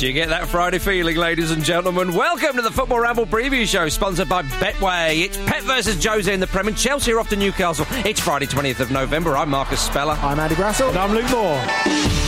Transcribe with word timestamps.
Do 0.00 0.06
you 0.06 0.14
get 0.14 0.30
that 0.30 0.48
Friday 0.48 0.78
feeling, 0.78 1.16
ladies 1.16 1.50
and 1.50 1.62
gentlemen? 1.62 2.14
Welcome 2.14 2.56
to 2.56 2.62
the 2.62 2.70
Football 2.70 3.00
Ramble 3.00 3.26
preview 3.26 3.66
show, 3.66 3.86
sponsored 3.90 4.30
by 4.30 4.40
Betway. 4.44 5.26
It's 5.26 5.36
Pep 5.36 5.62
versus 5.64 6.02
Jose 6.02 6.32
in 6.32 6.40
the 6.40 6.46
Prem, 6.46 6.68
and 6.68 6.76
Chelsea 6.76 7.12
are 7.12 7.20
off 7.20 7.28
to 7.28 7.36
Newcastle. 7.36 7.84
It's 8.06 8.18
Friday, 8.18 8.46
20th 8.46 8.80
of 8.80 8.90
November. 8.90 9.36
I'm 9.36 9.50
Marcus 9.50 9.82
Speller. 9.82 10.14
I'm 10.22 10.40
Andy 10.40 10.54
Brassell. 10.54 10.88
And 10.88 10.96
I'm 10.96 11.12
Luke 11.12 11.30
Moore. 11.30 12.19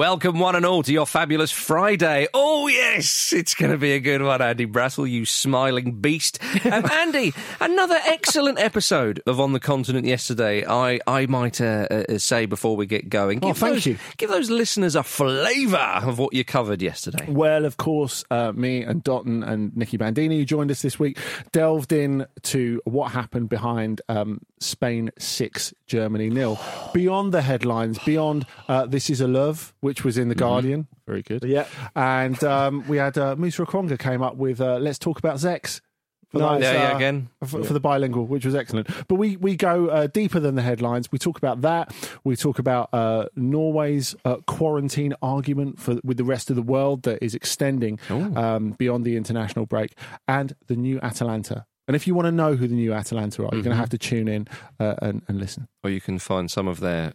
Welcome, 0.00 0.38
one 0.38 0.56
and 0.56 0.64
all, 0.64 0.82
to 0.84 0.92
your 0.94 1.04
fabulous 1.04 1.50
Friday. 1.50 2.26
Oh, 2.32 2.68
yes, 2.68 3.34
it's 3.34 3.54
going 3.54 3.70
to 3.70 3.76
be 3.76 3.92
a 3.92 4.00
good 4.00 4.22
one, 4.22 4.40
Andy 4.40 4.64
Brassell, 4.64 5.06
you 5.06 5.26
smiling 5.26 6.00
beast. 6.00 6.38
Um, 6.64 6.86
Andy, 6.90 7.34
another 7.60 7.98
excellent 8.06 8.58
episode 8.58 9.20
of 9.26 9.38
On 9.38 9.52
the 9.52 9.60
Continent 9.60 10.06
yesterday. 10.06 10.64
I, 10.66 11.00
I 11.06 11.26
might 11.26 11.60
uh, 11.60 11.86
uh, 11.90 12.16
say 12.16 12.46
before 12.46 12.76
we 12.76 12.86
get 12.86 13.10
going. 13.10 13.40
Oh, 13.42 13.52
thank 13.52 13.74
those, 13.74 13.84
you. 13.84 13.98
Give 14.16 14.30
those 14.30 14.48
listeners 14.48 14.96
a 14.96 15.02
flavour 15.02 15.76
of 15.76 16.18
what 16.18 16.32
you 16.32 16.46
covered 16.46 16.80
yesterday. 16.80 17.26
Well, 17.28 17.66
of 17.66 17.76
course, 17.76 18.24
uh, 18.30 18.52
me 18.52 18.82
and 18.82 19.04
Dotun 19.04 19.46
and 19.46 19.76
Nicky 19.76 19.98
Bandini, 19.98 20.38
who 20.38 20.46
joined 20.46 20.70
us 20.70 20.80
this 20.80 20.98
week, 20.98 21.18
delved 21.52 21.92
in 21.92 22.26
to 22.44 22.80
what 22.86 23.12
happened 23.12 23.50
behind 23.50 24.00
um, 24.08 24.40
Spain 24.60 25.10
6, 25.18 25.74
Germany 25.86 26.30
nil. 26.30 26.58
Beyond 26.94 27.32
the 27.34 27.42
headlines, 27.42 27.98
beyond 27.98 28.46
uh, 28.66 28.86
This 28.86 29.10
Is 29.10 29.20
a 29.20 29.28
Love, 29.28 29.74
which 29.80 29.89
was 30.04 30.16
in 30.16 30.28
The 30.28 30.34
Guardian. 30.34 30.86
Very 31.06 31.22
good. 31.22 31.44
Yeah. 31.44 31.66
And 31.96 32.42
um, 32.44 32.84
we 32.88 32.96
had 32.98 33.18
uh, 33.18 33.36
Musa 33.36 33.64
Okwonga 33.64 33.98
came 33.98 34.22
up 34.22 34.36
with 34.36 34.60
uh, 34.60 34.78
Let's 34.78 34.98
Talk 34.98 35.18
About 35.18 35.36
Zex. 35.36 35.80
For 36.28 36.38
Nice. 36.38 36.62
Yeah, 36.62 36.72
yeah, 36.74 36.96
again. 36.96 37.28
For, 37.44 37.64
for 37.64 37.72
the 37.72 37.80
bilingual, 37.80 38.24
which 38.24 38.44
was 38.44 38.54
excellent. 38.54 38.88
But 39.08 39.16
we, 39.16 39.36
we 39.36 39.56
go 39.56 39.88
uh, 39.88 40.06
deeper 40.06 40.38
than 40.38 40.54
the 40.54 40.62
headlines. 40.62 41.10
We 41.10 41.18
talk 41.18 41.38
about 41.38 41.62
that. 41.62 41.92
We 42.22 42.36
talk 42.36 42.60
about 42.60 42.88
uh, 42.92 43.26
Norway's 43.34 44.14
uh, 44.24 44.36
quarantine 44.46 45.12
argument 45.22 45.80
for 45.80 45.98
with 46.04 46.18
the 46.18 46.24
rest 46.24 46.48
of 46.48 46.54
the 46.54 46.62
world 46.62 47.02
that 47.02 47.20
is 47.20 47.34
extending 47.34 47.98
um, 48.08 48.76
beyond 48.78 49.04
the 49.04 49.16
international 49.16 49.66
break, 49.66 49.96
and 50.28 50.54
the 50.68 50.76
new 50.76 51.00
Atalanta. 51.00 51.66
And 51.88 51.96
if 51.96 52.06
you 52.06 52.14
want 52.14 52.26
to 52.26 52.32
know 52.32 52.54
who 52.54 52.68
the 52.68 52.76
new 52.76 52.92
Atalanta 52.92 53.42
are, 53.42 53.50
you're 53.52 53.64
going 53.64 53.74
to 53.74 53.80
have 53.80 53.90
to 53.90 53.98
tune 53.98 54.28
in 54.28 54.46
uh, 54.78 54.94
and, 55.02 55.22
and 55.26 55.40
listen. 55.40 55.66
Or 55.82 55.90
you 55.90 56.00
can 56.00 56.20
find 56.20 56.48
some 56.48 56.68
of 56.68 56.78
their 56.78 57.12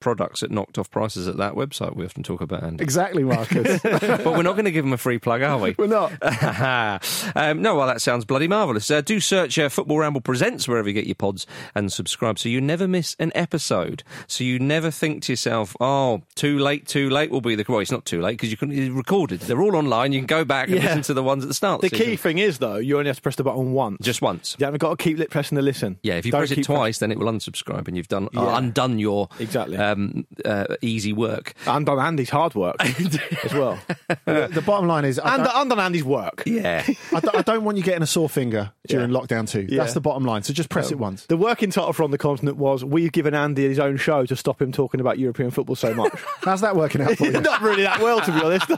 products 0.00 0.42
at 0.42 0.50
knocked 0.50 0.78
off 0.78 0.90
prices 0.90 1.28
at 1.28 1.36
that 1.38 1.54
website 1.54 1.94
we 1.96 2.04
often 2.04 2.22
talk 2.22 2.40
about, 2.40 2.62
Andy. 2.62 2.82
Exactly, 2.82 3.22
Marcus. 3.24 3.80
but 3.82 4.24
we're 4.26 4.42
not 4.42 4.52
going 4.52 4.64
to 4.64 4.70
give 4.72 4.84
them 4.84 4.92
a 4.92 4.96
free 4.98 5.18
plug, 5.18 5.42
are 5.42 5.58
we? 5.58 5.74
We're 5.78 5.86
not. 5.86 6.12
um, 7.36 7.62
no, 7.62 7.74
well, 7.76 7.86
that 7.86 8.00
sounds 8.00 8.24
bloody 8.24 8.48
marvellous. 8.48 8.90
Uh, 8.90 9.00
do 9.00 9.20
search 9.20 9.58
uh, 9.58 9.68
Football 9.68 9.98
Ramble 9.98 10.20
Presents 10.20 10.66
wherever 10.68 10.88
you 10.88 10.94
get 10.94 11.06
your 11.06 11.14
pods 11.14 11.46
and 11.74 11.92
subscribe 11.92 12.38
so 12.38 12.48
you 12.48 12.60
never 12.60 12.86
miss 12.88 13.16
an 13.18 13.32
episode. 13.34 14.02
So 14.26 14.44
you 14.44 14.58
never 14.58 14.90
think 14.90 15.22
to 15.24 15.32
yourself, 15.32 15.74
oh, 15.80 16.22
too 16.34 16.58
late, 16.58 16.86
too 16.86 17.08
late 17.10 17.30
will 17.30 17.40
be 17.40 17.54
the. 17.54 17.64
Well, 17.68 17.78
it's 17.80 17.92
not 17.92 18.04
too 18.04 18.20
late 18.20 18.32
because 18.32 18.50
you 18.50 18.56
can 18.56 18.72
it's 18.72 18.90
recorded. 18.90 19.40
They're 19.40 19.60
all 19.62 19.76
online. 19.76 20.12
You 20.12 20.20
can 20.20 20.26
go 20.26 20.44
back 20.44 20.68
and 20.68 20.76
Yeah. 20.76 20.84
listen 20.86 21.02
to 21.02 21.14
the 21.14 21.22
ones 21.22 21.44
at 21.44 21.48
the 21.48 21.54
start. 21.54 21.80
The 21.82 21.90
key 21.90 22.16
thing 22.16 22.38
is, 22.38 22.58
though, 22.58 22.76
you 22.76 22.98
only 22.98 23.08
have 23.08 23.16
to 23.16 23.22
press 23.22 23.36
the 23.36 23.44
button 23.44 23.72
once. 23.72 23.98
Just 24.02 24.20
once. 24.22 24.56
You 24.58 24.64
haven't 24.64 24.80
got 24.80 24.98
to 24.98 25.02
keep 25.02 25.30
pressing 25.30 25.56
the 25.56 25.62
listen. 25.62 25.98
Yeah, 26.02 26.14
if 26.14 26.26
you 26.26 26.32
Don't 26.32 26.40
press 26.46 26.50
it 26.50 26.64
twice, 26.64 26.98
then 26.98 27.12
it 27.12 27.18
will 27.18 27.26
unsubscribe, 27.30 27.86
and 27.88 27.96
you've 27.96 28.08
done 28.08 28.26
uh, 28.36 28.42
Yeah. 28.42 28.58
undone 28.58 28.98
your 28.98 29.28
Exactly. 29.38 29.69
Um, 29.76 30.26
uh, 30.44 30.76
easy 30.82 31.12
work. 31.12 31.54
And 31.66 31.86
done 31.86 31.98
Andy's 31.98 32.30
hard 32.30 32.54
work 32.54 32.76
as 33.44 33.54
well. 33.54 33.78
the, 34.24 34.48
the 34.52 34.62
bottom 34.62 34.86
line 34.86 35.04
is, 35.04 35.18
I 35.18 35.36
and, 35.36 35.46
and 35.46 35.70
done 35.70 35.80
Andy's 35.80 36.04
work. 36.04 36.42
Yeah, 36.46 36.86
I 37.12 37.42
don't, 37.42 37.64
want 37.64 37.76
you 37.76 37.82
getting 37.82 38.02
a 38.02 38.06
sore 38.06 38.28
finger 38.28 38.72
during 38.86 39.10
lockdown 39.10 39.48
too. 39.48 39.66
Yeah. 39.68 39.82
That's 39.82 39.94
the 39.94 40.00
bottom 40.00 40.24
line. 40.24 40.42
So 40.42 40.52
just 40.52 40.68
press 40.70 40.90
it 40.90 40.98
once. 40.98 41.26
The 41.26 41.36
working 41.36 41.70
title 41.70 41.92
from 41.92 42.10
the 42.10 42.18
continent 42.18 42.56
was 42.56 42.84
"We've 42.84 43.12
given 43.12 43.34
Andy 43.34 43.68
his 43.68 43.78
own 43.78 43.96
show 43.96 44.24
to 44.26 44.36
stop 44.36 44.60
him 44.60 44.72
talking 44.72 45.00
about 45.00 45.18
European 45.18 45.50
football 45.50 45.76
so 45.76 45.94
much." 45.94 46.12
How's 46.42 46.60
that 46.62 46.76
working 46.76 47.02
out 47.02 47.16
for 47.16 47.26
you? 47.26 47.40
Not 47.40 47.60
really 47.60 47.82
that 47.82 48.00
well, 48.00 48.20
to 48.20 48.32
be 48.32 48.40
honest. 48.40 48.68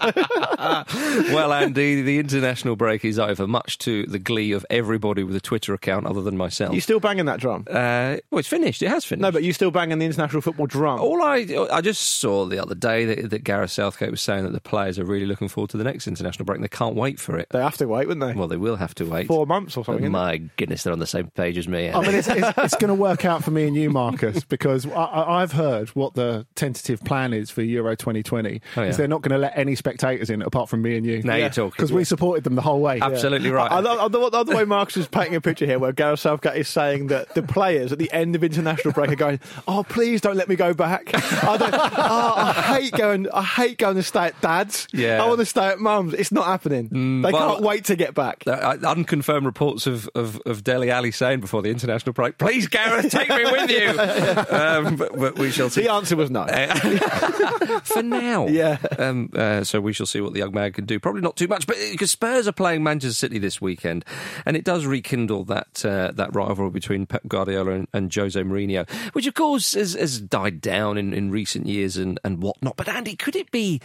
well, 1.33 1.53
Andy, 1.53 2.03
the 2.03 2.19
international 2.19 2.77
break 2.77 3.05
is 3.05 3.19
over, 3.19 3.47
much 3.47 3.79
to 3.79 4.05
the 4.07 4.19
glee 4.19 4.53
of 4.53 4.67
everybody 4.71 5.23
with 5.23 5.37
a 5.37 5.41
Twitter 5.41 5.75
account 5.75 6.07
other 6.07 6.23
than 6.23 6.37
myself. 6.37 6.75
you 6.75 6.81
still 6.81 7.01
banging 7.01 7.27
that 7.27 7.41
drum? 7.41 7.65
Uh, 7.69 8.17
well, 8.31 8.39
it's 8.39 8.49
finished. 8.49 8.83
It 8.83 8.89
has 8.89 9.05
finished. 9.05 9.23
No, 9.23 9.31
but 9.31 9.43
you 9.43 9.53
still 9.53 9.71
banging 9.71 9.99
the 9.99 10.07
international 10.07 10.43
football 10.43 10.67
drum. 10.67 10.82
All 10.87 11.23
I 11.23 11.47
I 11.71 11.81
just 11.81 12.21
saw 12.21 12.47
the 12.47 12.61
other 12.61 12.75
day 12.75 13.05
that, 13.05 13.31
that 13.31 13.45
Gareth 13.45 13.71
Southgate 13.71 14.11
was 14.11 14.23
saying 14.23 14.45
that 14.45 14.53
the 14.53 14.61
players 14.61 14.99
are 14.99 15.05
really 15.05 15.27
looking 15.27 15.49
forward 15.49 15.71
to 15.71 15.77
the 15.77 15.85
next 15.85 16.07
international 16.07 16.45
break 16.45 16.57
and 16.57 16.65
they 16.65 16.69
can't 16.69 16.95
wait 16.95 17.19
for 17.19 17.39
it. 17.39 17.49
They 17.51 17.61
have 17.61 17.77
to 17.79 17.87
wait, 17.87 18.09
wouldn't 18.09 18.27
they? 18.27 18.39
Well, 18.39 18.49
they 18.49 18.57
will 18.57 18.77
have 18.77 18.95
to 18.97 19.05
wait. 19.05 19.27
Four 19.27 19.47
months 19.47 19.77
or 19.77 19.85
something. 19.85 20.11
My 20.11 20.39
goodness, 20.57 20.83
they're 20.83 20.93
on 20.93 20.99
the 20.99 21.07
same 21.07 21.29
page 21.31 21.59
as 21.59 21.69
me. 21.69 21.91
I 21.91 22.01
mean, 22.01 22.15
it's, 22.15 22.29
it's, 22.29 22.59
it's 22.59 22.77
going 22.77 22.89
to 22.89 22.95
work 22.95 23.25
out 23.25 23.45
for 23.45 23.51
me 23.51 23.67
and 23.67 23.77
you, 23.77 23.91
Marcus, 23.91 24.45
because 24.49 24.87
I, 24.87 25.43
I've 25.43 25.53
heard 25.53 25.91
what 25.91 26.15
the 26.15 26.47
tentative 26.55 27.03
plan 27.05 27.33
is 27.33 27.51
for 27.51 27.63
Euro 27.63 27.97
2020. 27.97 28.61
Oh, 28.77 28.83
yeah. 28.83 28.89
Is 28.89 28.97
they're 28.97 29.09
not 29.09 29.23
going 29.23 29.33
to 29.33 29.39
let 29.39 29.57
any 29.57 29.75
spectators 29.75 30.31
in 30.31 30.43
apart 30.43 30.69
from 30.69 30.83
me 30.83 30.97
and 30.97 31.07
you. 31.07 31.23
now 31.23 31.37
you're 31.37 31.49
talking. 31.49 31.71
Because 31.71 31.93
we 31.93 32.05
supported 32.05 32.45
them 32.45 32.55
the 32.55 32.63
whole 32.63 32.81
way. 32.81 33.01
Absolutely 33.01 33.51
right. 33.51 33.71
I, 33.71 33.77
I 33.77 33.81
love, 33.81 33.99
I 33.99 34.19
love, 34.19 34.35
I 34.35 34.37
love 34.39 34.47
the 34.47 34.57
way 34.57 34.65
Marcus 34.65 34.97
is 34.97 35.09
painting 35.09 35.35
a 35.35 35.41
picture 35.41 35.67
here 35.67 35.79
where 35.79 35.93
Gareth 35.93 36.21
Southgate 36.21 36.57
is 36.57 36.69
saying 36.69 37.09
that 37.09 37.35
the 37.35 37.43
players 37.43 37.93
at 37.93 37.99
the 37.99 38.13
end 38.13 38.35
of 38.35 38.45
international 38.45 38.93
break 38.93 39.11
are 39.11 39.17
going, 39.17 39.41
Oh, 39.67 39.85
please 39.85 40.21
don't 40.21 40.37
let 40.37 40.49
me 40.49 40.57
go 40.57 40.72
back. 40.75 41.11
I, 41.15 41.57
don't, 41.57 41.75
oh, 41.75 42.35
I 42.37 42.81
hate 42.81 42.93
going 42.93 43.29
I 43.31 43.43
hate 43.43 43.79
going 43.79 43.97
to 43.97 44.03
stay 44.03 44.27
at 44.27 44.41
dad's. 44.41 44.89
Yeah. 44.93 45.23
I 45.23 45.27
want 45.27 45.41
to 45.41 45.47
stay 45.47 45.67
at 45.69 45.79
mum's. 45.79 46.15
It's 46.15 46.33
not 46.33 46.47
happening. 46.47 47.23
they 47.23 47.33
well- 47.33 47.55
can't 47.55 47.65
wait 47.65 47.85
to 47.87 47.97
get 47.97 48.15
back. 48.15 48.45
Uh, 48.47 48.77
unconfirmed 48.85 49.47
reports 49.47 49.87
of, 49.87 50.09
of, 50.15 50.41
of 50.47 50.65
Dele 50.65 50.91
Alli 50.91 51.11
saying 51.11 51.41
before 51.41 51.63
the 51.63 51.71
international 51.71 52.13
break, 52.13 52.39
please, 52.39 52.69
Gareth, 52.69 53.11
take 53.11 53.29
me 53.29 53.45
with 53.45 53.71
you. 53.71 53.89
um, 54.57 54.97
but, 54.97 55.17
but 55.17 55.39
we 55.39 55.51
shall 55.51 55.71
see. 55.71 55.83
The 55.83 55.93
answer 55.93 56.17
was 56.17 56.31
no. 56.31 56.47
For 57.85 58.03
now. 58.03 58.47
Yeah. 58.47 58.79
Um, 58.99 59.31
uh, 59.35 59.65
so 59.65 59.81
we 59.81 59.93
shall 59.93 60.07
see 60.07 60.21
what 60.21 60.33
the 60.33 60.41
young 60.41 60.53
man 60.53 60.73
can 60.73 60.85
do. 60.85 60.99
Probably 60.99 61.23
not 61.23 61.37
too 61.37 61.49
much, 61.49 61.67
but 61.67 61.77
because 61.91 62.11
Spurs 62.11 62.47
are 62.49 62.53
playing 62.53 62.83
Manchester 62.83 63.15
City 63.15 63.39
this 63.39 63.61
weekend, 63.61 64.05
and 64.45 64.57
it 64.57 64.65
does 64.65 64.87
rekindle 64.87 65.45
that 65.45 65.85
uh, 65.85 66.13
that 66.13 66.35
rivalry 66.35 66.71
between 66.71 67.07
Pep 67.07 67.23
Guardiola 67.27 67.73
and, 67.73 67.89
and 67.93 68.15
Jose 68.15 68.41
Mourinho, 68.41 68.89
which 69.15 69.27
of 69.27 69.35
course 69.35 69.75
has, 69.75 69.95
has 69.95 70.21
died 70.21 70.52
down 70.61 70.99
in, 70.99 71.13
in 71.13 71.31
recent 71.31 71.67
years 71.67 71.97
and, 71.97 72.21
and 72.25 72.43
whatnot. 72.43 72.77
But 72.77 72.89
Andy, 72.89 73.17
could 73.17 73.37
it 73.37 73.51
be? 73.51 73.81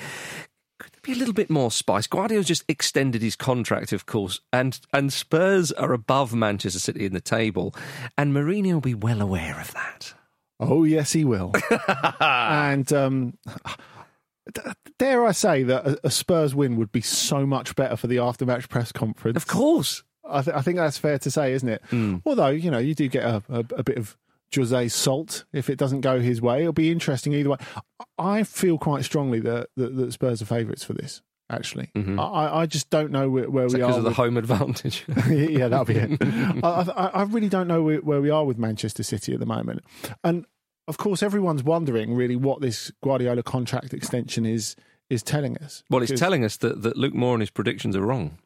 Could 0.79 0.91
there 0.93 1.01
be 1.01 1.13
a 1.13 1.15
little 1.15 1.33
bit 1.33 1.49
more 1.49 1.71
spice? 1.71 2.05
Guardiola's 2.05 2.45
just 2.47 2.63
extended 2.67 3.21
his 3.23 3.35
contract, 3.35 3.93
of 3.93 4.05
course, 4.05 4.41
and 4.53 4.79
and 4.93 5.11
Spurs 5.11 5.71
are 5.71 5.91
above 5.91 6.35
Manchester 6.35 6.79
City 6.79 7.05
in 7.05 7.13
the 7.13 7.21
table, 7.21 7.73
and 8.17 8.33
Mourinho 8.33 8.73
will 8.73 8.81
be 8.81 8.93
well 8.93 9.21
aware 9.21 9.59
of 9.59 9.73
that. 9.73 10.13
Oh, 10.59 10.83
yes, 10.83 11.13
he 11.13 11.23
will. 11.23 11.53
and 12.19 12.91
um, 12.91 13.37
dare 14.97 15.25
I 15.25 15.31
say 15.31 15.63
that 15.63 15.85
a, 15.85 15.99
a 16.05 16.11
Spurs 16.11 16.55
win 16.55 16.75
would 16.77 16.91
be 16.91 17.01
so 17.01 17.45
much 17.45 17.75
better 17.75 17.95
for 17.95 18.07
the 18.07 18.19
after-match 18.19 18.69
press 18.69 18.91
conference. 18.91 19.37
Of 19.37 19.47
course. 19.47 20.03
I, 20.27 20.41
th- 20.41 20.55
I 20.55 20.61
think 20.61 20.77
that's 20.77 20.97
fair 20.97 21.19
to 21.19 21.31
say, 21.31 21.53
isn't 21.53 21.69
it? 21.69 21.81
Although, 22.25 22.49
you 22.49 22.69
know, 22.71 22.79
you 22.79 22.95
do 22.95 23.07
get 23.07 23.23
a, 23.23 23.43
a, 23.49 23.59
a 23.59 23.83
bit 23.83 23.97
of 23.97 24.17
Jose's 24.55 24.93
salt 24.93 25.45
if 25.53 25.69
it 25.69 25.77
doesn't 25.77 26.01
go 26.01 26.19
his 26.19 26.41
way. 26.41 26.61
It'll 26.61 26.73
be 26.73 26.91
interesting 26.91 27.33
either 27.33 27.49
way. 27.51 27.57
I 28.17 28.43
feel 28.43 28.77
quite 28.77 29.03
strongly 29.05 29.39
that, 29.41 29.69
that, 29.75 29.95
that 29.95 30.11
Spurs 30.13 30.41
are 30.41 30.45
favourites 30.45 30.83
for 30.83 30.93
this, 30.93 31.21
actually. 31.49 31.91
Mm-hmm. 31.95 32.19
I, 32.19 32.59
I 32.61 32.65
just 32.65 32.89
don't 32.89 33.11
know 33.11 33.29
where, 33.29 33.49
where 33.49 33.67
we 33.67 33.75
are 33.75 33.87
Because 33.87 33.97
of 33.97 34.03
the 34.03 34.09
with- 34.09 34.17
home 34.17 34.37
advantage. 34.37 35.05
yeah, 35.29 35.67
that'll 35.67 35.85
be 35.85 35.95
it. 35.95 36.17
I, 36.63 36.67
I, 36.95 37.05
I 37.07 37.21
really 37.23 37.49
don't 37.49 37.67
know 37.67 37.81
where, 37.83 37.99
where 37.99 38.21
we 38.21 38.29
are 38.29 38.45
with 38.45 38.57
Manchester 38.57 39.03
City 39.03 39.33
at 39.33 39.39
the 39.39 39.45
moment, 39.45 39.83
and 40.23 40.45
of 40.87 40.97
course, 40.97 41.21
everyone's 41.21 41.63
wondering 41.63 42.15
really 42.15 42.37
what 42.37 42.61
this 42.61 42.91
Guardiola 43.03 43.43
contract 43.43 43.93
extension 43.93 44.45
is 44.45 44.75
is 45.09 45.21
telling 45.23 45.57
us. 45.57 45.83
Well, 45.89 46.01
it's 46.01 46.17
telling 46.19 46.43
us 46.45 46.57
that, 46.57 46.81
that 46.83 46.97
Luke 46.97 47.13
Moore 47.13 47.33
and 47.33 47.41
his 47.41 47.49
predictions 47.49 47.95
are 47.95 48.01
wrong. 48.01 48.37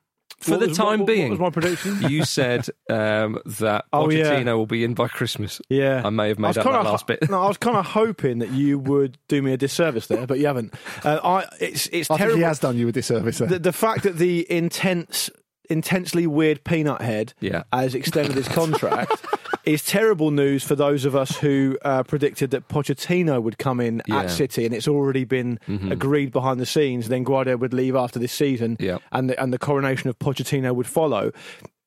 For 0.41 0.52
What 0.52 0.59
the 0.62 0.68
was- 0.69 0.78
time 0.78 0.88
what- 0.88 1.00
what 1.00 1.07
being, 1.07 1.29
was 1.31 1.40
my 1.40 1.50
prediction? 1.52 2.02
you 2.09 2.25
said 2.25 2.67
um, 2.90 3.40
that 3.46 3.85
Oh, 3.93 4.09
yeah. 4.09 4.23
Pochettino 4.23 4.58
will 4.58 4.66
be 4.66 4.84
in 4.84 4.93
by 4.96 5.08
Christmas. 5.08 5.61
Yeah, 5.70 6.02
I 6.03 6.09
may 6.09 6.28
have 6.29 6.40
made 6.40 6.49
was 6.49 6.58
up 6.58 6.64
that 6.66 6.72
kinda 6.73 6.90
last 6.90 7.08
bit. 7.08 7.29
No, 7.29 7.41
I 7.43 7.47
was 7.47 7.58
kind 7.58 7.78
of 7.78 7.85
hoping 7.85 8.40
that 8.40 8.49
you 8.52 8.78
would 8.79 9.17
do 9.28 9.41
me 9.41 9.53
a 9.53 9.58
disservice 9.58 10.08
there, 10.08 10.26
but 10.28 10.40
you 10.40 10.47
haven't. 10.47 10.73
Uh, 11.03 11.20
I, 11.23 11.46
it's 11.59 11.88
it's 11.88 12.09
I 12.09 12.16
think 12.16 12.20
terrible. 12.20 12.38
he 12.38 12.43
has 12.43 12.59
done 12.59 12.78
you 12.78 12.88
a 12.88 12.91
disservice. 12.91 13.38
there. 13.38 13.47
the, 13.47 13.59
the 13.59 13.73
fact 13.73 14.03
that 14.03 14.17
the 14.17 14.52
intense, 14.52 15.29
intensely 15.70 16.28
weird 16.28 16.64
peanut 16.64 17.02
head 17.02 17.34
Yeah. 17.40 17.64
has 17.72 17.96
extended 17.96 18.35
his 18.35 18.47
contract 18.47 19.11
is 19.66 19.84
terrible 19.84 20.31
news 20.31 20.63
for 20.63 20.75
those 20.75 21.05
of 21.05 21.16
us 21.16 21.37
who 21.37 21.78
uh, 21.84 22.03
predicted 22.03 22.52
that 22.52 22.67
Pochettino 22.67 23.41
would 23.41 23.58
come 23.58 23.79
in 23.79 24.02
Yeah. 24.08 24.22
at 24.22 24.31
City, 24.31 24.66
and 24.66 24.73
it's 24.73 24.87
already 24.87 25.23
been 25.23 25.59
agreed 25.90 26.31
behind 26.31 26.59
the 26.59 26.66
scenes. 26.66 27.08
Then 27.09 27.23
Guardiola 27.23 27.58
would 27.58 27.73
leave 27.73 27.96
after 27.96 28.19
this 28.19 28.34
season, 28.34 28.78
Yeah. 28.79 28.97
and 29.11 29.29
the, 29.29 29.41
and 29.41 29.53
the 29.53 29.59
coronation 29.59 30.09
of 30.09 30.17
Pochettino 30.19 30.73
would 30.75 30.87
follow. 30.87 31.31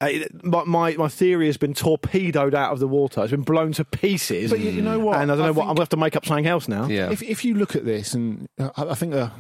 Uh, 0.01 0.11
my, 0.43 0.65
my 0.65 0.93
my 0.97 1.09
theory 1.09 1.47
has 1.47 1.57
been 1.57 1.73
torpedoed 1.73 2.55
out 2.55 2.73
of 2.73 2.79
the 2.81 2.89
water. 2.89 3.23
It's 3.23 3.31
been 3.31 3.43
blown 3.43 3.73
to 3.75 3.85
pieces. 3.85 4.51
But 4.51 4.61
you- 4.61 4.71
you 4.71 4.83
know 4.83 4.99
what? 4.99 5.21
And 5.21 5.31
I 5.31 5.37
don't 5.37 5.45
I 5.45 5.47
know 5.47 5.53
what. 5.53 5.63
I'm 5.63 5.67
going 5.69 5.77
to 5.77 5.83
have 5.83 5.89
to 5.91 5.97
make 5.97 6.17
up 6.17 6.27
something 6.27 6.47
else 6.47 6.67
now. 6.69 6.89
Yeah. 6.89 7.11
If 7.11 7.23
if 7.23 7.45
you 7.45 7.55
look 7.55 7.75
at 7.77 7.85
this, 7.85 8.13
and 8.13 8.47
uh, 8.59 8.71
I, 8.77 8.87
I 8.91 8.95
think 8.95 9.13
the 9.13 9.31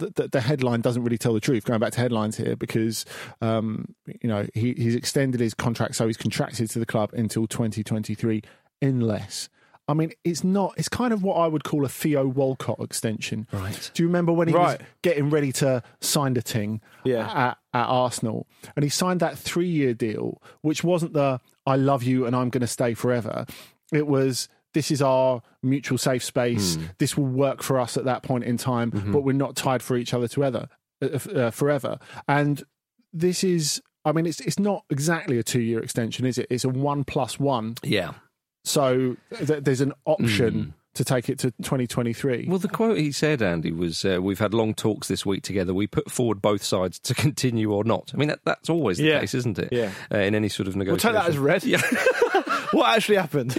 the, 0.00 0.10
the, 0.22 0.28
the 0.28 0.40
headline 0.40 0.80
doesn't 0.80 1.04
really 1.04 1.18
tell 1.18 1.32
the 1.34 1.40
truth. 1.40 1.64
Going 1.64 1.78
back 1.80 1.92
to 1.92 2.00
headlines 2.00 2.36
here, 2.36 2.56
because 2.56 3.04
um, 3.40 3.94
you 4.20 4.28
know 4.28 4.46
he, 4.54 4.74
he's 4.74 4.94
extended 4.96 5.40
his 5.40 5.54
contract, 5.54 5.94
so 5.94 6.06
he's 6.06 6.16
contracted 6.16 6.68
to 6.70 6.78
the 6.78 6.86
club 6.86 7.10
until 7.12 7.46
2023, 7.46 8.42
unless. 8.82 9.48
I 9.88 9.94
mean, 9.94 10.12
it's 10.22 10.44
not. 10.44 10.74
It's 10.76 10.88
kind 10.88 11.12
of 11.12 11.22
what 11.24 11.34
I 11.34 11.48
would 11.48 11.64
call 11.64 11.84
a 11.84 11.88
Theo 11.88 12.24
Walcott 12.26 12.78
extension. 12.80 13.48
Right. 13.52 13.90
Do 13.92 14.02
you 14.02 14.08
remember 14.08 14.32
when 14.32 14.46
he 14.46 14.54
Right. 14.54 14.78
was 14.78 14.86
getting 15.02 15.30
ready 15.30 15.50
to 15.54 15.82
sign 16.00 16.34
the 16.34 16.42
ting 16.42 16.80
Yeah. 17.04 17.28
at, 17.28 17.58
at 17.74 17.86
Arsenal, 17.86 18.46
and 18.76 18.84
he 18.84 18.88
signed 18.88 19.18
that 19.20 19.36
three-year 19.36 19.94
deal, 19.94 20.40
which 20.62 20.84
wasn't 20.84 21.12
the 21.14 21.40
"I 21.66 21.74
love 21.76 22.04
you 22.04 22.24
and 22.24 22.36
I'm 22.36 22.50
going 22.50 22.60
to 22.60 22.66
stay 22.68 22.94
forever." 22.94 23.46
It 23.92 24.06
was 24.06 24.48
this 24.74 24.90
is 24.90 25.02
our 25.02 25.42
mutual 25.62 25.98
safe 25.98 26.22
space. 26.24 26.78
This 26.98 27.16
will 27.16 27.26
work 27.26 27.62
for 27.62 27.78
us 27.80 27.96
at 27.96 28.04
that 28.04 28.22
point 28.22 28.44
in 28.44 28.56
time, 28.56 28.90
but 29.12 29.22
we're 29.22 29.32
not 29.32 29.56
tied 29.56 29.82
for 29.82 29.96
each 29.96 30.14
other 30.14 30.28
together 30.28 30.68
uh, 31.02 31.06
uh, 31.34 31.50
forever. 31.50 31.98
And 32.28 32.62
this 33.12 33.42
is, 33.42 33.82
I 34.04 34.12
mean, 34.12 34.26
it's 34.26 34.40
it's 34.40 34.58
not 34.58 34.84
exactly 34.90 35.38
a 35.38 35.42
two-year 35.42 35.80
extension, 35.80 36.24
is 36.24 36.38
it? 36.38 36.46
It's 36.50 36.64
a 36.64 36.68
one 36.68 37.04
plus 37.04 37.38
one. 37.40 37.74
Yeah. 37.82 38.12
So 38.64 39.16
th- 39.36 39.64
there's 39.64 39.80
an 39.80 39.92
option 40.04 40.74
to 40.94 41.04
take 41.04 41.28
it 41.28 41.38
to 41.40 41.50
2023. 41.62 42.46
Well, 42.48 42.58
the 42.58 42.68
quote 42.68 42.98
he 42.98 43.12
said, 43.12 43.42
Andy, 43.42 43.70
was 43.72 44.04
uh, 44.04 44.18
We've 44.20 44.38
had 44.38 44.52
long 44.52 44.74
talks 44.74 45.08
this 45.08 45.24
week 45.24 45.42
together. 45.42 45.72
We 45.72 45.86
put 45.86 46.10
forward 46.10 46.42
both 46.42 46.62
sides 46.64 46.98
to 47.00 47.14
continue 47.26 47.72
or 47.72 47.84
not. 47.84 48.10
I 48.12 48.16
mean, 48.16 48.28
that, 48.28 48.40
that's 48.44 48.68
always 48.68 48.98
the 48.98 49.04
Yeah. 49.04 49.20
case, 49.20 49.34
isn't 49.34 49.58
it? 49.58 49.68
Yeah. 49.72 49.92
Uh, 50.12 50.18
in 50.18 50.34
any 50.34 50.48
sort 50.48 50.66
of 50.68 50.74
We'll 50.74 50.84
negotiation. 50.86 51.14
take 51.14 51.22
that 51.22 51.28
as 51.30 51.38
read. 51.38 51.62
what 52.72 52.96
actually 52.96 53.16
happened? 53.16 53.56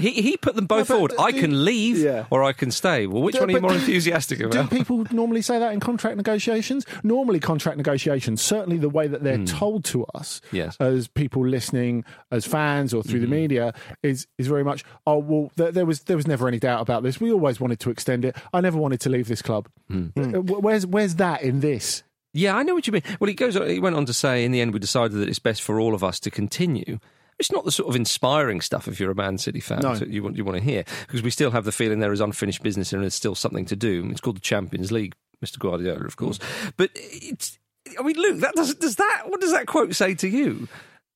he, 0.00 0.10
he 0.12 0.36
put 0.36 0.54
them 0.56 0.66
both 0.66 0.88
but 0.88 0.94
forward. 0.94 1.12
I 1.18 1.32
can 1.32 1.64
leave 1.64 1.98
Yeah. 1.98 2.24
or 2.30 2.42
I 2.42 2.52
can 2.52 2.70
stay. 2.70 3.06
Well, 3.06 3.22
which 3.22 3.34
Yeah, 3.34 3.42
one 3.42 3.50
are 3.50 3.52
you 3.52 3.60
more 3.60 3.70
do- 3.70 3.76
enthusiastic 3.76 4.38
Do 4.38 4.46
about? 4.46 4.70
people 4.70 5.04
normally 5.10 5.42
say 5.42 5.58
that 5.58 5.72
in 5.72 5.80
contract 5.80 6.16
negotiations? 6.16 6.86
Normally, 7.02 7.40
contract 7.40 7.76
negotiations, 7.76 8.40
certainly 8.42 8.78
the 8.78 8.88
way 8.88 9.06
that 9.06 9.22
they're 9.22 9.44
told 9.44 9.84
to 9.86 10.04
us, 10.14 10.40
Yes. 10.52 10.76
as 10.80 11.08
people 11.08 11.46
listening, 11.46 12.04
as 12.30 12.46
fans, 12.46 12.94
or 12.94 13.02
through 13.02 13.20
the 13.20 13.26
media, 13.26 13.74
is 14.02 14.26
is 14.38 14.46
very 14.46 14.64
much. 14.64 14.84
Oh 15.06 15.18
well, 15.18 15.50
there, 15.56 15.72
there 15.72 15.86
was 15.86 16.00
there 16.04 16.16
was 16.16 16.26
never 16.26 16.45
any 16.48 16.58
doubt 16.58 16.80
about 16.80 17.02
this. 17.02 17.20
We 17.20 17.32
always 17.32 17.60
wanted 17.60 17.80
to 17.80 17.90
extend 17.90 18.24
it. 18.24 18.36
I 18.52 18.60
never 18.60 18.78
wanted 18.78 19.00
to 19.02 19.08
leave 19.10 19.28
this 19.28 19.42
club. 19.42 19.68
Hmm. 19.88 20.08
Uh, 20.16 20.22
wh- 20.40 20.62
Where's 20.62 20.86
where's 20.86 21.16
that 21.16 21.42
in 21.42 21.60
this? 21.60 22.02
Yeah, 22.34 22.54
I 22.56 22.62
know 22.64 22.74
what 22.74 22.86
you 22.86 22.92
mean. 22.92 23.02
Well, 23.20 23.28
he 23.28 23.34
goes. 23.34 23.54
He 23.54 23.78
went 23.80 23.96
on 23.96 24.04
to 24.06 24.12
say, 24.12 24.44
in 24.44 24.52
the 24.52 24.60
end, 24.60 24.72
we 24.74 24.78
decided 24.78 25.12
that 25.18 25.28
it's 25.28 25.38
best 25.38 25.62
for 25.62 25.80
all 25.80 25.94
of 25.94 26.04
us 26.04 26.20
to 26.20 26.30
continue. 26.30 26.98
It's 27.38 27.52
not 27.52 27.64
the 27.64 27.72
sort 27.72 27.88
of 27.90 27.96
inspiring 27.96 28.60
stuff 28.62 28.88
if 28.88 28.98
you're 28.98 29.10
a 29.10 29.14
Man 29.14 29.36
City 29.38 29.60
fan 29.60 29.80
No. 29.82 29.94
that 29.94 30.08
you 30.08 30.22
want 30.22 30.36
you 30.36 30.44
want 30.44 30.56
to 30.58 30.62
hear 30.64 30.84
because 31.06 31.22
we 31.22 31.30
still 31.30 31.50
have 31.50 31.64
the 31.64 31.72
feeling 31.72 31.98
there 32.00 32.12
is 32.12 32.20
unfinished 32.20 32.62
business 32.62 32.92
and 32.92 33.02
there's 33.02 33.14
still 33.14 33.34
something 33.34 33.64
to 33.66 33.76
do. 33.76 34.06
It's 34.10 34.20
called 34.20 34.36
the 34.36 34.40
Champions 34.40 34.90
League, 34.92 35.14
Mr. 35.44 35.58
Guardiola, 35.58 36.04
of 36.04 36.16
course. 36.16 36.38
Hmm. 36.38 36.68
But 36.76 36.90
it's. 36.94 37.58
I 37.98 38.02
mean, 38.02 38.16
Luke, 38.16 38.40
that 38.40 38.54
does 38.54 38.74
does 38.74 38.96
that. 38.96 39.22
What 39.26 39.40
does 39.40 39.52
that 39.52 39.66
quote 39.66 39.94
say 39.94 40.14
to 40.16 40.28
you? 40.28 40.68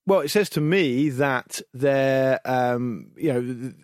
Well, 0.07 0.21
it 0.21 0.29
says 0.29 0.49
to 0.51 0.61
me 0.61 1.11
that 1.11 1.61
there, 1.75 2.41
um, 2.47 3.11
you 3.17 3.33
know, 3.33 3.43
th- 3.43 3.75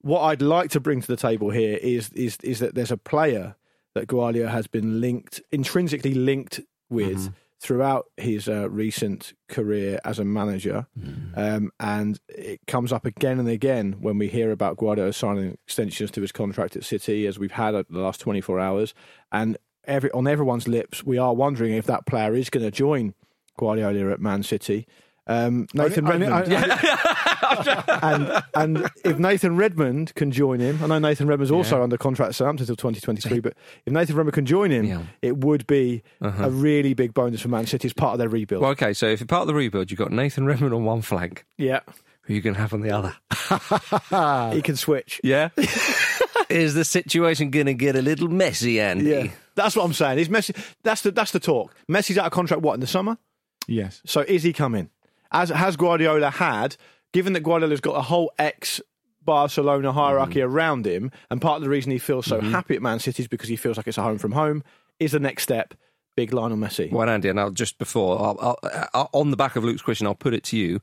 what 0.00 0.22
I'd 0.22 0.42
like 0.42 0.70
to 0.70 0.80
bring 0.80 1.00
to 1.00 1.06
the 1.06 1.16
table 1.16 1.50
here 1.50 1.78
is 1.82 2.10
is 2.10 2.38
is 2.42 2.60
that 2.60 2.74
there's 2.74 2.92
a 2.92 2.96
player 2.96 3.56
that 3.94 4.06
Guardiola 4.06 4.50
has 4.50 4.66
been 4.66 5.00
linked, 5.00 5.40
intrinsically 5.50 6.14
linked 6.14 6.60
with 6.88 7.32
throughout 7.60 8.06
his 8.16 8.48
uh, 8.48 8.70
recent 8.70 9.32
career 9.48 9.98
as 10.04 10.20
a 10.20 10.24
manager, 10.24 10.86
um, 11.34 11.72
and 11.80 12.20
it 12.28 12.60
comes 12.68 12.92
up 12.92 13.04
again 13.04 13.40
and 13.40 13.48
again 13.48 13.96
when 14.00 14.16
we 14.18 14.28
hear 14.28 14.52
about 14.52 14.76
Guardiola 14.76 15.12
signing 15.12 15.58
extensions 15.64 16.12
to 16.12 16.20
his 16.20 16.30
contract 16.30 16.76
at 16.76 16.84
City, 16.84 17.26
as 17.26 17.38
we've 17.38 17.52
had 17.52 17.74
over 17.74 17.86
the 17.90 17.98
last 17.98 18.20
24 18.20 18.60
hours, 18.60 18.94
and 19.32 19.56
every 19.84 20.10
on 20.12 20.28
everyone's 20.28 20.68
lips, 20.68 21.02
we 21.02 21.18
are 21.18 21.34
wondering 21.34 21.72
if 21.72 21.86
that 21.86 22.06
player 22.06 22.34
is 22.34 22.50
going 22.50 22.64
to 22.64 22.70
join 22.70 23.14
Guardiola 23.58 24.12
at 24.12 24.20
Man 24.20 24.44
City. 24.44 24.86
Um, 25.28 25.66
Nathan 25.74 26.06
I- 26.06 26.08
I- 26.08 26.16
Redmond, 26.16 26.52
and 28.02 28.42
and 28.54 28.90
if 29.04 29.18
Nathan 29.18 29.56
Redmond 29.56 30.14
can 30.14 30.30
join 30.30 30.60
him, 30.60 30.82
I 30.82 30.86
know 30.86 30.98
Nathan 30.98 31.26
Redmond's 31.26 31.50
also 31.50 31.82
under 31.82 31.96
contract 31.98 32.30
at 32.30 32.34
Southampton 32.34 32.64
until 32.64 32.76
2023, 32.76 33.40
but 33.40 33.54
if 33.86 33.92
Nathan 33.92 34.16
Redmond 34.16 34.34
can 34.34 34.46
join 34.46 34.70
him, 34.70 34.84
Yeah. 34.86 35.02
it 35.22 35.36
would 35.38 35.66
be 35.66 36.02
a 36.20 36.50
really 36.50 36.94
big 36.94 37.12
bonus 37.14 37.42
for 37.42 37.48
Man 37.48 37.66
City 37.66 37.86
as 37.86 37.92
part 37.92 38.12
of 38.14 38.18
their 38.18 38.28
rebuild. 38.28 38.62
Well, 38.62 38.70
okay, 38.72 38.92
so 38.94 39.06
if 39.06 39.20
you're 39.20 39.26
part 39.26 39.42
of 39.42 39.48
the 39.48 39.54
rebuild, 39.54 39.90
you've 39.90 39.98
got 39.98 40.12
Nathan 40.12 40.46
Redmond 40.46 40.72
on 40.74 40.84
one 40.84 41.02
flank. 41.02 41.44
yeah, 41.58 41.80
Who 42.22 42.34
you 42.34 42.42
can 42.42 42.54
have 42.54 42.72
on 42.72 42.80
the 42.80 42.90
other? 42.90 43.14
he 44.54 44.62
can 44.62 44.76
switch. 44.76 45.20
Yeah. 45.22 45.50
is 46.48 46.74
the 46.74 46.84
situation 46.84 47.50
going 47.50 47.66
to 47.66 47.74
get 47.74 47.96
a 47.96 48.02
little 48.02 48.28
messy, 48.28 48.80
Andy? 48.80 49.10
Yeah, 49.10 49.26
that's 49.54 49.76
what 49.76 49.84
I'm 49.84 49.92
saying. 49.92 50.18
Is 50.18 50.28
Messi? 50.28 50.56
That's 50.82 51.02
the 51.02 51.10
that's 51.10 51.32
the 51.32 51.40
talk. 51.40 51.74
Messi's 51.90 52.16
out 52.18 52.26
of 52.26 52.32
contract. 52.32 52.62
What 52.62 52.74
in 52.74 52.80
the 52.80 52.86
summer? 52.86 53.18
Yes. 53.66 54.00
So 54.06 54.22
is 54.22 54.42
he 54.42 54.52
coming? 54.54 54.88
As 55.32 55.50
has 55.50 55.76
Guardiola 55.76 56.30
had, 56.30 56.76
given 57.12 57.32
that 57.34 57.40
Guardiola's 57.40 57.80
got 57.80 57.96
a 57.96 58.02
whole 58.02 58.32
ex 58.38 58.80
Barcelona 59.24 59.92
hierarchy 59.92 60.40
around 60.40 60.86
him, 60.86 61.10
and 61.30 61.40
part 61.40 61.56
of 61.56 61.62
the 61.62 61.68
reason 61.68 61.92
he 61.92 61.98
feels 61.98 62.24
so 62.26 62.40
happy 62.40 62.74
at 62.74 62.82
Man 62.82 62.98
City 62.98 63.22
is 63.22 63.28
because 63.28 63.50
he 63.50 63.56
feels 63.56 63.76
like 63.76 63.86
it's 63.86 63.98
a 63.98 64.02
home 64.02 64.16
from 64.18 64.32
home. 64.32 64.62
Is 64.98 65.12
the 65.12 65.20
next 65.20 65.42
step 65.42 65.74
big 66.16 66.32
Lionel 66.32 66.56
Messi? 66.56 66.90
Well, 66.90 67.08
Andy, 67.08 67.28
and 67.28 67.38
I'll 67.38 67.50
just 67.50 67.78
before, 67.78 68.18
I'll, 68.18 68.38
I'll, 68.40 68.88
I'll, 68.94 69.10
on 69.12 69.30
the 69.30 69.36
back 69.36 69.54
of 69.54 69.64
Luke's 69.64 69.82
question, 69.82 70.06
I'll 70.06 70.14
put 70.14 70.32
it 70.34 70.44
to 70.44 70.56
you. 70.56 70.80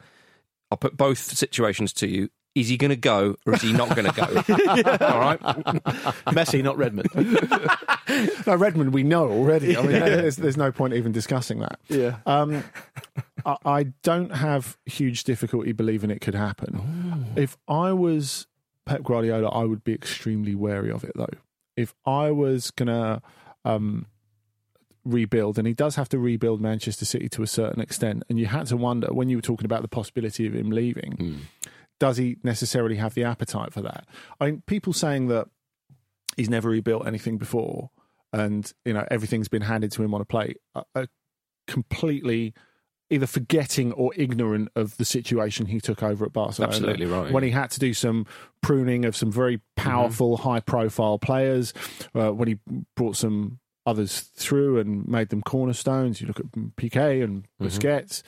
I'll 0.72 0.78
put 0.78 0.96
both 0.96 1.18
situations 1.18 1.92
to 1.94 2.08
you. 2.08 2.30
Is 2.54 2.70
he 2.70 2.78
going 2.78 2.90
to 2.90 2.96
go 2.96 3.36
or 3.46 3.56
is 3.56 3.62
he 3.62 3.74
not 3.74 3.94
going 3.96 4.10
to 4.10 4.14
go? 4.14 4.24
All 5.06 5.20
right. 5.20 5.40
Messi, 6.28 6.64
not 6.64 6.78
Redmond. 6.78 7.10
No, 8.48 8.56
Redmond, 8.56 8.94
we 8.94 9.02
know 9.02 9.28
already. 9.30 9.76
I 9.76 9.82
mean, 9.82 9.92
there's, 9.92 10.36
there's 10.36 10.56
no 10.56 10.72
point 10.72 10.94
even 10.94 11.12
discussing 11.12 11.60
that. 11.60 11.80
yeah. 11.90 12.18
Um, 12.28 12.64
I, 13.46 13.58
I 13.66 13.84
don't 14.04 14.36
have 14.36 14.78
huge 14.86 15.24
difficulty 15.24 15.72
believing 15.72 16.10
it 16.10 16.20
could 16.22 16.36
happen. 16.36 17.34
If 17.36 17.58
I 17.68 17.94
was 17.94 18.48
Pep 18.86 19.04
Guardiola, 19.04 19.50
I 19.50 19.64
would 19.64 19.84
be 19.84 19.94
extremely 19.94 20.56
wary 20.56 20.92
of 20.92 21.04
it, 21.04 21.12
though. 21.16 21.28
If 21.78 21.94
I 22.06 22.32
was 22.32 22.72
going 22.72 22.88
to 22.88 23.22
um, 23.64 24.08
rebuild, 25.04 25.58
and 25.58 25.68
he 25.68 25.74
does 25.74 25.96
have 25.96 26.10
to 26.10 26.20
rebuild 26.20 26.62
Manchester 26.62 27.06
City 27.06 27.30
to 27.30 27.44
a 27.44 27.48
certain 27.48 27.82
extent, 27.82 28.24
and 28.30 28.40
you 28.40 28.48
had 28.48 28.68
to 28.68 28.78
wonder 28.78 29.08
when 29.14 29.30
you 29.30 29.38
were 29.38 29.42
talking 29.42 29.66
about 29.66 29.82
the 29.82 29.88
possibility 29.88 30.48
of 30.48 30.54
him 30.54 30.72
leaving, 30.72 31.42
does 32.00 32.18
he 32.18 32.38
necessarily 32.44 32.96
have 32.96 33.14
the 33.14 33.24
appetite 33.24 33.74
for 33.74 33.82
that? 33.82 34.06
I 34.40 34.46
mean, 34.46 34.64
people 34.66 34.94
saying 34.94 35.28
that 35.28 35.48
he's 36.38 36.50
never 36.50 36.70
rebuilt 36.70 37.08
anything 37.08 37.38
before, 37.38 37.92
and 38.34 38.72
you 38.84 38.94
know 38.94 39.06
everything's 39.10 39.48
been 39.48 39.62
handed 39.62 39.92
to 39.94 40.04
him 40.04 40.14
on 40.14 40.22
a 40.22 40.26
plate, 40.26 40.58
are, 40.74 40.86
are 40.96 41.08
completely 41.68 42.54
either 43.10 43.28
forgetting 43.28 43.92
or 43.94 44.12
ignorant 44.16 44.70
of 44.76 44.98
the 44.98 45.06
situation 45.06 45.68
he 45.68 45.80
took 45.80 46.02
over 46.02 46.26
at 46.26 46.34
Barcelona. 46.34 46.74
Absolutely 46.74 47.06
right, 47.06 47.32
When 47.32 47.44
he 47.44 47.52
had 47.52 47.70
to 47.72 47.80
do 47.80 47.94
some 47.94 48.26
pruning 48.62 49.06
of 49.06 49.16
some 49.16 49.32
very 49.32 49.62
powerful, 49.76 50.38
high-profile 50.38 51.20
players, 51.20 51.74
uh, 52.16 52.32
when 52.32 52.48
he 52.48 52.58
brought 52.96 53.16
some 53.16 53.60
others 53.88 54.22
through 54.36 54.80
and 54.80 55.08
made 55.08 55.30
them 55.30 55.44
cornerstones. 55.44 56.20
You 56.20 56.26
look 56.26 56.40
at 56.40 56.48
Piqué 56.76 57.24
and 57.24 57.46
Busquets. 57.62 58.24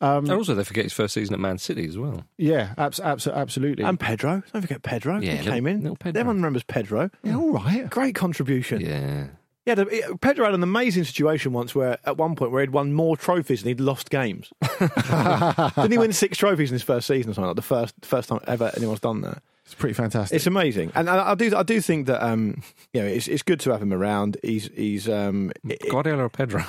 Um, 0.00 0.24
And 0.24 0.32
also, 0.32 0.54
they 0.54 0.64
forget 0.64 0.84
his 0.84 0.94
first 0.94 1.12
season 1.12 1.34
at 1.34 1.40
Man 1.40 1.58
City 1.58 1.86
as 1.86 1.98
well. 1.98 2.24
yeah, 2.38 2.72
abs- 2.78 2.98
abs- 3.00 3.26
absolutely. 3.26 3.84
And 3.84 4.00
Pedro. 4.00 4.42
Don't 4.54 4.62
forget 4.62 4.82
Pedro. 4.82 5.16
Yeah, 5.20 5.32
he 5.32 5.36
little- 5.40 5.52
came 5.52 5.66
in. 5.66 5.80
little 5.82 5.96
Pedro. 5.96 6.18
Everyone 6.20 6.36
remembers 6.36 6.62
Pedro. 6.62 7.10
yeah, 7.22 7.36
all 7.36 7.52
right. 7.52 7.90
Great 7.90 8.14
contribution. 8.14 8.80
Yeah. 8.80 9.26
Yeah, 9.64 9.76
the, 9.76 10.18
Pedro 10.20 10.44
had 10.46 10.54
an 10.54 10.62
amazing 10.62 11.04
situation 11.04 11.52
once 11.52 11.72
where, 11.74 11.98
at 12.04 12.16
one 12.16 12.34
point, 12.34 12.50
where 12.50 12.62
he'd 12.62 12.70
won 12.70 12.92
more 12.92 13.16
trophies 13.16 13.62
than 13.62 13.68
he'd 13.68 13.80
lost 13.80 14.10
games. 14.10 14.52
Didn't 14.80 15.92
he 15.92 15.98
win 15.98 16.12
six 16.12 16.36
trophies 16.36 16.70
in 16.70 16.74
his 16.74 16.82
first 16.82 17.06
season 17.06 17.30
or 17.30 17.34
something? 17.34 17.46
Like 17.48 17.56
the 17.56 17.62
first 17.62 17.94
first 18.02 18.28
time 18.28 18.40
ever 18.48 18.72
anyone's 18.76 19.00
done 19.00 19.20
that. 19.20 19.40
It's 19.64 19.74
pretty 19.74 19.94
fantastic. 19.94 20.34
It's 20.34 20.48
amazing, 20.48 20.90
and 20.96 21.08
I, 21.08 21.30
I 21.30 21.34
do 21.36 21.54
I 21.56 21.62
do 21.62 21.80
think 21.80 22.08
that 22.08 22.24
um, 22.26 22.62
you 22.92 23.00
know 23.00 23.06
it's 23.06 23.28
it's 23.28 23.42
good 23.44 23.60
to 23.60 23.70
have 23.70 23.80
him 23.80 23.92
around. 23.92 24.36
He's 24.42 24.68
he's 24.74 25.08
um, 25.08 25.52
it- 25.68 25.88
Guardiola 25.90 26.24
or 26.24 26.28
Pedro? 26.28 26.64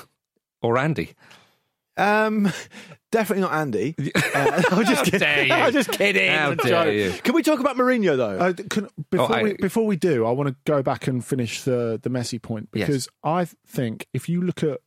Or 0.62 0.78
Andy? 0.78 1.14
Um 1.98 2.52
definitely 3.12 3.42
not 3.42 3.54
Andy. 3.54 3.96
Uh, 4.36 4.62
I'm 4.72 4.86
just 4.86 5.04
kidding. 5.06 5.20
dare 5.20 5.46
you. 5.46 5.54
I'm 5.54 5.72
just 5.74 5.92
kidding. 5.92 6.32
How 6.32 6.56
dare 6.56 6.92
you. 6.92 7.12
Can 7.24 7.36
we 7.36 7.44
talk 7.44 7.60
about 7.60 7.76
Mourinho 7.78 8.18
though? 8.18 8.38
Uh, 8.40 8.54
can, 8.54 8.88
before, 9.12 9.36
I- 9.36 9.44
we, 9.44 9.54
before 9.54 9.86
we 9.86 9.96
do, 9.96 10.26
I 10.26 10.32
want 10.32 10.50
to 10.50 10.56
go 10.66 10.82
back 10.82 11.06
and 11.08 11.24
finish 11.24 11.62
the 11.62 12.00
the 12.02 12.10
Messi 12.10 12.42
point 12.42 12.70
Yes. 12.74 12.88
because 12.88 13.08
I 13.24 13.46
think 13.68 14.08
if 14.12 14.28
you 14.28 14.42
look 14.42 14.64
at, 14.64 14.80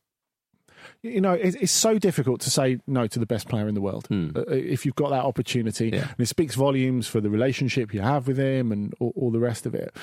you 1.01 1.21
know, 1.21 1.31
it, 1.31 1.55
it's 1.61 1.71
so 1.71 1.97
difficult 1.97 2.41
to 2.41 2.49
say 2.49 2.79
no 2.87 3.07
to 3.07 3.19
the 3.19 3.25
best 3.25 3.47
player 3.47 3.69
in 3.69 3.75
the 3.75 3.81
world 3.81 4.07
Hmm. 4.07 4.31
uh, 4.35 4.41
if 4.49 4.85
you've 4.85 4.95
got 4.95 5.09
that 5.11 5.23
opportunity. 5.23 5.89
Yeah. 5.93 6.09
And 6.09 6.19
it 6.19 6.27
speaks 6.27 6.55
volumes 6.55 7.07
for 7.07 7.21
the 7.21 7.29
relationship 7.29 7.93
you 7.93 8.01
have 8.01 8.27
with 8.27 8.37
him 8.37 8.71
and 8.73 8.93
all, 8.99 9.13
all 9.15 9.31
the 9.31 9.39
rest 9.39 9.65
of 9.65 9.73
it. 9.73 9.95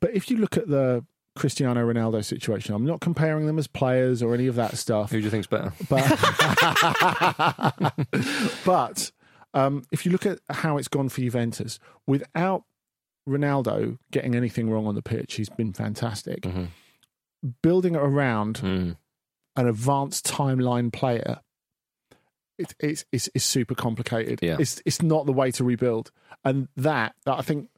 But 0.00 0.14
if 0.14 0.30
you 0.30 0.38
look 0.38 0.56
at 0.56 0.68
the 0.68 1.04
Cristiano 1.36 1.86
Ronaldo 1.86 2.24
situation, 2.24 2.74
I'm 2.74 2.84
not 2.84 3.00
comparing 3.00 3.46
them 3.46 3.58
as 3.58 3.66
players 3.66 4.22
or 4.22 4.34
any 4.34 4.46
of 4.46 4.56
that 4.56 4.76
stuff. 4.76 5.10
Who 5.10 5.18
do 5.18 5.24
you 5.24 5.30
think's 5.30 5.46
better? 5.46 5.72
But 5.88 6.04
but 8.64 9.12
um, 9.54 9.84
if 9.90 10.04
you 10.04 10.12
look 10.12 10.26
at 10.26 10.38
how 10.48 10.78
it's 10.78 10.88
gone 10.88 11.08
for 11.08 11.20
Juventus, 11.20 11.78
without 12.06 12.64
Ronaldo 13.28 13.98
getting 14.10 14.34
anything 14.34 14.70
wrong 14.70 14.86
on 14.86 14.94
the 14.94 15.02
pitch, 15.02 15.34
he's 15.34 15.48
been 15.48 15.72
fantastic. 15.72 16.46
building 17.62 17.96
around 17.96 18.56
Mm. 18.60 18.96
an 19.56 19.66
advanced 19.68 20.26
timeline 20.26 20.92
player, 20.92 21.40
it, 22.58 22.74
it's, 22.78 23.04
it's 23.12 23.28
it's 23.34 23.44
super 23.44 23.74
complicated. 23.74 24.40
Yeah. 24.42 24.56
It's 24.60 24.82
it's 24.84 25.02
not 25.02 25.26
the 25.26 25.32
way 25.32 25.50
to 25.52 25.64
rebuild, 25.64 26.10
and 26.44 26.68
that 26.76 27.14
I 27.26 27.42
think 27.42 27.68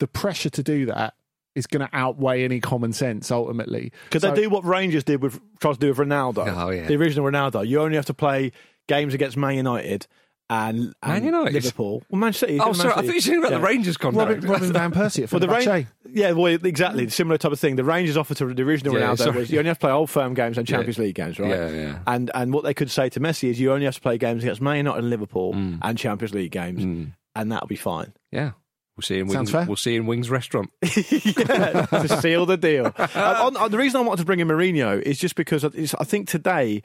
the 0.00 0.08
pressure 0.08 0.50
to 0.50 0.62
do 0.62 0.86
that 0.86 1.14
is 1.58 1.66
going 1.66 1.86
to 1.86 1.90
outweigh 1.92 2.44
any 2.44 2.60
common 2.60 2.92
sense 2.92 3.30
ultimately. 3.30 3.92
Could 4.10 4.22
So- 4.22 4.30
they 4.34 4.42
do 4.42 4.48
what 4.50 4.64
Rangers 4.64 5.04
did 5.04 5.22
with 5.22 5.38
tried 5.60 5.74
to 5.74 5.78
do 5.78 5.88
with 5.88 5.98
Ronaldo? 5.98 6.46
Oh, 6.56 6.70
yeah. 6.70 6.86
The 6.86 6.96
original 6.96 7.26
Ronaldo. 7.30 7.66
You 7.66 7.80
only 7.80 7.96
have 7.96 8.06
to 8.06 8.14
play 8.14 8.52
games 8.88 9.12
against 9.12 9.36
Man 9.36 9.54
United 9.56 10.06
and, 10.50 10.94
and 11.02 11.12
Man 11.12 11.24
United? 11.24 11.52
Liverpool. 11.52 12.02
Well, 12.08 12.18
Man 12.20 12.32
City. 12.32 12.58
Oh, 12.58 12.66
Man 12.66 12.74
sorry. 12.74 12.92
I 12.92 12.94
thought 12.96 13.04
you 13.04 13.12
were 13.14 13.20
saying 13.20 13.38
about 13.40 13.50
Yeah. 13.50 13.58
the 13.58 13.64
Rangers 13.64 13.96
contract. 13.98 14.30
Robin, 14.44 14.50
Robin 14.50 14.72
van 14.72 14.92
Persie 14.92 15.24
at 15.24 15.32
Well, 15.32 15.40
the 15.40 15.48
Rangers, 15.48 15.86
yeah, 16.10 16.30
well, 16.32 16.46
exactly, 16.46 17.04
the 17.04 17.10
similar 17.10 17.36
type 17.36 17.52
of 17.52 17.60
thing. 17.60 17.76
The 17.76 17.84
Rangers 17.84 18.16
offer 18.16 18.32
to 18.34 18.54
the 18.54 18.62
original 18.62 18.94
Yeah, 18.98 19.08
Ronaldo 19.08 19.18
sorry. 19.18 19.38
was 19.40 19.50
you 19.50 19.58
only 19.58 19.68
have 19.68 19.78
to 19.78 19.80
play 19.86 19.92
old 19.92 20.08
firm 20.08 20.32
games 20.32 20.56
and 20.56 20.66
Yeah. 20.66 20.76
Champions 20.76 20.98
League 20.98 21.14
games, 21.16 21.38
right? 21.38 21.50
Yeah, 21.50 21.68
yeah. 21.70 21.98
And 22.06 22.30
and 22.34 22.54
what 22.54 22.64
they 22.64 22.72
could 22.72 22.90
say 22.90 23.10
to 23.10 23.20
Messi 23.20 23.50
is 23.50 23.60
you 23.60 23.72
only 23.72 23.84
have 23.84 23.96
to 23.96 24.00
play 24.00 24.16
games 24.16 24.42
against 24.42 24.62
Man 24.62 24.78
United 24.78 25.00
and 25.00 25.10
Liverpool 25.10 25.52
Mm. 25.52 25.80
and 25.82 25.98
Champions 25.98 26.32
League 26.34 26.50
games, 26.52 27.12
and 27.34 27.52
that'll 27.52 27.68
be 27.68 27.76
fine. 27.76 28.14
Yeah. 28.32 28.52
We'll 28.98 29.02
see 29.04 29.20
in 29.20 29.28
Wings. 29.28 29.50
fair. 29.52 29.64
We'll 29.64 29.76
see 29.76 29.94
in 29.94 30.06
Wings 30.06 30.28
Restaurant. 30.28 30.70
yeah, 30.82 31.86
to 31.86 32.20
seal 32.20 32.46
the 32.46 32.56
deal. 32.56 32.92
On, 33.14 33.56
on- 33.56 33.70
the 33.70 33.78
reason 33.78 34.00
I 34.00 34.02
wanted 34.04 34.22
to 34.22 34.26
bring 34.26 34.40
in 34.40 34.48
Mourinho 34.48 35.00
is 35.00 35.18
just 35.20 35.36
because 35.36 35.64
I 35.64 36.04
think 36.04 36.28
today 36.28 36.82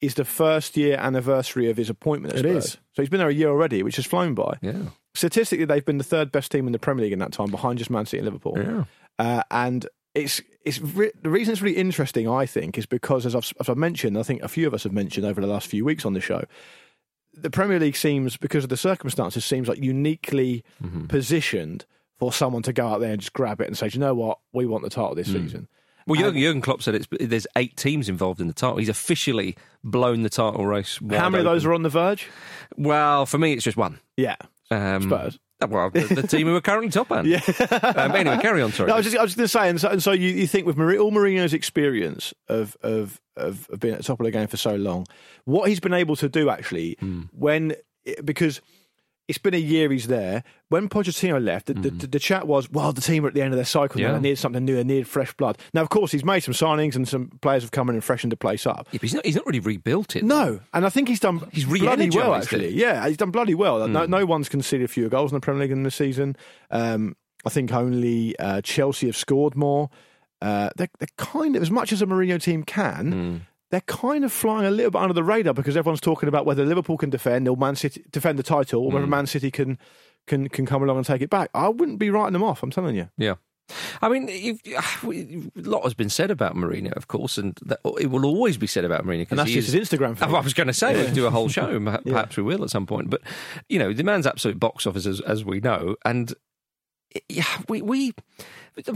is 0.00 0.14
the 0.14 0.24
first 0.24 0.76
year 0.76 0.96
anniversary 0.98 1.70
of 1.70 1.76
his 1.76 1.88
appointment. 1.88 2.34
It 2.34 2.44
is. 2.44 2.72
So 2.92 3.02
he's 3.02 3.08
been 3.08 3.20
there 3.20 3.28
a 3.28 3.32
year 3.34 3.48
already, 3.50 3.84
which 3.84 3.94
has 3.96 4.04
flown 4.04 4.34
by. 4.34 4.58
Yeah. 4.60 4.72
Statistically, 5.14 5.64
they've 5.64 5.84
been 5.84 5.98
the 5.98 6.04
third 6.04 6.32
best 6.32 6.50
team 6.50 6.66
in 6.66 6.72
the 6.72 6.78
Premier 6.80 7.04
League 7.04 7.12
in 7.12 7.20
that 7.20 7.30
time, 7.32 7.52
behind 7.52 7.78
just 7.78 7.88
Man 7.88 8.04
City 8.04 8.18
and 8.18 8.24
Liverpool. 8.26 8.58
Yeah. 8.58 8.84
Uh, 9.16 9.42
and 9.52 9.86
it's 10.16 10.42
it's 10.64 10.80
re- 10.80 11.12
the 11.22 11.30
reason 11.30 11.52
it's 11.52 11.62
really 11.62 11.76
interesting, 11.76 12.28
I 12.28 12.46
think, 12.46 12.76
is 12.78 12.86
because 12.86 13.24
as 13.26 13.36
I've, 13.36 13.52
as 13.60 13.68
I've 13.68 13.76
mentioned, 13.76 14.18
I 14.18 14.24
think 14.24 14.42
a 14.42 14.48
few 14.48 14.66
of 14.66 14.74
us 14.74 14.82
have 14.82 14.92
mentioned 14.92 15.24
over 15.24 15.40
the 15.40 15.46
last 15.46 15.68
few 15.68 15.84
weeks 15.84 16.04
on 16.04 16.14
the 16.14 16.20
show, 16.20 16.42
the 17.36 17.50
Premier 17.50 17.78
League 17.80 17.96
seems, 17.96 18.36
because 18.36 18.64
of 18.64 18.70
the 18.70 18.76
circumstances, 18.76 19.44
seems 19.44 19.68
like 19.68 19.78
uniquely 19.78 20.64
Mm-hmm. 20.82 21.06
positioned 21.06 21.84
for 22.18 22.32
someone 22.32 22.62
to 22.62 22.72
go 22.72 22.86
out 22.86 23.00
there 23.00 23.10
and 23.12 23.20
just 23.20 23.32
grab 23.32 23.60
it 23.60 23.66
and 23.66 23.76
say, 23.76 23.88
"Do 23.88 23.94
you 23.98 24.00
know 24.00 24.14
what, 24.14 24.38
we 24.52 24.66
want 24.66 24.84
the 24.84 24.90
title 24.90 25.14
this 25.14 25.26
season. 25.32 25.68
Well, 26.06 26.20
Jurgen, 26.20 26.40
Jurgen 26.40 26.60
Klopp 26.60 26.82
said 26.82 26.94
it's, 26.94 27.06
there's 27.10 27.46
eight 27.56 27.76
teams 27.76 28.08
involved 28.10 28.40
in 28.40 28.46
the 28.46 28.52
title. 28.52 28.76
He's 28.76 28.88
officially 28.90 29.56
blown 29.82 30.22
the 30.22 30.28
title 30.30 30.66
race. 30.66 30.98
How 31.10 31.28
many 31.30 31.38
of 31.40 31.44
those 31.44 31.64
are 31.64 31.72
on 31.72 31.82
the 31.82 31.88
verge? 31.88 32.28
Well, 32.76 33.24
for 33.26 33.38
me, 33.38 33.54
it's 33.54 33.64
just 33.64 33.76
one. 33.78 33.98
Yeah, 34.16 34.36
Um, 34.70 35.02
Spurs. 35.02 35.38
Well, 35.66 35.88
the, 35.90 36.00
the 36.02 36.26
team 36.26 36.46
who 36.46 36.54
are 36.56 36.60
currently 36.60 36.90
top 36.90 37.08
hand. 37.10 37.26
Yeah. 37.26 37.40
Um, 37.96 38.12
anyway, 38.12 38.38
carry 38.42 38.60
on. 38.60 38.72
Sorry. 38.72 38.88
No, 38.88 38.94
I 38.94 38.96
was 38.98 39.06
just, 39.06 39.16
just 39.16 39.36
going 39.36 39.44
to 39.44 39.48
say, 39.48 39.68
and 39.70 39.80
so, 39.80 39.88
and 39.88 40.02
so 40.02 40.12
you, 40.12 40.28
you 40.28 40.46
think 40.46 40.66
with 40.66 40.76
Mourinho, 40.76 41.00
all 41.04 41.12
Mourinho's 41.12 41.54
experience 41.54 42.34
of, 42.48 42.76
of 42.82 43.20
of 43.36 43.68
of 43.70 43.80
being 43.80 43.94
at 43.94 43.98
the 43.98 44.04
top 44.04 44.20
of 44.20 44.24
the 44.24 44.30
game 44.30 44.46
for 44.48 44.56
so 44.56 44.74
long, 44.74 45.06
what 45.44 45.68
he's 45.68 45.80
been 45.80 45.94
able 45.94 46.16
to 46.16 46.28
do 46.28 46.50
actually, 46.50 46.96
Hmm. 47.00 47.22
when 47.32 47.74
because 48.24 48.60
it's 49.26 49.38
been 49.38 49.54
a 49.54 49.58
year 49.58 49.90
he's 49.90 50.06
there. 50.06 50.44
When 50.68 50.88
Pochettino 50.88 51.42
left, 51.42 51.66
the, 51.66 51.74
the, 51.74 51.90
the 52.06 52.18
chat 52.18 52.46
was, 52.46 52.70
well, 52.70 52.92
the 52.92 53.00
team 53.00 53.24
are 53.24 53.28
at 53.28 53.34
the 53.34 53.42
end 53.42 53.52
of 53.52 53.56
their 53.56 53.64
cycle 53.64 54.00
now. 54.00 54.08
Yeah. 54.08 54.12
They 54.14 54.20
need 54.20 54.38
something 54.38 54.64
new. 54.64 54.74
They 54.74 54.84
need 54.84 55.06
fresh 55.06 55.32
blood. 55.34 55.56
Now, 55.72 55.82
of 55.82 55.88
course, 55.88 56.12
he's 56.12 56.24
made 56.24 56.40
some 56.40 56.52
signings 56.52 56.94
and 56.96 57.08
some 57.08 57.30
players 57.40 57.62
have 57.62 57.70
come 57.70 57.88
in 57.88 57.94
and 57.94 58.04
freshened 58.04 58.32
the 58.32 58.36
place 58.36 58.66
up. 58.66 58.88
Yeah, 58.90 58.98
but 58.98 59.02
he's 59.02 59.14
not. 59.14 59.24
He's 59.24 59.36
not 59.36 59.46
really 59.46 59.60
rebuilt 59.60 60.16
it. 60.16 60.24
No, 60.24 60.60
and 60.72 60.84
I 60.84 60.88
think 60.90 61.08
he's 61.08 61.20
done 61.20 61.46
He's 61.52 61.64
bloody 61.64 62.10
well. 62.10 62.34
Actually, 62.34 62.68
it. 62.68 62.74
Yeah, 62.74 63.06
he's 63.08 63.16
done 63.16 63.30
bloody 63.30 63.54
well. 63.54 63.86
No, 63.88 64.04
no 64.04 64.26
one's 64.26 64.48
conceded 64.48 64.90
fewer 64.90 65.08
goals 65.08 65.32
in 65.32 65.36
the 65.36 65.40
Premier 65.40 65.62
League 65.62 65.70
in 65.70 65.84
the 65.84 65.90
season. 65.90 66.36
Um, 66.70 67.16
I 67.46 67.50
think 67.50 67.72
only 67.72 68.38
uh, 68.38 68.60
Chelsea 68.62 69.06
have 69.06 69.16
scored 69.16 69.54
more. 69.56 69.90
Uh, 70.42 70.70
they're, 70.76 70.90
they're 70.98 71.08
kind 71.16 71.56
of 71.56 71.62
as 71.62 71.70
much 71.70 71.92
as 71.92 72.02
a 72.02 72.06
Mourinho 72.06 72.42
team 72.42 72.62
can. 72.64 73.12
Hmm. 73.12 73.36
They're 73.74 73.80
kind 73.80 74.24
of 74.24 74.32
flying 74.32 74.66
a 74.66 74.70
little 74.70 74.92
bit 74.92 75.00
under 75.00 75.14
the 75.14 75.24
radar 75.24 75.52
because 75.52 75.76
everyone's 75.76 76.00
talking 76.00 76.28
about 76.28 76.46
whether 76.46 76.64
Liverpool 76.64 76.96
can 76.96 77.10
defend 77.10 77.48
or 77.48 77.56
Man 77.56 77.74
City 77.74 78.04
defend 78.08 78.38
the 78.38 78.44
title, 78.44 78.84
or 78.84 78.92
whether 78.92 79.04
mm. 79.04 79.08
Man 79.08 79.26
City 79.26 79.50
can 79.50 79.80
can 80.28 80.48
can 80.48 80.64
come 80.64 80.84
along 80.84 80.98
and 80.98 81.04
take 81.04 81.22
it 81.22 81.28
back. 81.28 81.50
I 81.54 81.70
wouldn't 81.70 81.98
be 81.98 82.08
writing 82.08 82.34
them 82.34 82.44
off. 82.44 82.62
I'm 82.62 82.70
telling 82.70 82.94
you. 82.94 83.08
Yeah. 83.18 83.34
I 84.00 84.08
mean, 84.08 84.28
you've, 84.28 84.60
a 85.02 85.50
lot 85.56 85.82
has 85.82 85.92
been 85.94 86.08
said 86.08 86.30
about 86.30 86.54
Mourinho, 86.54 86.92
of 86.92 87.08
course, 87.08 87.36
and 87.36 87.58
that, 87.64 87.80
it 88.00 88.12
will 88.12 88.26
always 88.26 88.56
be 88.58 88.68
said 88.68 88.84
about 88.84 89.04
Mourinho. 89.04 89.28
And 89.30 89.40
that's 89.40 89.50
just 89.50 89.66
is- 89.70 89.74
his 89.74 89.88
Instagram 89.88 90.16
oh, 90.22 90.36
I 90.36 90.40
was 90.40 90.54
going 90.54 90.68
to 90.68 90.72
say, 90.72 90.94
let's 90.94 91.10
do 91.10 91.26
a 91.26 91.30
whole 91.30 91.48
show, 91.48 91.80
perhaps 92.04 92.36
we 92.36 92.44
will 92.44 92.62
at 92.62 92.70
some 92.70 92.86
point. 92.86 93.10
But, 93.10 93.22
you 93.68 93.80
know, 93.80 93.92
the 93.92 94.04
man's 94.04 94.28
absolute 94.28 94.60
box 94.60 94.86
office, 94.86 95.04
as, 95.04 95.20
as 95.20 95.44
we 95.44 95.58
know. 95.58 95.96
And, 96.04 96.32
yeah, 97.28 97.44
we, 97.68 97.82
we, 97.82 98.12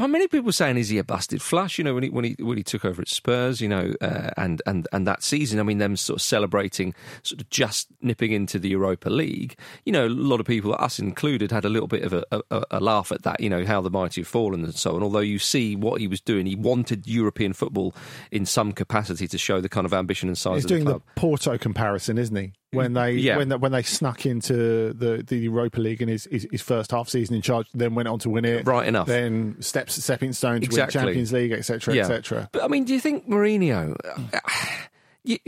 many 0.09 0.27
people 0.29 0.51
saying, 0.53 0.77
is 0.77 0.89
he 0.89 0.99
a 0.99 1.05
busted 1.05 1.41
flush? 1.41 1.79
You 1.79 1.85
know, 1.85 1.95
when 1.95 2.03
he, 2.03 2.11
when 2.11 2.25
he, 2.25 2.37
when 2.41 2.57
he 2.57 2.65
took 2.65 2.85
over 2.85 3.01
at 3.01 3.09
Spurs, 3.09 3.61
you 3.61 3.69
know, 3.69 3.95
uh, 4.01 4.31
and, 4.37 4.61
and, 4.67 4.89
and 4.93 5.07
that 5.07 5.23
season, 5.23 5.61
I 5.61 5.63
mean, 5.63 5.79
them 5.79 5.97
sort 5.97 6.19
of 6.19 6.23
celebrating, 6.23 6.95
sort 7.23 7.41
of 7.41 7.49
just 7.51 7.89
nipping 8.03 8.33
into 8.33 8.59
the 8.59 8.69
Europa 8.71 9.09
League. 9.09 9.57
You 9.85 9.93
know, 9.93 10.07
a 10.07 10.09
lot 10.09 10.41
of 10.41 10.47
people, 10.47 10.75
us 10.79 10.99
included, 10.99 11.51
had 11.53 11.65
a 11.65 11.69
little 11.69 11.89
bit 11.89 12.03
of 12.03 12.13
a, 12.13 12.25
a, 12.51 12.65
a 12.73 12.81
laugh 12.81 13.13
at 13.13 13.23
that, 13.23 13.41
you 13.41 13.49
know, 13.49 13.65
how 13.65 13.81
the 13.81 13.91
mighty 13.91 14.23
have 14.23 14.29
fallen 14.29 14.65
and 14.65 14.75
so 14.75 14.97
on. 14.97 15.03
Although 15.03 15.21
you 15.21 15.39
see 15.39 15.77
what 15.77 16.01
he 16.01 16.09
was 16.09 16.21
doing, 16.21 16.47
he 16.47 16.57
wanted 16.57 17.07
European 17.07 17.53
football 17.53 17.95
in 18.33 18.47
some 18.47 18.73
capacity 18.73 19.29
to 19.29 19.39
show 19.39 19.61
the 19.61 19.69
kind 19.69 19.85
of 19.85 19.95
ambition 19.95 20.29
and 20.29 20.37
size 20.37 20.57
He's 20.57 20.65
of 20.65 20.69
the 20.71 20.75
doing 20.75 20.87
club. 20.87 21.03
the 21.15 21.21
Porto 21.21 21.57
comparison, 21.57 22.19
isn't 22.19 22.37
he? 22.37 22.53
When 22.73 22.93
mm, 22.93 22.95
they 23.03 23.13
Yeah. 23.13 23.39
when 23.39 23.51
when 23.61 23.73
they 23.73 23.83
snuck 23.83 24.27
into 24.27 24.93
the, 24.93 25.25
the 25.27 25.37
Europa 25.39 25.81
League 25.81 26.03
in 26.03 26.09
his, 26.09 26.25
his 26.31 26.47
his 26.51 26.61
first 26.61 26.91
half 26.91 27.09
season 27.09 27.35
in 27.35 27.41
charge, 27.43 27.67
then 27.73 27.95
went 27.95 28.09
on 28.09 28.19
to 28.21 28.29
win 28.31 28.45
it. 28.45 28.67
Right 28.67 28.87
enough. 28.87 29.07
Then 29.07 29.57
steps 29.61 30.03
stepping 30.03 30.33
stone 30.35 30.61
to 30.61 30.67
Exactly. 30.67 30.99
win 30.99 31.07
Champions 31.07 31.33
League, 31.33 31.53
etc., 31.53 31.95
Yeah. 31.95 32.03
etc. 32.03 32.49
But 32.53 32.63
I 32.65 32.69
mean, 32.69 32.85
do 32.85 32.93
you 32.93 33.01
think 33.01 33.27
Mourinho? 33.27 33.97
you, 35.25 35.39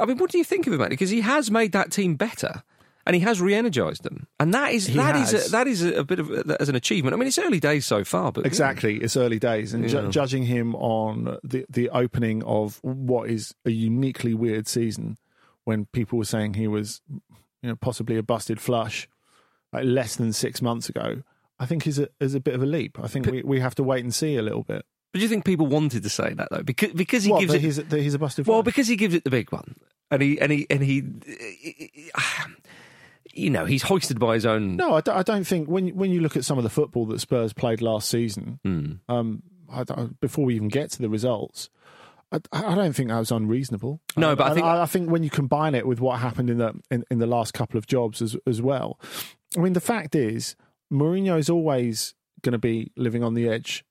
I 0.00 0.04
mean, 0.06 0.18
what 0.18 0.30
do 0.30 0.38
you 0.38 0.44
think 0.44 0.66
of 0.66 0.72
him? 0.72 0.88
Because 0.88 1.10
he 1.10 1.20
has 1.20 1.50
made 1.50 1.72
that 1.72 1.90
team 1.90 2.14
better, 2.14 2.62
and 3.06 3.14
he 3.16 3.20
has 3.22 3.40
re-energized 3.40 4.04
them, 4.04 4.26
and 4.38 4.54
that 4.54 4.72
is 4.72 4.86
He 4.86 4.96
that 4.96 5.16
is 5.16 5.48
a, 5.48 5.50
that 5.50 5.66
is 5.66 5.82
a, 5.82 6.04
bit 6.04 6.20
of 6.20 6.30
a, 6.30 6.56
as 6.60 6.68
an 6.68 6.76
achievement. 6.76 7.12
I 7.14 7.18
mean, 7.18 7.26
it's 7.26 7.38
early 7.38 7.58
days 7.60 7.84
so 7.86 8.04
far, 8.04 8.30
but 8.32 8.46
Exactly, 8.46 8.98
it's 8.98 9.16
early 9.16 9.38
days, 9.40 9.74
and 9.74 9.88
ju- 9.88 9.96
Yeah. 9.96 10.08
judging 10.10 10.44
him 10.44 10.76
on 10.76 11.38
the 11.42 11.66
the 11.68 11.90
opening 11.90 12.42
of 12.44 12.78
what 12.82 13.28
is 13.28 13.52
a 13.66 13.70
uniquely 13.70 14.32
weird 14.34 14.68
season, 14.68 15.18
when 15.64 15.86
people 15.86 16.18
were 16.18 16.24
saying 16.24 16.54
he 16.54 16.68
was, 16.68 17.00
you 17.62 17.68
know, 17.68 17.76
possibly 17.76 18.16
a 18.16 18.22
busted 18.22 18.60
flush, 18.60 19.08
like 19.72 19.84
less 19.84 20.16
than 20.16 20.32
six 20.32 20.60
months 20.62 20.88
ago, 20.88 21.22
I 21.58 21.66
think 21.66 21.86
is 21.86 21.98
a 21.98 22.08
is 22.20 22.34
a 22.34 22.40
bit 22.40 22.54
of 22.54 22.62
a 22.62 22.66
leap. 22.66 22.98
I 23.02 23.06
think 23.08 23.26
we, 23.26 23.42
we 23.42 23.60
have 23.60 23.74
to 23.76 23.82
wait 23.82 24.02
and 24.04 24.12
see 24.14 24.36
a 24.36 24.42
little 24.42 24.64
bit. 24.64 24.84
But 25.12 25.18
do 25.18 25.22
you 25.24 25.28
think 25.28 25.44
people 25.44 25.66
wanted 25.66 26.02
to 26.02 26.08
say 26.08 26.32
that 26.34 26.48
though? 26.50 26.62
Because 26.62 26.92
because 26.92 27.24
he 27.24 27.30
What, 27.30 27.40
gives 27.40 27.54
it 27.54 27.60
he's, 27.60 27.76
that 27.76 27.92
he's 27.92 28.14
a 28.14 28.18
busted 28.18 28.46
well, 28.46 28.58
flush? 28.62 28.64
because 28.74 28.88
he 28.88 28.96
gives 28.96 29.14
it 29.14 29.24
the 29.24 29.30
big 29.30 29.52
one, 29.52 29.76
and 30.10 30.22
he 30.22 30.40
and 30.40 30.50
he 30.50 30.66
and 30.70 30.82
he, 30.82 31.02
you 33.34 33.50
know, 33.50 33.64
he's 33.64 33.82
hoisted 33.84 34.18
by 34.18 34.34
his 34.34 34.44
own. 34.46 34.76
No, 34.76 34.94
I 34.94 35.00
don't, 35.00 35.16
I 35.16 35.22
don't 35.22 35.44
think 35.46 35.68
when 35.68 35.88
when 35.90 36.10
you 36.10 36.20
look 36.20 36.36
at 36.36 36.44
some 36.44 36.58
of 36.58 36.64
the 36.64 36.70
football 36.70 37.06
that 37.06 37.20
Spurs 37.20 37.52
played 37.52 37.80
last 37.80 38.08
season, 38.08 38.58
Hmm. 38.64 38.92
um, 39.08 39.42
I 39.72 39.84
before 40.20 40.44
we 40.44 40.54
even 40.56 40.68
get 40.68 40.90
to 40.92 41.02
the 41.02 41.08
results, 41.08 41.70
I, 42.32 42.40
I 42.52 42.74
don't 42.74 42.94
think 42.94 43.10
that 43.10 43.18
was 43.18 43.30
unreasonable. 43.30 44.00
No, 44.16 44.34
but 44.34 44.50
I 44.50 44.54
think- 44.54 44.66
I, 44.66 44.86
think 44.86 45.10
when 45.10 45.22
you 45.22 45.30
combine 45.30 45.74
it 45.74 45.86
with 45.86 46.00
what 46.00 46.18
happened 46.20 46.48
in 46.50 46.58
the 46.58 46.72
in, 46.90 47.04
in 47.10 47.18
the 47.18 47.26
last 47.26 47.52
couple 47.54 47.78
of 47.78 47.86
jobs 47.86 48.22
as 48.22 48.36
as 48.46 48.62
well, 48.62 48.98
I 49.56 49.60
mean 49.60 49.74
the 49.74 49.80
fact 49.80 50.14
is 50.14 50.56
Mourinho 50.92 51.38
is 51.38 51.48
always 51.50 52.14
going 52.42 52.52
to 52.52 52.58
be 52.58 52.90
living 52.96 53.22
on 53.22 53.34
the 53.34 53.48
edge. 53.48 53.84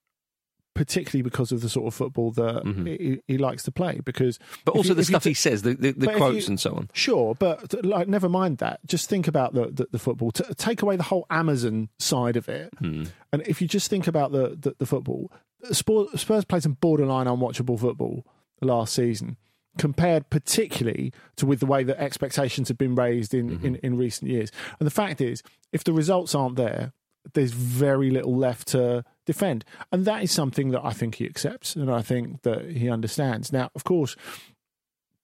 Particularly 0.74 1.20
because 1.20 1.52
of 1.52 1.60
the 1.60 1.68
sort 1.68 1.86
of 1.86 1.92
football 1.94 2.30
that 2.30 2.62
he, 2.86 3.20
he 3.28 3.36
likes 3.36 3.62
to 3.64 3.70
play, 3.70 4.00
because 4.06 4.38
Mm-hmm. 4.38 4.60
but 4.64 4.74
also 4.74 4.88
you- 4.88 4.94
the 4.94 5.04
stuff 5.04 5.22
t- 5.22 5.28
he 5.30 5.34
says, 5.34 5.60
the, 5.60 5.74
the, 5.74 5.92
the 5.92 6.06
quotes 6.14 6.46
you- 6.46 6.52
and 6.52 6.58
so 6.58 6.72
on. 6.74 6.88
Sure, 6.94 7.34
but 7.34 7.84
like, 7.84 8.08
never 8.08 8.26
mind 8.26 8.56
that. 8.58 8.80
Just 8.86 9.06
think 9.10 9.28
about 9.28 9.52
the 9.52 9.66
the, 9.66 9.86
the 9.92 9.98
football. 9.98 10.30
T- 10.30 10.44
take 10.56 10.80
away 10.80 10.96
the 10.96 11.02
whole 11.02 11.26
Amazon 11.28 11.90
side 11.98 12.38
of 12.38 12.48
it, 12.48 12.70
Hmm. 12.78 13.04
and 13.34 13.42
if 13.46 13.60
you 13.60 13.68
just 13.68 13.90
think 13.90 14.06
about 14.06 14.32
the 14.32 14.56
the, 14.58 14.74
the 14.78 14.86
football, 14.86 15.30
Spurs, 15.70 16.44
played 16.44 16.62
some 16.62 16.74
borderline 16.80 17.26
unwatchable 17.26 17.78
football 17.78 18.26
last 18.60 18.94
season, 18.94 19.36
compared 19.78 20.28
particularly 20.30 21.12
to 21.36 21.46
with 21.46 21.60
the 21.60 21.66
way 21.66 21.84
that 21.84 22.00
expectations 22.00 22.68
have 22.68 22.78
been 22.78 22.94
raised 22.94 23.34
in, 23.34 23.50
mm-hmm. 23.50 23.66
in, 23.66 23.76
in 23.76 23.96
recent 23.96 24.30
years. 24.30 24.50
And 24.78 24.86
the 24.86 24.90
fact 24.90 25.20
is, 25.20 25.42
if 25.72 25.84
the 25.84 25.92
results 25.92 26.34
aren't 26.34 26.56
there, 26.56 26.92
there's 27.34 27.52
very 27.52 28.10
little 28.10 28.36
left 28.36 28.68
to 28.68 29.04
defend, 29.26 29.64
and 29.92 30.04
that 30.04 30.24
is 30.24 30.32
something 30.32 30.70
that 30.70 30.84
I 30.84 30.92
think 30.92 31.16
he 31.16 31.26
accepts, 31.26 31.76
and 31.76 31.90
I 31.90 32.02
think 32.02 32.42
that 32.42 32.70
he 32.70 32.90
understands. 32.90 33.52
Now, 33.52 33.70
of 33.76 33.84
course 33.84 34.16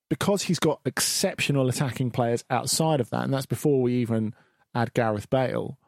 because 0.08 0.44
he's 0.44 0.58
got 0.58 0.80
exceptional 0.84 1.68
attacking 1.68 2.10
players 2.10 2.44
outside 2.50 3.00
of 3.00 3.10
that, 3.10 3.24
and 3.24 3.32
that's 3.32 3.46
before 3.46 3.82
we 3.82 3.94
even 3.94 4.34
add 4.74 4.94
Gareth 4.94 5.28
Bale. 5.30 5.78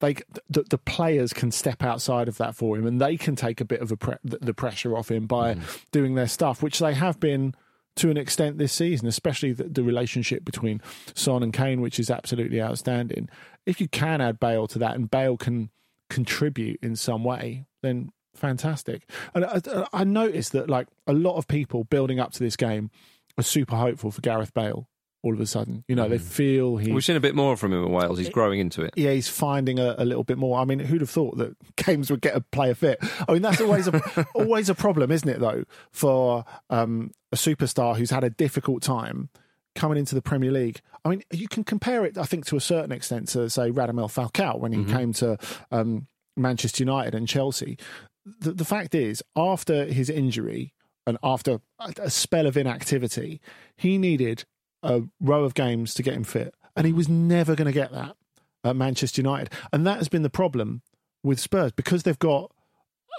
They, 0.00 0.14
the, 0.50 0.62
the 0.62 0.78
players 0.78 1.32
can 1.32 1.50
step 1.50 1.82
outside 1.82 2.28
of 2.28 2.36
that 2.38 2.54
for 2.54 2.76
him, 2.76 2.86
and 2.86 3.00
they 3.00 3.16
can 3.16 3.34
take 3.34 3.60
a 3.60 3.64
bit 3.64 3.80
of 3.80 3.90
a 3.90 3.96
pre- 3.96 4.18
the 4.22 4.52
pressure 4.52 4.96
off 4.96 5.10
him 5.10 5.26
by 5.26 5.54
mm-hmm. 5.54 5.76
doing 5.90 6.14
their 6.14 6.28
stuff, 6.28 6.62
which 6.62 6.78
they 6.80 6.92
have 6.94 7.18
been 7.18 7.54
to 7.96 8.10
an 8.10 8.18
extent 8.18 8.58
this 8.58 8.74
season, 8.74 9.08
especially 9.08 9.52
the, 9.52 9.64
the 9.64 9.82
relationship 9.82 10.44
between 10.44 10.82
Son 11.14 11.42
and 11.42 11.52
Kane, 11.52 11.80
which 11.80 11.98
is 11.98 12.10
absolutely 12.10 12.60
outstanding. 12.60 13.28
If 13.64 13.80
you 13.80 13.88
can 13.88 14.20
add 14.20 14.38
Bale 14.38 14.66
to 14.68 14.78
that, 14.80 14.94
and 14.94 15.10
Bale 15.10 15.38
can 15.38 15.70
contribute 16.10 16.78
in 16.82 16.94
some 16.94 17.24
way, 17.24 17.64
then 17.82 18.12
fantastic. 18.34 19.08
And 19.34 19.44
I, 19.46 19.86
I 19.92 20.04
noticed 20.04 20.52
that 20.52 20.68
like 20.68 20.88
a 21.06 21.14
lot 21.14 21.36
of 21.36 21.48
people 21.48 21.84
building 21.84 22.20
up 22.20 22.32
to 22.32 22.38
this 22.38 22.56
game 22.56 22.90
are 23.38 23.42
super 23.42 23.76
hopeful 23.76 24.10
for 24.10 24.20
Gareth 24.20 24.52
Bale. 24.52 24.88
All 25.26 25.34
of 25.34 25.40
a 25.40 25.46
sudden, 25.46 25.82
you 25.88 25.96
know, 25.96 26.08
they 26.08 26.18
feel 26.18 26.76
he 26.76 26.92
We've 26.92 27.04
seen 27.04 27.16
a 27.16 27.20
bit 27.20 27.34
more 27.34 27.56
from 27.56 27.72
him 27.72 27.84
in 27.84 27.90
Wales. 27.90 28.18
He's 28.18 28.28
growing 28.28 28.60
into 28.60 28.82
it. 28.82 28.94
yeah, 28.96 29.10
he's 29.10 29.28
finding 29.28 29.80
a, 29.80 29.96
a 29.98 30.04
little 30.04 30.22
bit 30.22 30.38
more. 30.38 30.58
I 30.60 30.64
mean, 30.64 30.78
who'd 30.78 31.00
have 31.00 31.10
thought 31.10 31.36
that 31.38 31.56
games 31.76 32.10
would 32.10 32.20
get 32.20 32.36
a 32.36 32.40
player 32.40 32.74
fit? 32.74 32.98
I 33.28 33.32
mean, 33.32 33.42
that's 33.42 33.60
always 33.60 33.88
a 33.88 34.26
always 34.34 34.68
a 34.68 34.74
problem, 34.74 35.10
isn't 35.10 35.28
it? 35.28 35.40
Though 35.40 35.64
for 35.90 36.44
um, 36.70 37.10
a 37.32 37.36
superstar 37.36 37.96
who's 37.96 38.10
had 38.10 38.22
a 38.22 38.30
difficult 38.30 38.82
time 38.82 39.28
coming 39.74 39.98
into 39.98 40.14
the 40.14 40.22
Premier 40.22 40.52
League. 40.52 40.80
I 41.04 41.08
mean, 41.08 41.22
you 41.30 41.48
can 41.48 41.64
compare 41.64 42.04
it, 42.04 42.16
I 42.16 42.24
think, 42.24 42.46
to 42.46 42.56
a 42.56 42.60
certain 42.60 42.92
extent 42.92 43.28
to 43.28 43.50
say 43.50 43.70
Radamel 43.70 44.10
Falcao 44.10 44.58
when 44.58 44.72
he 44.72 44.84
came 44.84 45.12
to 45.14 45.36
um, 45.70 46.06
Manchester 46.36 46.82
United 46.82 47.14
and 47.14 47.28
Chelsea. 47.28 47.76
The, 48.24 48.52
the 48.52 48.64
fact 48.64 48.94
is, 48.94 49.22
after 49.36 49.84
his 49.84 50.08
injury 50.08 50.72
and 51.06 51.18
after 51.22 51.60
a 51.98 52.10
spell 52.10 52.46
of 52.46 52.56
inactivity, 52.56 53.40
he 53.76 53.98
needed 53.98 54.44
a 54.86 55.02
row 55.20 55.44
of 55.44 55.54
games 55.54 55.94
to 55.94 56.02
get 56.02 56.14
him 56.14 56.24
fit, 56.24 56.54
and 56.74 56.86
he 56.86 56.92
was 56.92 57.08
never 57.08 57.54
going 57.54 57.66
to 57.66 57.72
get 57.72 57.92
that 57.92 58.16
at 58.64 58.76
Manchester 58.76 59.20
United. 59.20 59.52
And 59.72 59.86
that 59.86 59.98
has 59.98 60.08
been 60.08 60.22
the 60.22 60.30
problem 60.30 60.82
with 61.22 61.40
Spurs 61.40 61.72
because 61.72 62.02
they've 62.02 62.18
got 62.18 62.52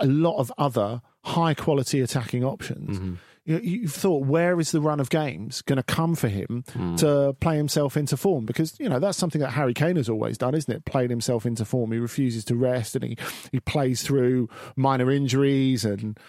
a 0.02 0.08
lot 0.08 0.38
of 0.38 0.52
other 0.58 1.02
high 1.24 1.54
quality 1.54 2.02
attacking 2.02 2.44
options. 2.44 2.98
Mm-hmm. 2.98 3.14
You, 3.46 3.60
you've 3.60 3.94
thought, 3.94 4.26
where 4.26 4.60
is 4.60 4.72
the 4.72 4.82
run 4.82 5.00
of 5.00 5.10
games 5.10 5.62
going 5.62 5.78
to 5.78 5.84
come 5.84 6.16
for 6.16 6.28
him 6.28 6.66
mm. 6.74 6.98
to 6.98 7.34
play 7.40 7.56
himself 7.56 7.96
into 7.96 8.18
form? 8.18 8.46
Because, 8.46 8.78
you 8.78 8.90
know, 8.90 9.00
that's 9.00 9.18
something 9.18 9.40
that 9.40 9.52
Harry 9.52 9.74
Kane 9.74 9.96
has 9.96 10.10
always 10.10 10.38
done, 10.38 10.54
isn't 10.54 10.74
it? 10.74 10.86
Played 10.86 11.10
himself 11.10 11.46
into 11.46 11.64
form. 11.64 11.94
He 11.94 12.00
refuses 12.00 12.44
to 12.46 12.56
rest 12.56 12.96
and 12.96 13.06
he, 13.06 13.18
he 13.52 13.62
plays 13.62 14.04
through 14.04 14.50
minor 14.76 15.10
injuries 15.10 15.86
and 15.86 16.20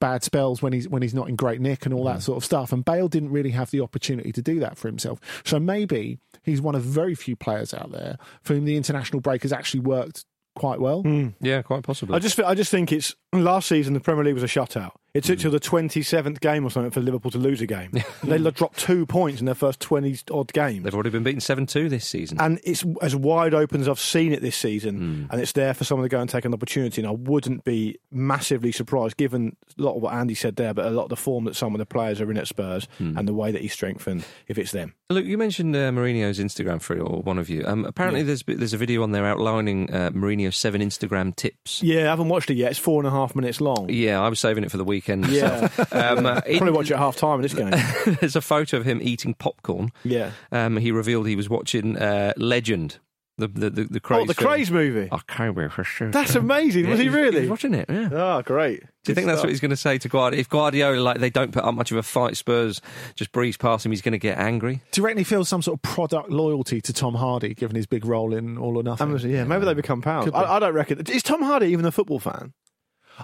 bad 0.00 0.22
spells 0.22 0.60
when 0.62 0.72
he's 0.72 0.88
when 0.88 1.02
he's 1.02 1.14
not 1.14 1.28
in 1.28 1.36
great 1.36 1.60
nick 1.60 1.84
and 1.84 1.94
all 1.94 2.04
that 2.04 2.18
mm. 2.18 2.22
sort 2.22 2.36
of 2.36 2.44
stuff. 2.44 2.72
And 2.72 2.84
Bale 2.84 3.08
didn't 3.08 3.30
really 3.30 3.50
have 3.50 3.70
the 3.70 3.80
opportunity 3.80 4.32
to 4.32 4.42
do 4.42 4.60
that 4.60 4.76
for 4.76 4.88
himself. 4.88 5.20
So 5.44 5.58
maybe 5.58 6.18
he's 6.42 6.60
one 6.60 6.74
of 6.74 6.82
very 6.82 7.14
few 7.14 7.36
players 7.36 7.72
out 7.72 7.92
there 7.92 8.18
for 8.42 8.54
whom 8.54 8.64
the 8.64 8.76
international 8.76 9.20
break 9.20 9.42
has 9.42 9.52
actually 9.52 9.80
worked 9.80 10.24
quite 10.58 10.80
well. 10.80 11.02
Mm. 11.04 11.34
Yeah, 11.40 11.62
quite 11.62 11.82
possibly. 11.84 12.16
I 12.16 12.18
just, 12.18 12.38
I 12.40 12.54
just 12.54 12.70
think 12.70 12.92
it's 12.92 13.14
last 13.32 13.68
season 13.68 13.94
the 13.94 14.00
Premier 14.00 14.24
League 14.24 14.34
was 14.34 14.42
a 14.42 14.46
shutout. 14.46 14.92
It 15.18 15.24
took 15.24 15.38
till 15.38 15.50
the 15.50 15.60
twenty 15.60 16.02
seventh 16.02 16.40
game 16.40 16.64
or 16.64 16.70
something 16.70 16.90
for 16.90 17.00
Liverpool 17.00 17.30
to 17.32 17.38
lose 17.38 17.60
a 17.60 17.66
game. 17.66 17.92
they 18.22 18.38
dropped 18.50 18.78
two 18.78 19.04
points 19.06 19.40
in 19.40 19.46
their 19.46 19.54
first 19.54 19.80
twenty 19.80 20.18
odd 20.30 20.52
games. 20.52 20.84
They've 20.84 20.94
already 20.94 21.10
been 21.10 21.22
beaten 21.22 21.40
7 21.40 21.66
2 21.66 21.88
this 21.88 22.06
season. 22.06 22.38
and 22.40 22.60
it's 22.64 22.84
as 23.02 23.14
wide 23.14 23.54
open 23.54 23.80
as 23.80 23.88
I've 23.88 24.00
seen 24.00 24.32
it 24.32 24.40
this 24.42 24.56
season, 24.56 25.28
and 25.30 25.40
it's 25.40 25.52
there 25.52 25.74
for 25.74 25.84
someone 25.84 26.04
to 26.04 26.08
go 26.08 26.20
and 26.20 26.28
take 26.28 26.44
an 26.44 26.54
opportunity. 26.54 27.00
And 27.02 27.08
I 27.08 27.12
wouldn't 27.12 27.64
be 27.64 27.98
massively 28.10 28.72
surprised, 28.72 29.16
given 29.16 29.56
a 29.78 29.82
lot 29.82 29.96
of 29.96 30.02
what 30.02 30.14
Andy 30.14 30.34
said 30.34 30.56
there, 30.56 30.74
but 30.74 30.86
a 30.86 30.90
lot 30.90 31.04
of 31.04 31.08
the 31.10 31.16
form 31.16 31.44
that 31.44 31.56
some 31.56 31.74
of 31.74 31.78
the 31.78 31.86
players 31.86 32.20
are 32.20 32.30
in 32.30 32.36
at 32.36 32.46
Spurs 32.48 32.86
and 32.98 33.26
the 33.26 33.34
way 33.34 33.50
that 33.52 33.60
he's 33.62 33.72
strengthened, 33.72 34.24
if 34.46 34.58
it's 34.58 34.72
them. 34.72 34.94
Look, 35.10 35.24
you 35.24 35.38
mentioned 35.38 35.74
uh, 35.74 35.90
Mourinho's 35.90 36.38
Instagram 36.38 36.82
for 36.82 36.98
or 37.00 37.22
one 37.22 37.38
of 37.38 37.48
you. 37.48 37.64
Um, 37.66 37.84
apparently, 37.84 38.22
there's 38.22 38.42
there's 38.46 38.74
a 38.74 38.78
video 38.78 39.02
on 39.02 39.12
there 39.12 39.24
outlining 39.26 39.92
uh, 39.92 40.10
Mourinho's 40.10 40.56
seven 40.56 40.80
Instagram 40.82 41.34
tips. 41.34 41.82
Yeah, 41.82 42.00
I 42.02 42.10
haven't 42.10 42.28
watched 42.28 42.50
it 42.50 42.56
yet. 42.56 42.70
It's 42.70 42.78
four 42.78 43.00
and 43.00 43.08
a 43.08 43.10
half 43.10 43.34
minutes 43.34 43.60
long. 43.60 43.88
Yeah, 43.88 44.20
I 44.20 44.28
was 44.28 44.38
saving 44.38 44.64
it 44.64 44.70
for 44.70 44.76
the 44.76 44.84
weekend. 44.84 45.07
Yeah. 45.08 45.60
myself. 45.62 45.92
um, 45.94 46.26
uh, 46.26 46.40
in- 46.46 46.58
Probably 46.58 46.74
watch 46.76 46.90
it 46.90 46.94
at 46.94 46.98
half 46.98 47.16
time 47.16 47.36
in 47.36 47.42
this 47.42 47.54
game. 47.54 47.70
there's 48.20 48.36
a 48.36 48.40
photo 48.40 48.76
of 48.76 48.84
him 48.84 49.00
eating 49.02 49.34
popcorn. 49.34 49.90
yeah. 50.04 50.30
Um, 50.52 50.76
he 50.76 50.90
revealed 50.92 51.26
he 51.26 51.36
was 51.36 51.48
watching 51.48 51.96
uh, 51.96 52.32
Legend, 52.36 52.98
the 53.36 53.48
the 53.48 53.70
the, 53.70 53.84
the 53.84 54.00
Krays 54.00 54.18
movie. 54.18 54.22
Oh, 54.22 54.26
the 54.26 54.34
film. 54.34 54.50
Krays 54.52 54.70
movie. 54.70 55.08
I 55.12 55.18
can't 55.28 55.56
remember 55.56 55.68
for 55.70 55.84
sure. 55.84 56.10
That's 56.10 56.34
amazing. 56.34 56.84
Yeah, 56.84 56.90
Was 56.90 57.00
he 57.00 57.06
was- 57.06 57.14
really? 57.14 57.40
was 57.42 57.50
watching 57.50 57.74
it? 57.74 57.86
Yeah. 57.88 58.08
Oh, 58.12 58.42
great. 58.42 58.80
Do 59.04 59.12
you 59.12 59.14
think 59.14 59.26
that's 59.28 59.40
what 59.40 59.48
he's 59.48 59.60
going 59.60 59.70
to 59.70 59.76
say 59.76 59.96
to 59.96 60.08
Guardiola? 60.08 60.38
If 60.40 60.50
Guardiola, 60.50 61.00
like, 61.00 61.18
they 61.18 61.30
don't 61.30 61.50
put 61.50 61.64
up 61.64 61.72
much 61.74 61.90
of 61.92 61.96
a 61.96 62.02
fight, 62.02 62.36
Spurs 62.36 62.82
just 63.14 63.32
breeze 63.32 63.56
past 63.56 63.86
him, 63.86 63.92
he's 63.92 64.02
going 64.02 64.12
to 64.12 64.18
get 64.18 64.36
angry. 64.36 64.82
Do 64.92 65.00
you 65.00 65.04
reckon 65.06 65.16
he 65.16 65.24
feels 65.24 65.48
some 65.48 65.62
sort 65.62 65.78
of 65.78 65.82
product 65.82 66.28
loyalty 66.30 66.82
to 66.82 66.92
Tom 66.92 67.14
Hardy, 67.14 67.54
given 67.54 67.74
his 67.74 67.86
big 67.86 68.04
role 68.04 68.34
in 68.34 68.58
All 68.58 68.76
or 68.76 68.82
Nothing? 68.82 69.08
Amazon, 69.08 69.30
yeah, 69.30 69.44
maybe 69.44 69.64
they 69.64 69.72
become 69.72 70.02
pals. 70.02 70.26
Be. 70.26 70.32
I, 70.32 70.56
I 70.56 70.58
don't 70.58 70.74
reckon. 70.74 71.00
Is 71.06 71.22
Tom 71.22 71.40
Hardy 71.42 71.68
even 71.68 71.86
a 71.86 71.92
football 71.92 72.18
fan? 72.18 72.52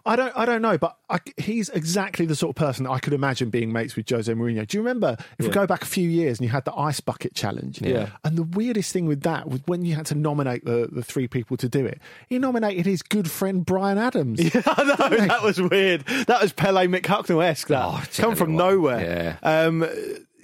I 0.05 0.17
don't, 0.17 0.33
I 0.37 0.45
don't 0.45 0.63
know, 0.63 0.77
but 0.79 0.97
I, 1.09 1.19
he's 1.37 1.69
exactly 1.71 2.27
the 2.27 2.35
sort 2.37 2.51
of 2.51 2.57
person 2.57 2.87
I 2.87 2.99
could 2.99 3.13
imagine 3.13 3.51
being 3.51 3.73
mates 3.73 3.97
with 3.97 4.09
Jose 4.11 4.33
Mourinho. 4.33 4.67
Do 4.67 4.77
you 4.77 4.83
remember 4.83 5.17
if 5.39 5.47
we 5.47 5.53
go 5.53 5.67
back 5.67 5.83
a 5.83 5.87
few 5.87 6.09
years 6.09 6.39
and 6.39 6.47
you 6.47 6.53
had 6.53 6.65
the 6.65 6.75
ice 6.75 7.01
bucket 7.01 7.35
challenge? 7.35 7.81
Yeah. 7.83 8.11
And 8.25 8.37
the 8.37 8.43
weirdest 8.43 8.93
thing 8.93 9.07
with 9.07 9.23
that 9.23 9.49
was 9.49 9.61
when 9.67 9.85
you 9.85 9.95
had 9.95 10.07
to 10.07 10.15
nominate 10.15 10.65
the, 10.65 10.89
the 10.91 11.03
three 11.03 11.29
people 11.29 11.57
to 11.59 11.69
do 11.69 11.85
it, 11.87 12.01
he 12.29 12.39
nominated 12.39 12.87
his 12.87 13.03
good 13.03 13.31
friend 13.31 13.65
Bryan 13.65 13.99
Adams. 13.99 14.41
I 14.67 14.85
know 14.85 15.27
that 15.27 15.43
was 15.43 15.61
weird. 15.61 16.03
That 16.27 16.43
was 16.43 16.53
Pele 16.53 16.87
McHucknell 16.87 17.45
esque. 17.45 17.69
That 17.69 17.85
Oh, 17.85 18.03
come 18.17 18.35
from 18.35 18.55
what. 18.55 18.65
nowhere. 18.71 19.39
Um, 19.43 19.87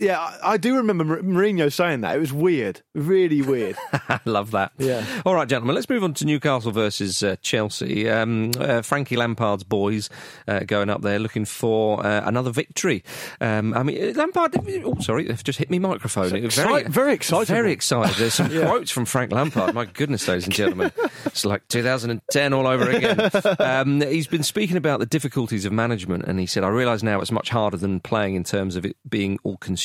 yeah, 0.01 0.19
I, 0.19 0.53
I 0.53 0.57
do 0.57 0.77
remember 0.77 1.23
Mourinho 1.23 1.73
saying 1.73 2.01
that. 2.01 2.17
It 2.17 2.19
was 2.21 2.33
weird, 2.33 2.81
really 2.95 3.43
weird. 3.43 3.77
I 3.93 4.19
love 4.25 4.51
that. 4.53 4.73
Yeah. 4.79 5.05
All 5.27 5.35
right, 5.35 5.49
gentlemen, 5.49 5.75
let's 5.75 5.89
move 5.89 6.03
on 6.03 6.15
to 6.15 6.25
Newcastle 6.25 6.73
versus 6.73 7.23
uh, 7.23 7.37
Chelsea. 7.43 8.09
Um, 8.09 8.51
uh, 8.59 8.83
Frankie 8.83 9.17
Lampard's 9.17 9.63
boys 9.65 10.09
uh, 10.49 10.61
going 10.61 10.89
up 10.91 11.03
there 11.03 11.19
looking 11.19 11.45
for 11.45 12.05
uh, 12.05 12.23
another 12.27 12.51
victory. 12.51 13.05
Um, 13.41 13.75
I 13.75 13.83
mean, 13.83 14.03
uh, 14.03 14.13
Lampard. 14.19 14.57
Oh, 14.85 14.99
sorry, 15.01 15.25
they've 15.25 15.45
just 15.45 15.59
hit 15.59 15.71
me 15.71 15.79
microphone. 15.79 16.35
It 16.35 16.43
was 16.45 16.59
Excite- 16.59 16.89
very 16.89 17.13
excitable. 17.15 17.45
Very 17.55 17.73
excited. 17.73 18.17
There's 18.17 18.35
some 18.35 18.49
quotes 18.67 18.91
from 18.91 19.05
Frank 19.05 19.33
Lampard. 19.33 19.75
My 19.75 19.85
goodness, 19.85 20.27
ladies 20.27 20.45
and 20.45 20.55
gentlemen, 20.55 20.93
it's 21.27 21.45
like 21.45 21.67
2010 21.69 22.53
all 22.53 22.67
over 22.67 22.89
again. 22.91 23.31
Um, 23.59 24.01
he's 24.01 24.27
been 24.27 24.43
speaking 24.43 24.77
about 24.77 25.01
the 25.01 25.07
difficulties 25.07 25.65
of 25.65 25.73
management, 25.73 26.25
and 26.25 26.41
he 26.41 26.47
said, 26.47 26.65
"I 26.65 26.69
realise 26.69 27.03
now 27.03 27.21
it's 27.21 27.31
much 27.33 27.51
harder 27.51 27.77
than 27.77 28.01
playing 28.01 28.35
in 28.35 28.45
terms 28.45 28.77
of 28.77 28.85
it 28.87 28.97
being 29.09 29.39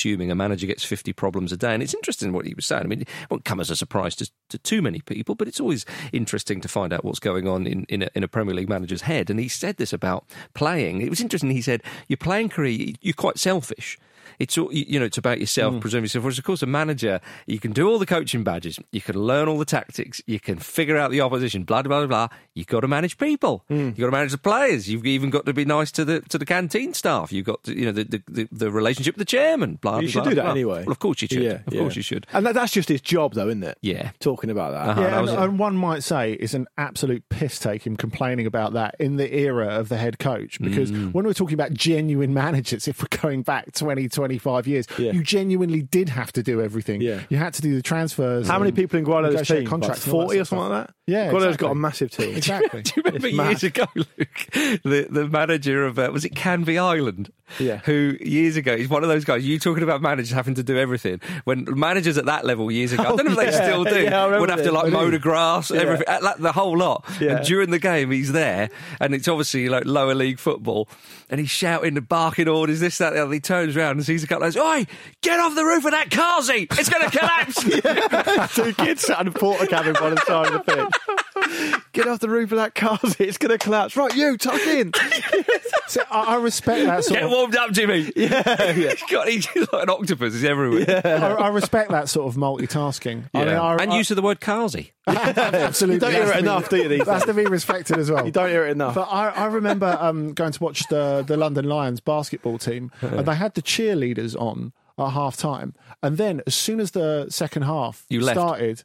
all-consuming. 0.05 0.31
A 0.31 0.35
manager 0.35 0.67
gets 0.67 0.83
50 0.83 1.13
problems 1.13 1.51
a 1.51 1.57
day, 1.57 1.73
and 1.73 1.81
it's 1.81 1.93
interesting 1.93 2.33
what 2.33 2.45
he 2.45 2.53
was 2.53 2.65
saying. 2.65 2.83
I 2.83 2.87
mean, 2.87 3.01
it 3.01 3.09
won't 3.29 3.45
come 3.45 3.59
as 3.59 3.69
a 3.69 3.75
surprise 3.75 4.15
to, 4.17 4.29
to 4.49 4.57
too 4.57 4.81
many 4.81 4.99
people, 4.99 5.35
but 5.35 5.47
it's 5.47 5.59
always 5.59 5.85
interesting 6.11 6.61
to 6.61 6.67
find 6.67 6.93
out 6.93 7.03
what's 7.03 7.19
going 7.19 7.47
on 7.47 7.67
in 7.67 7.85
in 7.89 8.03
a, 8.03 8.09
in 8.15 8.23
a 8.23 8.27
Premier 8.27 8.53
League 8.53 8.69
manager's 8.69 9.01
head. 9.01 9.29
And 9.29 9.39
he 9.39 9.47
said 9.47 9.77
this 9.77 9.93
about 9.93 10.25
playing. 10.53 11.01
It 11.01 11.09
was 11.09 11.21
interesting. 11.21 11.51
He 11.51 11.61
said, 11.61 11.81
"Your 12.07 12.17
playing 12.17 12.49
career, 12.49 12.93
you're 13.01 13.13
quite 13.13 13.37
selfish." 13.37 13.97
It's 14.39 14.57
all, 14.57 14.71
you 14.73 14.85
you 14.87 14.99
know, 14.99 15.05
it's 15.05 15.17
about 15.17 15.39
yourself, 15.39 15.79
preserve 15.79 16.03
yourself. 16.03 16.23
Whereas, 16.23 16.37
of 16.37 16.43
course, 16.43 16.61
a 16.61 16.65
manager, 16.65 17.19
you 17.47 17.59
can 17.59 17.71
do 17.71 17.87
all 17.89 17.99
the 17.99 18.05
coaching 18.05 18.43
badges, 18.43 18.79
you 18.91 19.01
can 19.01 19.15
learn 19.17 19.47
all 19.47 19.57
the 19.57 19.65
tactics, 19.65 20.21
you 20.25 20.39
can 20.39 20.57
figure 20.59 20.97
out 20.97 21.11
the 21.11 21.21
opposition, 21.21 21.63
blah 21.63 21.81
blah 21.81 22.05
blah 22.05 22.27
blah. 22.27 22.37
You've 22.53 22.67
got 22.67 22.81
to 22.81 22.87
manage 22.87 23.17
people, 23.17 23.63
you've 23.69 23.97
got 23.97 24.05
to 24.05 24.11
manage 24.11 24.31
the 24.31 24.37
players, 24.37 24.89
you've 24.89 25.05
even 25.05 25.29
got 25.29 25.45
to 25.45 25.53
be 25.53 25.65
nice 25.65 25.91
to 25.93 26.05
the 26.05 26.21
to 26.21 26.37
the 26.37 26.45
canteen 26.45 26.93
staff. 26.93 27.31
You've 27.31 27.45
got 27.45 27.63
to, 27.63 27.77
you 27.77 27.85
know, 27.85 27.91
the 27.91 28.03
the, 28.03 28.23
the, 28.27 28.47
the 28.51 28.71
relationship 28.71 29.15
with 29.15 29.19
the 29.19 29.25
chairman. 29.25 29.75
Blah. 29.81 29.93
you 29.93 29.95
blah, 29.97 30.01
You 30.01 30.07
should 30.09 30.23
blah, 30.23 30.29
do 30.29 30.35
that 30.35 30.41
blah. 30.43 30.51
anyway. 30.51 30.79
Well, 30.83 30.91
of 30.91 30.99
course 30.99 31.21
you 31.21 31.27
should. 31.27 31.43
Yeah, 31.43 31.59
of 31.67 31.73
yeah. 31.73 31.79
course 31.81 31.95
you 31.95 32.01
should. 32.01 32.27
And 32.33 32.45
that, 32.45 32.53
that's 32.53 32.71
just 32.71 32.89
his 32.89 33.01
job, 33.01 33.33
though, 33.33 33.47
isn't 33.47 33.63
it? 33.63 33.77
Yeah. 33.81 34.11
Talking 34.19 34.49
about 34.49 34.71
that. 34.71 34.89
Uh-huh. 34.89 35.01
Yeah, 35.01 35.07
that 35.07 35.13
and, 35.17 35.21
was 35.25 35.33
it. 35.33 35.39
and 35.39 35.59
one 35.59 35.77
might 35.77 36.03
say 36.03 36.33
it's 36.33 36.53
an 36.53 36.67
absolute 36.77 37.23
piss 37.29 37.59
take 37.59 37.85
him 37.85 37.95
complaining 37.95 38.45
about 38.45 38.73
that 38.73 38.95
in 38.99 39.15
the 39.17 39.33
era 39.35 39.67
of 39.79 39.89
the 39.89 39.97
head 39.97 40.19
coach. 40.19 40.59
Because 40.59 40.91
Mm. 40.91 41.13
when 41.13 41.25
we're 41.25 41.33
talking 41.33 41.53
about 41.55 41.73
genuine 41.73 42.33
managers, 42.45 42.87
if 42.87 43.01
we're 43.01 43.19
going 43.21 43.41
back 43.41 43.73
20, 43.73 44.07
25 44.25 44.67
years, 44.67 44.87
Yeah. 44.97 45.11
you 45.11 45.23
genuinely 45.23 45.81
did 45.83 46.09
have 46.09 46.31
to 46.33 46.41
do 46.43 46.61
everything. 46.61 46.99
Yeah. 47.01 47.21
You 47.29 47.37
had 47.37 47.53
to 47.55 47.61
do 47.61 47.75
the 47.75 47.81
transfers. 47.83 48.47
How 48.47 48.57
many 48.59 48.71
people 48.71 48.97
in 48.97 49.03
negotiate 49.33 49.57
team? 49.59 49.65
Like 49.65 49.69
contracts 49.69 50.05
that 50.05 50.11
40 50.11 50.39
or 50.39 50.45
something 50.45 50.69
like 50.69 50.87
that? 50.87 50.95
Yeah, 51.07 51.25
Guardiola's 51.25 51.45
exactly. 51.55 51.65
got 51.67 51.71
a 51.71 51.75
massive 51.75 52.11
team. 52.11 52.35
Exactly. 52.35 52.81
Do 52.83 52.91
you 52.95 53.03
remember 53.05 53.27
It's 53.27 53.37
years 53.37 53.63
mad. 53.63 53.63
ago, 53.63 53.85
Luke, 53.95 54.47
the, 54.83 55.07
the 55.09 55.27
manager 55.29 55.85
of, 55.85 55.99
uh, 55.99 56.09
was 56.11 56.25
it 56.25 56.33
Canvey 56.33 56.77
Island? 56.81 57.31
Yeah. 57.59 57.77
Who 57.85 58.17
years 58.19 58.55
ago, 58.57 58.75
he's 58.75 58.89
one 58.89 59.03
of 59.03 59.09
those 59.09 59.23
guys, 59.23 59.45
you 59.45 59.59
talking 59.59 59.83
about 59.83 60.01
managers 60.01 60.31
having 60.31 60.55
to 60.55 60.63
do 60.63 60.77
everything. 60.77 61.21
When 61.43 61.65
managers 61.77 62.17
at 62.17 62.25
that 62.25 62.43
level 62.45 62.71
years 62.71 62.91
ago, 62.91 63.03
I 63.03 63.07
oh, 63.07 63.17
don't 63.17 63.25
know 63.27 63.31
if 63.33 63.37
they 63.37 63.47
Oh, 63.47 63.51
still 63.51 63.83
do, 63.83 64.01
Yeah, 64.03 64.39
would 64.39 64.49
have 64.49 64.63
to 64.63 64.71
like 64.71 64.91
mow 64.91 65.09
the 65.09 65.19
grass, 65.19 65.71
Yeah. 65.71 65.81
everything, 65.81 66.07
like, 66.21 66.37
the 66.37 66.51
whole 66.51 66.77
lot. 66.77 67.05
Yeah. 67.19 67.37
And 67.37 67.45
during 67.45 67.69
the 67.71 67.79
game, 67.79 68.11
he's 68.11 68.31
there, 68.31 68.69
and 68.99 69.13
it's 69.13 69.27
obviously 69.27 69.69
like 69.69 69.85
lower 69.85 70.15
league 70.15 70.39
football, 70.39 70.87
and 71.29 71.39
he's 71.39 71.49
shouting 71.49 71.97
and 71.97 72.07
barking 72.07 72.47
orders, 72.47 72.79
this, 72.79 72.97
that, 72.97 73.13
the 73.13 73.23
other. 73.23 73.33
He 73.33 73.39
turns 73.39 73.77
around 73.77 73.97
and 73.97 74.05
sees 74.05 74.23
a 74.23 74.27
couple 74.27 74.47
of 74.47 74.53
those, 74.53 74.61
Oi, 74.63 74.85
get 75.21 75.39
off 75.39 75.55
the 75.55 75.65
roof 75.65 75.85
of 75.85 75.91
that 75.91 76.09
car 76.11 76.41
seat! 76.41 76.71
It's 76.77 76.89
going 76.89 77.09
to 77.09 77.17
collapse! 77.17 77.63
Two 78.55 78.73
kids 78.73 79.01
sat 79.03 79.21
in 79.21 79.27
a 79.27 79.31
Portakabin 79.31 79.93
by 79.99 80.09
the 80.11 80.21
side 80.25 80.53
of 80.53 80.65
the 80.65 80.73
pitch. 80.75 81.24
Get 81.93 82.07
off 82.07 82.19
the 82.19 82.29
roof 82.29 82.51
of 82.51 82.57
that 82.57 82.75
car. 82.75 82.99
It's 83.19 83.37
going 83.37 83.51
to 83.51 83.57
collapse. 83.57 83.95
Right, 83.95 84.13
you, 84.15 84.37
tuck 84.37 84.61
in. 84.61 84.91
So 85.87 86.01
I, 86.09 86.33
I 86.33 86.35
respect 86.37 86.83
that 86.87 87.03
sort 87.03 87.19
Get 87.19 87.25
of. 87.25 87.29
warmed 87.31 87.55
up, 87.55 87.71
Jimmy! 87.71 88.11
yeah, 88.15 88.41
yeah. 88.71 88.73
He's 88.95 89.03
got, 89.03 89.27
he's 89.27 89.47
like 89.55 89.83
an 89.83 89.89
octopus, 89.91 90.33
he's 90.33 90.43
everywhere. 90.43 91.01
I, 91.05 91.43
I 91.43 91.47
respect 91.49 91.91
that 91.91 92.09
sort 92.09 92.27
of 92.27 92.35
multitasking. 92.41 93.29
I 93.35 93.39
mean, 93.39 93.47
Yeah. 93.49 93.61
I, 93.61 93.75
and 93.75 93.93
I, 93.93 93.97
use 93.97 94.09
of 94.09 94.15
the 94.15 94.23
word 94.23 94.41
Carsey. 94.41 94.93
absolutely 95.07 95.95
You 95.95 95.99
don't 95.99 96.11
hear 96.11 96.25
that's 96.25 96.31
it 96.31 96.33
to 96.37 96.41
be- 96.41 96.47
enough, 96.49 96.69
do 96.69 96.77
you, 96.77 96.87
these 96.89 97.05
That's 97.05 97.25
to 97.25 97.33
be 97.35 97.45
respected 97.45 97.97
as 97.99 98.09
well. 98.09 98.25
You 98.25 98.31
don't 98.31 98.49
hear 98.49 98.65
it 98.65 98.71
enough. 98.71 98.95
But 98.95 99.09
I, 99.11 99.29
I 99.29 99.45
remember 99.45 99.95
um, 99.99 100.33
going 100.33 100.51
to 100.53 100.63
watch 100.63 100.87
the 100.89 101.23
the 101.25 101.37
London 101.37 101.65
Lions 101.65 101.99
basketball 101.99 102.57
team, 102.57 102.91
and 103.01 103.25
they 103.27 103.35
had 103.35 103.53
the 103.53 103.61
cheerleaders 103.61 104.35
on 104.35 104.73
at 104.97 105.09
half 105.11 105.37
time. 105.37 105.75
And 106.01 106.17
then, 106.17 106.41
as 106.47 106.55
soon 106.55 106.79
as 106.79 106.91
the 106.91 107.27
second 107.29 107.61
half 107.61 108.05
You 108.09 108.21
left. 108.21 108.37
started, 108.37 108.83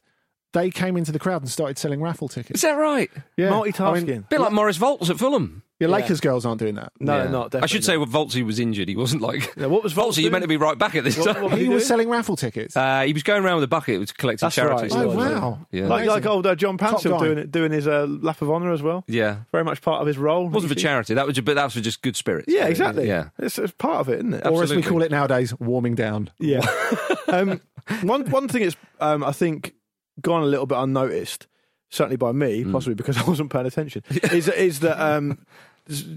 they 0.53 0.69
came 0.69 0.97
into 0.97 1.11
the 1.11 1.19
crowd 1.19 1.41
and 1.41 1.49
started 1.49 1.77
selling 1.77 2.01
raffle 2.01 2.27
tickets. 2.27 2.57
Is 2.57 2.61
that 2.61 2.73
right? 2.73 3.09
Yeah. 3.37 3.49
Multitasking. 3.49 3.81
I 3.97 4.01
mean, 4.01 4.25
bit 4.29 4.41
like 4.41 4.51
Moritz 4.51 4.77
Volz 4.77 5.09
at 5.09 5.17
Fulham. 5.17 5.63
Your 5.79 5.89
Lakers 5.89 6.19
girls 6.21 6.45
aren't 6.45 6.59
doing 6.59 6.75
that. 6.75 6.93
No, 6.99 7.17
Yeah. 7.23 7.31
not. 7.31 7.45
Definitely 7.49 7.63
I 7.63 7.65
should 7.65 7.83
say, 7.83 7.97
not. 7.97 8.07
well, 8.11 8.25
Voltsy 8.27 8.45
was 8.45 8.59
injured. 8.59 8.87
He 8.87 8.95
wasn't 8.95 9.23
like. 9.23 9.51
Yeah, 9.57 9.65
what 9.65 9.81
was 9.81 9.93
Volz 9.95 10.15
Voltsy? 10.15 10.21
You 10.23 10.29
meant 10.29 10.43
to 10.43 10.47
be 10.47 10.57
right 10.57 10.77
back 10.77 10.93
at 10.93 11.03
this 11.03 11.17
What- 11.17 11.33
time. 11.33 11.43
what- 11.43 11.57
He 11.57 11.63
you 11.63 11.71
was 11.71 11.81
doing? 11.81 11.87
selling 11.87 12.09
raffle 12.09 12.35
tickets. 12.35 12.77
Uh, 12.77 13.01
he 13.01 13.13
was 13.13 13.23
going 13.23 13.43
around 13.43 13.55
with 13.55 13.63
a 13.63 13.67
bucket, 13.67 13.99
was 13.99 14.11
collecting 14.11 14.45
That's 14.45 14.57
right. 14.59 14.67
charities. 14.67 14.93
he 14.93 14.99
oh 14.99 15.07
was, 15.07 15.15
wow! 15.15 15.65
Yeah. 15.71 15.87
Like, 15.87 16.05
like 16.05 16.25
old 16.27 16.45
uh, 16.45 16.53
John 16.53 16.77
Top 16.77 16.91
Pansel 17.01 17.17
guy. 17.17 17.25
doing 17.25 17.37
it, 17.39 17.49
doing 17.51 17.71
his 17.71 17.87
uh, 17.87 18.05
lap 18.07 18.43
of 18.43 18.51
honour 18.51 18.71
as 18.73 18.83
well. 18.83 19.03
Yeah, 19.07 19.37
Very 19.51 19.63
much 19.63 19.81
part 19.81 20.01
of 20.01 20.07
his 20.07 20.19
role. 20.19 20.49
wasn't 20.49 20.71
for 20.71 20.77
charity. 20.79 21.15
That 21.15 21.25
was, 21.25 21.39
but 21.39 21.55
that 21.55 21.63
was 21.63 21.73
for 21.73 21.81
just 21.81 22.03
good 22.03 22.15
spirits. 22.15 22.45
Yeah, 22.47 22.67
exactly. 22.67 23.07
Yeah. 23.07 23.29
it's, 23.39 23.57
it's 23.57 23.73
part 23.73 24.01
of 24.01 24.09
it, 24.09 24.19
isn't 24.19 24.35
it? 24.35 24.45
or 24.45 24.49
as 24.61 24.69
we 24.69 24.77
absolutely. 24.77 24.83
call 24.83 25.01
it 25.01 25.09
nowadays, 25.09 25.59
warming 25.59 25.95
down. 25.95 26.29
Yeah. 26.39 26.61
um, 27.27 27.59
one 28.03 28.29
one 28.29 28.47
thing 28.47 28.61
is, 28.61 28.75
um, 28.99 29.23
I 29.23 29.31
think, 29.31 29.73
gone 30.19 30.43
a 30.43 30.47
little 30.47 30.65
bit 30.65 30.77
unnoticed, 30.77 31.47
certainly 31.89 32.17
by 32.17 32.31
me, 32.31 32.63
Mm. 32.63 32.71
possibly 32.71 32.95
because 32.95 33.17
I 33.17 33.23
wasn't 33.23 33.51
paying 33.51 33.65
attention, 33.67 34.03
is 34.31 34.47
is 34.49 34.79
that 34.81 34.99
um, 34.99 35.39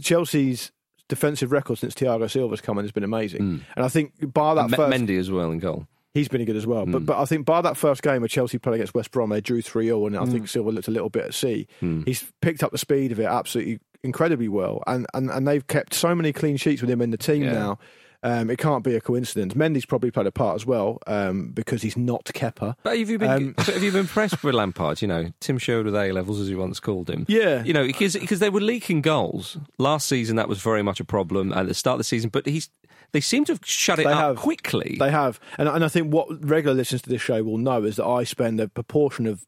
Chelsea's 0.01 0.73
defensive 1.09 1.53
record 1.53 1.79
since 1.79 1.95
Thiago 1.95 2.31
Silva's 2.31 2.61
come 2.61 2.79
in 2.79 2.85
has 2.85 2.93
been 2.93 3.05
amazing, 3.05 3.65
and 3.77 3.85
I 3.85 3.89
think 3.89 4.13
bar 4.33 4.55
that 4.55 4.71
Me- 4.71 4.77
first, 4.77 4.93
Mendy 4.97 5.19
as 5.19 5.31
well 5.31 5.51
in 5.51 5.59
goal. 5.59 5.87
he's 6.15 6.29
been 6.29 6.45
good 6.45 6.57
as 6.57 6.67
well. 6.67 6.87
But 6.87 7.05
but 7.07 7.19
I 7.21 7.25
think 7.25 7.45
by 7.47 7.61
that 7.61 7.77
first 7.77 8.03
game 8.03 8.21
where 8.23 8.29
Chelsea 8.29 8.59
played 8.59 8.75
against 8.77 8.95
West 8.95 9.11
Brom, 9.11 9.31
they 9.31 9.41
drew 9.41 9.63
three 9.63 9.87
0 9.87 10.07
and 10.07 10.17
I 10.17 10.25
think 10.27 10.49
Silva 10.49 10.71
looked 10.71 10.89
a 10.89 10.93
little 10.93 11.11
bit 11.11 11.25
at 11.27 11.35
sea. 11.35 11.67
Hmm. 11.81 12.03
He's 12.05 12.25
picked 12.41 12.63
up 12.63 12.73
the 12.73 12.79
speed 12.79 13.13
of 13.13 13.21
it 13.21 13.25
absolutely 13.27 13.81
incredibly 14.03 14.49
well, 14.49 14.83
and 14.87 15.07
and, 15.15 15.31
and 15.31 15.47
they've 15.47 15.67
kept 15.67 15.95
so 15.95 16.15
many 16.15 16.33
clean 16.33 16.57
sheets 16.57 16.81
with 16.81 16.91
him 16.91 17.01
in 17.03 17.11
the 17.11 17.19
team 17.19 17.43
Yeah. 17.43 17.53
now. 17.53 17.79
Um, 18.25 18.51
it 18.51 18.57
can't 18.59 18.83
be 18.83 18.95
a 18.97 19.01
coincidence. 19.01 19.55
Mendy's 19.55 19.85
probably 19.87 20.11
played 20.11 20.27
a 20.27 20.33
part 20.33 20.57
as 20.57 20.65
well 20.67 20.99
um, 21.07 21.51
because 21.51 21.83
he's 21.83 21.97
not 21.97 22.25
Kepa. 22.25 22.75
But 22.83 22.99
have 22.99 23.11
you 23.11 23.19
been 23.19 23.31
Um, 23.31 23.55
have 23.59 23.83
you 23.83 23.93
been 23.93 24.01
impressed 24.01 24.43
with 24.43 24.55
Lampard? 24.55 25.03
You 25.03 25.09
know, 25.09 25.33
Tim 25.41 25.59
Sherwood 25.59 25.85
with 25.87 25.95
A 25.95 26.11
levels, 26.11 26.41
as 26.41 26.49
he 26.49 26.55
once 26.55 26.81
called 26.81 27.11
him. 27.11 27.27
Yeah. 27.29 27.63
You 27.63 27.75
know, 27.75 27.87
because 27.87 28.15
because 28.15 28.39
they 28.41 28.51
were 28.51 28.61
leaking 28.63 29.03
goals 29.03 29.59
last 29.79 30.09
season. 30.09 30.37
That 30.37 30.49
was 30.49 30.61
very 30.63 30.83
much 30.83 31.01
a 31.01 31.05
problem 31.05 31.53
at 31.53 31.67
the 31.69 31.75
start 31.75 31.95
of 31.97 31.99
the 31.99 32.05
season. 32.05 32.31
But 32.31 32.47
he's 32.47 32.71
they 33.13 33.21
seem 33.21 33.45
to 33.45 33.53
have 33.53 33.61
shut 33.65 33.99
it 33.99 34.07
They 34.07 34.11
up 34.13 34.19
have. 34.19 34.37
quickly. 34.37 34.97
They 34.99 35.11
have, 35.11 35.39
and 35.59 35.69
and 35.69 35.85
I 35.85 35.89
think 35.89 36.13
what 36.13 36.27
regular 36.45 36.75
listeners 36.75 37.03
to 37.03 37.11
this 37.11 37.21
show 37.23 37.43
will 37.45 37.59
know 37.59 37.85
is 37.85 37.97
that 37.97 38.07
I 38.07 38.25
spend 38.25 38.59
a 38.59 38.69
proportion 38.69 39.27
of 39.27 39.45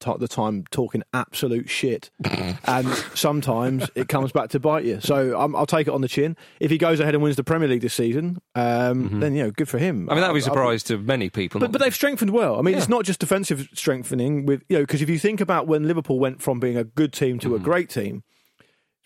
t- 0.00 0.12
the 0.18 0.28
time 0.28 0.64
talking 0.70 1.02
absolute 1.12 1.68
shit, 1.68 2.10
and 2.64 2.86
sometimes 3.14 3.90
it 3.94 4.08
comes 4.08 4.32
back 4.32 4.48
to 4.50 4.60
bite 4.60 4.84
you. 4.84 5.00
So 5.00 5.38
I'm, 5.38 5.54
I'll 5.56 5.66
take 5.66 5.86
it 5.88 5.92
on 5.92 6.00
the 6.00 6.08
chin. 6.08 6.36
If 6.60 6.70
he 6.70 6.78
goes 6.78 7.00
ahead 7.00 7.14
and 7.14 7.22
wins 7.22 7.36
the 7.36 7.44
Premier 7.44 7.68
League 7.68 7.80
this 7.82 7.94
season, 7.94 8.38
um, 8.54 9.20
then 9.20 9.34
you 9.34 9.44
know, 9.44 9.50
good 9.50 9.68
for 9.68 9.78
him. 9.78 10.00
Mm-hmm. 10.02 10.10
I 10.10 10.14
mean, 10.14 10.20
that 10.22 10.28
would 10.28 10.34
be 10.34 10.40
a 10.40 10.42
surprise 10.42 10.82
to 10.84 10.98
many 10.98 11.30
people. 11.30 11.60
But, 11.60 11.72
but 11.72 11.80
they've 11.80 11.94
strengthened 11.94 12.30
well. 12.30 12.58
I 12.58 12.62
mean, 12.62 12.74
it's 12.76 12.88
not 12.88 13.04
just 13.04 13.20
defensive 13.20 13.68
strengthening. 13.74 14.46
With 14.46 14.62
you 14.68 14.76
know, 14.78 14.82
because 14.82 15.02
if 15.02 15.08
you 15.10 15.18
think 15.18 15.40
about 15.40 15.66
when 15.66 15.86
Liverpool 15.86 16.18
went 16.18 16.40
from 16.42 16.60
being 16.60 16.76
a 16.76 16.84
good 16.84 17.12
team 17.12 17.38
Mm-hmm. 17.38 17.48
to 17.50 17.54
a 17.56 17.58
great 17.58 17.90
team, 17.90 18.22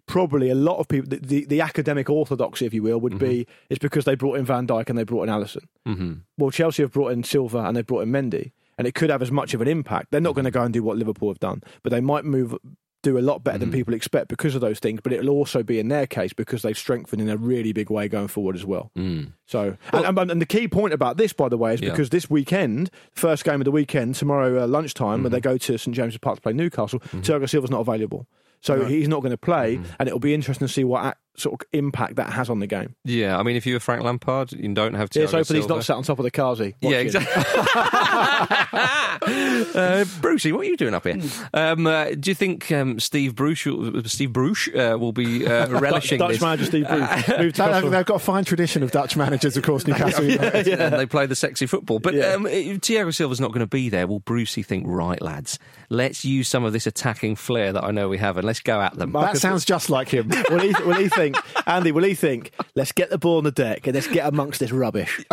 probably 0.07 0.51
a 0.51 0.55
lot 0.55 0.79
of 0.79 0.89
people, 0.89 1.09
the, 1.09 1.17
the, 1.19 1.45
the 1.47 1.61
academic 1.61 2.11
orthodoxy, 2.11 2.67
if 2.67 2.75
you 2.75 2.83
will, 2.83 2.99
would 3.01 3.19
be 3.19 3.23
Mm-hmm. 3.43 3.51
it's 3.71 3.79
because 3.79 4.05
they 4.05 4.15
brought 4.15 4.39
in 4.39 4.45
Van 4.45 4.67
Dijk 4.67 4.89
and 4.89 4.99
they 4.99 5.05
brought 5.05 5.25
in 5.25 5.29
Alisson. 5.29 5.65
hmm 5.87 6.13
Well, 6.39 6.51
Chelsea 6.51 6.83
have 6.83 6.93
brought 6.93 7.13
in 7.13 7.23
Silva 7.25 7.59
and 7.59 7.77
they 7.77 7.83
brought 7.83 8.01
in 8.03 8.11
Mendy, 8.11 8.53
and 8.79 8.87
it 8.87 8.95
could 8.95 9.11
have 9.11 9.23
as 9.23 9.31
much 9.31 9.55
of 9.55 9.61
an 9.61 9.69
impact. 9.69 10.11
They're 10.11 10.21
not 10.21 10.31
mm-hmm. 10.31 10.37
going 10.37 10.45
to 10.45 10.51
go 10.51 10.63
and 10.63 10.73
do 10.75 10.83
what 10.83 10.97
Liverpool 10.97 11.29
have 11.29 11.41
done, 11.41 11.63
but 11.83 11.91
they 11.91 12.01
might 12.01 12.25
move. 12.25 12.57
Do 13.03 13.19
a 13.19 13.21
lot 13.21 13.43
better 13.43 13.59
than 13.59 13.71
mm-hmm. 13.71 13.79
people 13.79 13.95
expect 13.95 14.29
because 14.29 14.55
of 14.55 14.61
those 14.61 14.79
things, 14.79 15.01
but 15.03 15.13
it'll 15.13 15.31
also 15.31 15.65
be 15.65 15.81
in 15.81 15.89
their 15.89 16.07
case 16.07 16.33
because 16.33 16.63
they've 16.63 16.79
strengthened 16.79 17.21
in 17.21 17.29
a 17.29 17.37
really 17.37 17.73
big 17.73 17.91
way 17.91 18.07
going 18.07 18.29
forward 18.29 18.55
as 18.55 18.65
well. 18.65 18.93
Mm. 18.97 19.33
So, 19.45 19.77
and, 19.93 20.17
and, 20.17 20.31
and 20.31 20.41
the 20.41 20.47
key 20.47 20.69
point 20.69 20.95
about 20.95 21.17
this, 21.17 21.33
by 21.33 21.49
the 21.49 21.59
way, 21.59 21.75
is 21.75 21.81
Yeah. 21.81 21.91
because 21.91 22.11
this 22.11 22.31
weekend, 22.31 22.93
first 23.11 23.43
game 23.45 23.61
of 23.61 23.65
the 23.65 23.73
weekend, 23.73 24.15
tomorrow 24.15 24.63
uh, 24.63 24.69
lunchtime, 24.69 25.25
when 25.25 25.33
they 25.33 25.39
mm-hmm. 25.39 25.51
go 25.51 25.59
to 25.59 25.79
St 25.79 25.97
James's 25.97 26.19
Park 26.19 26.37
to 26.37 26.43
play 26.43 26.53
Newcastle, 26.53 27.01
Thiago 27.01 27.51
Silva's 27.51 27.73
not 27.73 27.81
available. 27.81 28.29
So 28.61 28.85
he's 28.85 29.09
not 29.09 29.23
going 29.23 29.33
to 29.33 29.37
play, 29.37 29.81
and 29.99 30.09
it'll 30.09 30.21
be 30.21 30.33
interesting 30.33 30.69
to 30.69 30.73
see 30.73 30.85
what 30.85 31.19
sort 31.37 31.61
of 31.61 31.67
impact 31.73 32.17
that 32.17 32.31
has 32.33 32.51
on 32.51 32.59
the 32.61 32.67
game. 32.67 32.95
Yeah, 33.05 33.39
I 33.39 33.43
mean, 33.43 33.57
if 33.57 33.65
you 33.67 33.75
were 33.75 33.81
Frank 33.81 34.03
Lampard, 34.03 34.53
you 34.53 34.73
don't 34.75 34.95
have 34.95 35.09
to. 35.11 35.21
Let's 35.21 35.33
hope 35.33 35.47
he's 35.49 35.69
not 35.69 35.85
sat 35.85 35.97
on 35.97 36.03
top 36.03 36.19
of 36.19 36.25
the 36.25 36.31
Kazi. 36.31 36.75
Yeah, 36.81 36.99
exactly. 36.99 37.33
uh, 39.75 40.05
Brucey, 40.21 40.53
what 40.53 40.61
are 40.63 40.69
you 40.69 40.77
doing 40.77 40.95
up 40.95 41.05
here? 41.05 41.21
Um, 41.55 41.87
uh, 41.87 42.11
do 42.11 42.31
you 42.31 42.35
think 42.35 42.71
um, 42.73 42.99
Steve 43.01 43.35
Bruce, 43.35 43.65
will- 43.65 44.05
Steve 44.05 44.33
Bruce, 44.33 44.69
uh, 44.69 44.97
will 44.99 45.13
be 45.13 45.47
uh, 45.47 45.69
relishing 45.81 46.19
Dutch 46.19 46.33
this? 46.33 46.41
manager 46.41 46.65
Steve 46.67 46.87
Bruce 46.89 47.01
moved 47.29 47.55
to 47.57 47.63
They- 47.63 47.69
Costa- 47.69 47.91
They've 47.91 48.05
got 48.07 48.17
a 48.17 48.19
fine 48.19 48.45
tradition 48.45 48.83
of 48.83 48.91
Dutch 48.91 49.17
managers, 49.17 49.57
of 49.57 49.63
course, 49.63 49.87
Newcastle 49.87 50.25
United. 50.25 50.81
and 50.81 50.95
they 50.95 51.07
play 51.07 51.27
the 51.27 51.35
sexy 51.37 51.67
football. 51.67 51.99
But 51.99 52.15
Yeah. 52.15 52.33
um, 52.35 52.47
if 52.47 52.81
Thiago 52.81 53.15
Silva's 53.15 53.41
not 53.41 53.49
going 53.49 53.61
to 53.61 53.67
be 53.67 53.89
there. 53.89 54.07
Will 54.07 54.21
Brucey 54.21 54.63
think, 54.63 54.85
right, 54.87 55.21
lads, 55.23 55.59
let's 55.89 56.25
use 56.25 56.49
some 56.49 56.65
of 56.65 56.73
this 56.73 56.87
attacking 56.87 57.37
flair 57.37 57.73
that 57.73 57.85
I 57.85 57.91
know 57.91 58.09
we 58.09 58.19
have, 58.19 58.37
and 58.37 58.47
let's 58.47 58.61
go 58.61 58.81
at 58.81 58.95
them. 58.97 59.13
That 59.13 59.39
sounds 59.39 59.65
just 59.65 59.91
like 59.91 60.09
him. 60.09 60.29
will 60.51 60.59
he, 60.61 60.73
will 60.85 60.95
he 60.97 61.09
think, 61.09 61.22
Andy, 61.67 61.93
will 61.93 62.05
he 62.05 62.15
think, 62.15 62.51
let's 62.75 62.93
get 62.93 63.11
the 63.11 63.19
ball 63.19 63.39
on 63.39 63.45
the 63.45 63.51
deck 63.51 63.87
and 63.87 63.95
let's 63.95 64.07
get 64.09 64.27
amongst 64.27 64.61
this 64.61 64.73
rubbish? 64.73 65.25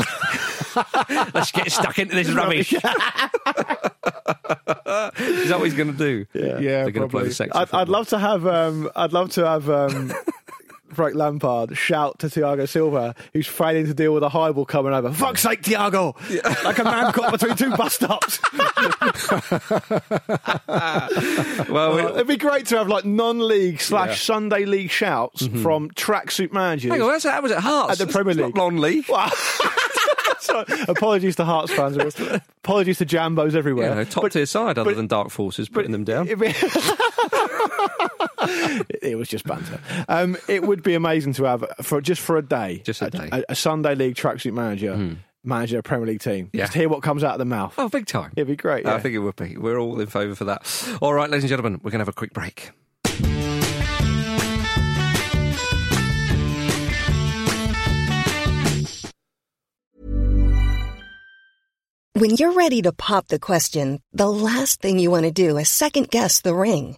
let's 1.34 1.52
get 1.52 1.72
stuck 1.72 1.98
into 2.00 2.16
this 2.16 2.30
rubbish. 2.30 2.74
Is 5.20 5.50
that 5.50 5.56
what 5.58 5.66
he's 5.66 5.74
going 5.74 5.92
to 5.92 5.98
do? 5.98 6.26
Yeah. 6.34 6.60
Yeah, 6.60 6.84
They're 6.84 6.92
going 6.92 6.94
to 6.94 7.00
play 7.02 7.08
probably. 7.10 7.30
the 7.30 7.34
sexy 7.36 7.58
I'd. 7.58 7.74
I'd 7.74 7.90
love 7.90 8.08
to 8.10 8.20
have, 8.20 8.46
um, 8.48 8.90
I'd 8.96 9.14
love 9.14 9.32
to 9.32 9.46
have 9.46 9.70
um, 9.70 10.14
Frank 10.94 11.16
Lampard 11.16 11.78
shout 11.78 12.20
to 12.20 12.28
Thiago 12.28 12.68
Silva, 12.68 13.16
who's 13.34 13.48
failing 13.48 13.86
to 13.88 13.94
deal 13.94 14.14
with 14.14 14.24
a 14.24 14.30
high 14.30 14.52
ball 14.52 14.66
coming 14.66 14.94
over. 14.94 15.12
Fuck's 15.12 15.42
sake, 15.42 15.62
Thiago! 15.62 16.16
Like 16.64 16.80
a 16.80 16.84
man 16.84 17.12
caught 17.14 17.32
between 17.32 17.56
two 17.56 17.76
bus 17.76 17.94
stops. 17.94 18.40
well, 21.70 21.96
we- 21.96 22.02
It'd 22.14 22.28
be 22.28 22.38
great 22.38 22.68
to 22.68 22.78
have 22.78 22.88
like 22.88 23.06
non-league 23.06 23.82
slash 23.82 24.24
Sunday 24.24 24.66
league 24.66 24.92
shouts 24.92 25.44
mm-hmm. 25.44 25.62
from 25.62 25.90
tracksuit 25.92 26.54
managers. 26.54 26.92
hang 26.92 27.02
on, 27.02 27.10
that's, 27.10 27.24
that 27.24 27.44
was 27.44 27.52
at 27.52 27.60
Hearts. 27.62 28.00
At 28.00 28.08
the 28.08 28.12
Premier 28.12 28.32
It's 28.32 28.40
not 28.56 28.74
League. 28.74 29.06
non-league. 29.06 29.06
Sorry, 30.40 30.66
apologies 30.88 31.36
to 31.36 31.46
Hearts 31.46 31.72
fans. 31.74 31.98
apologies 32.64 32.98
to 33.00 33.06
Jambos 33.06 33.56
everywhere. 33.56 33.96
Yeah, 33.98 34.04
top 34.06 34.24
But- 34.24 34.32
tier 34.32 34.46
side, 34.46 34.78
other 34.78 34.92
but- 34.92 34.96
than 34.98 35.08
Dark 35.08 35.30
Forces 35.32 35.68
putting 35.70 35.92
them 35.92 36.04
down. 36.06 36.28
It, 38.42 39.00
it 39.02 39.16
was 39.18 39.28
just 39.28 39.46
banter. 39.46 39.80
Um, 40.08 40.38
it 40.48 40.64
would 40.64 40.82
be 40.84 40.94
amazing 40.96 41.34
to 41.34 41.44
have 41.44 41.66
for 41.82 42.02
just 42.02 42.22
for 42.22 42.38
a 42.38 42.42
day, 42.42 42.82
Just 42.86 43.02
a 43.02 43.10
day. 43.10 43.28
Hmm. 43.28 43.34
a, 43.36 43.44
a 43.50 43.56
Sunday 43.56 43.96
league 43.96 44.16
tracksuit 44.16 44.54
manager, 44.54 45.18
manager 45.44 45.80
a 45.80 45.84
Premier 45.84 46.08
League 46.08 46.22
team. 46.22 46.50
Yeah. 46.54 46.64
Just 46.66 46.74
hear 46.74 46.88
what 46.90 47.04
comes 47.04 47.24
out 47.24 47.34
of 47.34 47.40
the 47.40 47.46
mouth. 47.46 47.74
Oh, 47.78 47.90
big 47.90 48.06
time. 48.06 48.32
It'd 48.36 48.48
be 48.48 48.56
great. 48.56 48.86
I 48.86 49.00
think 49.00 49.14
it 49.16 49.20
would 49.20 49.36
be. 49.36 49.58
We're 49.58 49.78
all 49.78 50.00
in 50.00 50.08
favour 50.08 50.36
for 50.36 50.46
that. 50.46 50.98
All 51.02 51.14
right, 51.14 51.30
ladies 51.30 51.44
and 51.44 51.50
gentlemen, 51.50 51.82
we're 51.84 51.92
going 51.92 52.00
to 52.00 52.04
have 52.04 52.08
a 52.10 52.14
quick 52.14 52.34
break. 52.34 52.72
When 62.14 62.32
you're 62.32 62.54
ready 62.54 62.82
to 62.82 62.92
pop 62.92 63.28
the 63.28 63.40
question, 63.40 64.02
the 64.12 64.30
last 64.30 64.82
thing 64.82 65.00
you 65.00 65.12
want 65.12 65.24
to 65.26 65.32
do 65.32 65.58
is 65.58 65.70
second 65.70 66.10
guess 66.10 66.42
the 66.42 66.54
ring. 66.56 66.98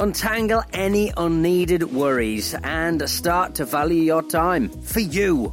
Untangle 0.00 0.62
any 0.72 1.12
unneeded 1.16 1.82
worries 1.92 2.54
and 2.54 3.10
start 3.10 3.56
to 3.56 3.64
value 3.64 4.02
your 4.02 4.22
time 4.22 4.68
for 4.68 5.00
you. 5.00 5.52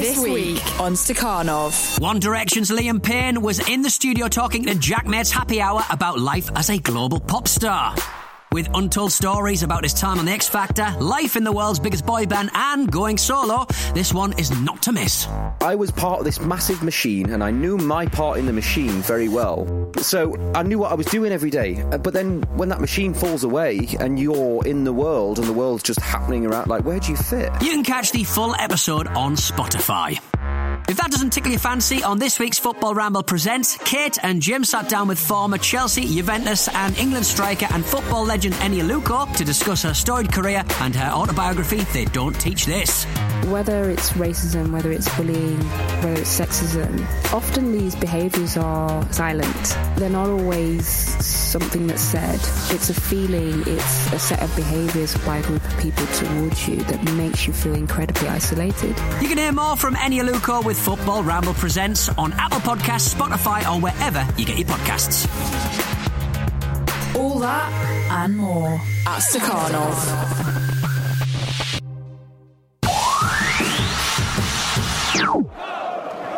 This, 0.00 0.18
week 0.18 0.80
on 0.80 0.94
Stakhanov. 0.94 2.00
One 2.00 2.18
Direction's 2.18 2.70
Liam 2.70 3.02
Payne 3.02 3.42
was 3.42 3.58
in 3.68 3.82
the 3.82 3.90
studio 3.90 4.28
talking 4.28 4.64
to 4.64 4.74
Jack 4.74 5.06
Mate's 5.06 5.30
Happy 5.30 5.60
Hour 5.60 5.82
about 5.90 6.18
life 6.18 6.50
as 6.56 6.70
a 6.70 6.78
global 6.78 7.20
pop 7.20 7.46
star. 7.46 7.94
With 8.52 8.68
untold 8.74 9.12
stories 9.12 9.62
about 9.62 9.84
his 9.84 9.94
time 9.94 10.18
on 10.18 10.24
The 10.24 10.32
X 10.32 10.48
Factor, 10.48 10.92
life 10.98 11.36
in 11.36 11.44
the 11.44 11.52
world's 11.52 11.78
biggest 11.78 12.04
boy 12.04 12.26
band, 12.26 12.50
and 12.52 12.90
going 12.90 13.16
solo, 13.16 13.64
this 13.94 14.12
one 14.12 14.36
is 14.40 14.50
not 14.62 14.82
to 14.82 14.92
miss. 14.92 15.28
I 15.60 15.76
was 15.76 15.92
part 15.92 16.18
of 16.18 16.24
this 16.24 16.40
massive 16.40 16.82
machine 16.82 17.30
and 17.30 17.44
I 17.44 17.52
knew 17.52 17.78
my 17.78 18.06
part 18.06 18.38
in 18.38 18.46
the 18.46 18.52
machine 18.52 18.90
very 19.02 19.28
well. 19.28 19.92
So 19.98 20.34
I 20.56 20.64
knew 20.64 20.80
what 20.80 20.90
I 20.90 20.94
was 20.94 21.06
doing 21.06 21.30
every 21.30 21.50
day. 21.50 21.80
Uh, 21.92 21.98
But 21.98 22.12
then 22.12 22.42
when 22.56 22.70
that 22.70 22.80
machine 22.80 23.14
falls 23.14 23.44
away 23.44 23.86
and 24.00 24.18
you're 24.18 24.66
in 24.66 24.82
the 24.82 24.92
world 24.92 25.38
and 25.38 25.46
the 25.46 25.52
world's 25.52 25.84
just 25.84 26.00
happening 26.00 26.44
around, 26.44 26.66
like, 26.66 26.84
where 26.84 26.98
do 26.98 27.12
you 27.12 27.16
fit? 27.16 27.52
You 27.62 27.70
can 27.70 27.84
catch 27.84 28.10
the 28.10 28.24
full 28.24 28.56
episode 28.56 29.06
on 29.06 29.36
Spotify. 29.36 30.18
If 30.88 30.96
that 30.96 31.10
doesn't 31.10 31.30
tickle 31.30 31.50
your 31.52 31.60
fancy, 31.60 32.02
on 32.02 32.18
this 32.18 32.38
week's 32.38 32.58
Football 32.58 32.94
Ramble 32.94 33.22
Presents, 33.22 33.76
Kate 33.76 34.18
and 34.22 34.42
Jim 34.42 34.64
sat 34.64 34.88
down 34.88 35.06
with 35.06 35.18
former 35.18 35.56
Chelsea, 35.58 36.02
Juventus, 36.06 36.68
and 36.68 36.96
England 36.98 37.26
striker 37.26 37.66
and 37.70 37.84
football 37.84 38.24
legend 38.24 38.54
Eni 38.56 38.82
Aluko 38.82 39.32
to 39.36 39.44
discuss 39.44 39.82
her 39.82 39.94
storied 39.94 40.32
career 40.32 40.64
and 40.80 40.94
her 40.96 41.10
autobiography, 41.12 41.78
They 41.92 42.06
Don't 42.06 42.34
Teach 42.40 42.66
This. 42.66 43.04
Whether 43.46 43.88
it's 43.90 44.10
racism, 44.12 44.72
whether 44.72 44.90
it's 44.92 45.08
bullying, 45.16 45.58
whether 46.02 46.20
it's 46.20 46.38
sexism, 46.38 47.00
often 47.32 47.72
these 47.72 47.94
behaviours 47.94 48.56
are 48.56 49.10
silent. 49.12 49.76
They're 49.96 50.10
not 50.10 50.28
always 50.28 50.86
something 50.86 51.86
that's 51.86 52.02
said. 52.02 52.34
It's 52.74 52.90
a 52.90 52.94
feeling, 52.94 53.62
it's 53.66 54.12
a 54.12 54.18
set 54.18 54.42
of 54.42 54.54
behaviours 54.56 55.16
by 55.24 55.38
a 55.38 55.42
group 55.42 55.64
of 55.64 55.78
people 55.78 56.06
towards 56.06 56.68
you 56.68 56.76
that 56.76 57.02
makes 57.14 57.46
you 57.46 57.52
feel 57.52 57.74
incredibly 57.74 58.28
isolated. 58.28 58.96
You 59.20 59.28
can 59.28 59.38
hear 59.38 59.52
more 59.52 59.76
from 59.76 59.94
Eni 59.94 60.22
Aluko 60.22 60.64
with 60.70 60.78
Football 60.78 61.24
Ramble 61.24 61.54
Presents 61.54 62.08
on 62.10 62.32
Apple 62.34 62.60
Podcasts, 62.60 63.12
Spotify, 63.12 63.68
or 63.68 63.80
wherever 63.80 64.24
you 64.38 64.46
get 64.46 64.56
your 64.56 64.68
podcasts. 64.68 65.26
All 67.16 67.40
that 67.40 67.72
and 68.12 68.36
more 68.36 68.74
at 69.04 69.18
Stakhanov. 69.18 69.96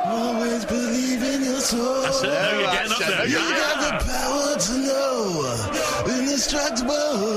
Always 0.07 0.65
believe 0.65 1.23
in 1.23 1.45
your 1.45 1.61
soul. 1.61 2.01
That's 2.01 2.23
it. 2.23 2.29
Now 2.29 2.59
you're 2.59 2.73
getting 2.73 2.93
up 2.93 2.99
there. 3.01 3.27
You 3.27 3.37
got 3.37 3.81
the 3.85 3.91
power 4.13 4.57
to 4.59 4.73
know. 4.79 6.19
Indestructible. 6.19 7.32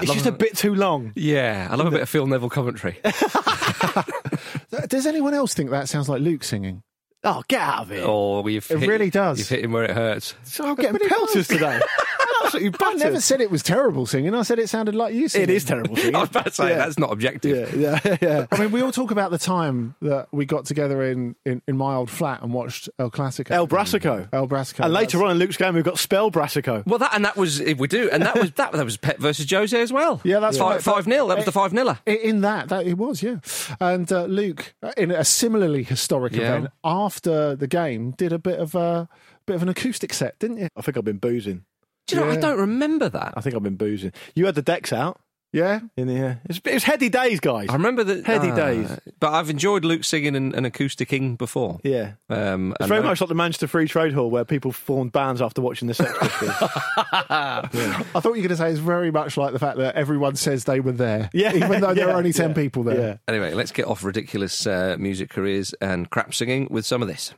I 0.00 0.02
It's 0.04 0.12
just 0.14 0.26
a 0.26 0.32
bit 0.32 0.56
too 0.56 0.74
long. 0.74 1.12
Yeah, 1.14 1.68
I 1.70 1.74
love 1.76 1.86
a 1.86 1.90
bit 1.90 2.00
of 2.02 2.08
Phil 2.08 2.26
Neville 2.26 2.48
commentary. 2.50 2.98
Does 4.88 5.06
anyone 5.06 5.34
else 5.34 5.54
think 5.54 5.70
that 5.70 5.88
sounds 5.88 6.08
like 6.08 6.20
Luke 6.22 6.44
singing? 6.44 6.82
Oh, 7.22 7.42
get 7.48 7.60
out 7.60 7.82
of 7.82 7.92
it. 7.92 8.02
Oh, 8.06 8.46
you've 8.46 8.70
It 8.70 8.78
hit- 8.78 8.88
really 8.88 9.10
does. 9.10 9.38
You've 9.38 9.48
hit 9.48 9.62
him 9.64 9.72
where 9.72 9.84
it 9.84 9.90
hurts. 9.90 10.34
So 10.44 10.66
I'm 10.66 10.74
getting 10.74 10.92
But 10.92 11.02
pelters 11.08 11.48
today. 11.48 11.80
Absolutely 12.44 12.78
I 12.86 12.94
never 12.94 13.20
said 13.20 13.40
it 13.40 13.50
was 13.50 13.62
terrible 13.62 14.06
singing. 14.06 14.34
I 14.34 14.42
said 14.42 14.58
it 14.58 14.68
sounded 14.68 14.94
like 14.94 15.14
you 15.14 15.28
singing. 15.28 15.48
It 15.50 15.52
is 15.54 15.64
terrible 15.64 15.96
singing. 15.96 16.14
I 16.16 16.20
was 16.20 16.30
about 16.30 16.44
to 16.46 16.50
say 16.52 16.70
Yeah. 16.70 16.76
that's 16.78 16.98
not 16.98 17.12
objective. 17.12 17.74
Yeah, 17.74 18.00
yeah, 18.04 18.16
yeah. 18.22 18.46
I 18.50 18.58
mean, 18.58 18.70
we 18.72 18.82
all 18.82 18.92
talk 18.92 19.10
about 19.10 19.30
the 19.30 19.38
time 19.38 19.94
that 20.02 20.28
we 20.32 20.44
got 20.46 20.64
together 20.64 21.02
in, 21.02 21.36
in, 21.44 21.62
in 21.66 21.76
my 21.76 21.94
old 21.94 22.10
flat 22.10 22.42
and 22.42 22.52
watched 22.52 22.88
El 22.98 23.10
Clasico. 23.10 23.50
El 23.50 23.66
Brassico. 23.68 24.28
El 24.32 24.48
Brassico. 24.48 24.84
And 24.84 24.92
later 24.92 25.18
That's- 25.18 25.24
on 25.24 25.30
in 25.32 25.38
Luke's 25.38 25.56
game, 25.56 25.74
we've 25.74 25.84
got 25.84 25.98
Spell 25.98 26.30
Brassico. 26.30 26.86
Well, 26.86 26.98
that 26.98 27.14
and 27.14 27.24
that 27.24 27.36
was 27.36 27.60
if 27.60 27.78
we 27.78 27.88
do, 27.88 28.08
and 28.10 28.22
that 28.22 28.38
was 28.38 28.50
that 28.52 28.72
that 28.72 28.84
was 28.84 28.96
Pep 28.96 29.18
versus 29.18 29.50
Jose 29.50 29.80
as 29.80 29.92
well. 29.92 30.20
Yeah, 30.24 30.40
that's 30.40 30.58
five 30.58 30.70
right. 30.76 30.82
five 30.82 31.06
nil. 31.06 31.28
That 31.28 31.36
was 31.36 31.46
the 31.46 31.52
five 31.52 31.72
niler. 31.72 31.98
In 32.06 32.40
that, 32.42 32.68
that 32.68 32.86
it 32.86 32.96
was, 32.98 33.22
yeah. 33.22 33.36
And 33.80 34.10
uh, 34.12 34.24
Luke, 34.24 34.74
in 34.96 35.10
a 35.10 35.24
similarly 35.24 35.82
historic 35.82 36.32
Yeah. 36.34 36.40
event, 36.56 36.66
after 36.84 37.54
the 37.56 37.66
game, 37.66 38.12
did 38.12 38.32
a 38.32 38.38
bit 38.38 38.58
of 38.58 38.74
a 38.74 39.08
bit 39.46 39.56
of 39.56 39.62
an 39.62 39.68
acoustic 39.68 40.12
set, 40.12 40.38
didn't 40.38 40.58
you? 40.58 40.68
I 40.76 40.82
think 40.82 40.96
I've 40.96 41.04
been 41.04 41.18
boozing. 41.18 41.64
Do 42.10 42.16
you 42.16 42.24
know? 42.24 42.30
I 42.30 42.36
don't 42.36 42.58
remember 42.58 43.08
that. 43.08 43.34
I 43.36 43.40
think 43.40 43.54
I've 43.56 43.62
been 43.62 43.76
boozing. 43.76 44.12
You 44.34 44.46
had 44.46 44.54
the 44.54 44.62
decks 44.62 44.92
out 44.92 45.20
Yeah. 45.52 45.80
in 45.96 46.06
the. 46.06 46.26
Uh, 46.26 46.34
it's, 46.48 46.60
it 46.64 46.74
was 46.74 46.84
heady 46.84 47.08
days, 47.08 47.40
guys. 47.40 47.68
I 47.68 47.72
remember 47.74 48.04
that 48.04 48.24
Heady 48.26 48.50
ah, 48.50 48.54
days. 48.56 48.98
but 49.18 49.32
I've 49.32 49.50
enjoyed 49.50 49.84
Luke 49.84 50.04
singing 50.04 50.36
and, 50.36 50.54
and 50.54 50.64
acousticing 50.66 51.36
before. 51.38 51.80
Yeah. 51.82 52.12
Um, 52.28 52.74
It's 52.78 52.88
very 52.88 53.00
I- 53.00 53.04
much 53.04 53.20
like 53.20 53.28
the 53.28 53.34
Manchester 53.34 53.66
Free 53.66 53.86
Trade 53.88 54.12
Hall 54.12 54.30
where 54.30 54.44
people 54.44 54.70
formed 54.72 55.12
bands 55.12 55.40
after 55.42 55.60
watching 55.60 55.88
the 55.88 55.94
Sex 55.94 56.12
Pistols. 56.18 56.50
I 56.60 57.68
thought 58.14 58.24
you 58.24 58.30
were 58.30 58.36
going 58.36 58.48
to 58.48 58.56
say 58.56 58.70
it's 58.70 58.78
very 58.78 59.10
much 59.10 59.36
like 59.36 59.52
the 59.52 59.58
fact 59.58 59.78
that 59.78 59.94
everyone 59.96 60.36
says 60.36 60.64
they 60.64 60.80
were 60.80 60.92
there, 60.92 61.30
Yeah, 61.34 61.54
even 61.54 61.80
though 61.80 61.94
there 61.94 62.06
yeah, 62.06 62.12
are 62.12 62.16
only 62.18 62.32
10 62.32 62.50
yeah, 62.50 62.54
people 62.54 62.82
there. 62.84 62.98
yeah. 63.00 63.16
Anyway, 63.28 63.52
let's 63.54 63.72
get 63.72 63.86
off 63.86 64.04
ridiculous 64.04 64.66
uh, 64.66 64.96
music 64.98 65.30
careers 65.30 65.74
and 65.80 66.08
crap 66.10 66.32
singing 66.34 66.68
with 66.70 66.86
some 66.86 67.02
of 67.02 67.08
this. 67.08 67.34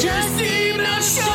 Just 0.00 0.40
email 0.40 1.00
show 1.00 1.33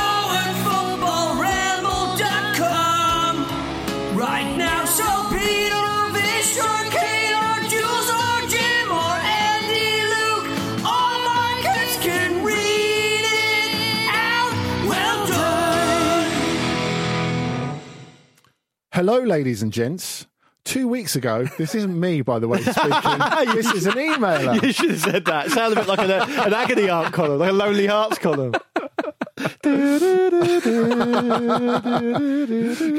Hello, 18.99 19.17
ladies 19.17 19.61
and 19.61 19.71
gents. 19.71 20.27
Two 20.65 20.89
weeks 20.89 21.15
ago, 21.15 21.45
this 21.57 21.73
isn't 21.73 21.97
me, 21.97 22.21
by 22.21 22.37
the 22.37 22.49
way, 22.49 22.61
speaking. 22.61 22.89
this 23.55 23.73
is 23.73 23.85
an 23.85 23.93
emailer. 23.93 24.61
you 24.61 24.73
should 24.73 24.89
have 24.89 24.99
said 24.99 25.23
that. 25.23 25.45
It 25.45 25.51
sounded 25.53 25.77
a 25.77 25.81
bit 25.83 25.87
like 25.87 25.99
an, 25.99 26.11
an 26.11 26.53
agony 26.53 26.87
heart 26.87 27.13
column, 27.13 27.39
like 27.39 27.51
a 27.51 27.53
Lonely 27.53 27.87
Hearts 27.87 28.17
column. 28.17 28.51
Get 28.51 28.61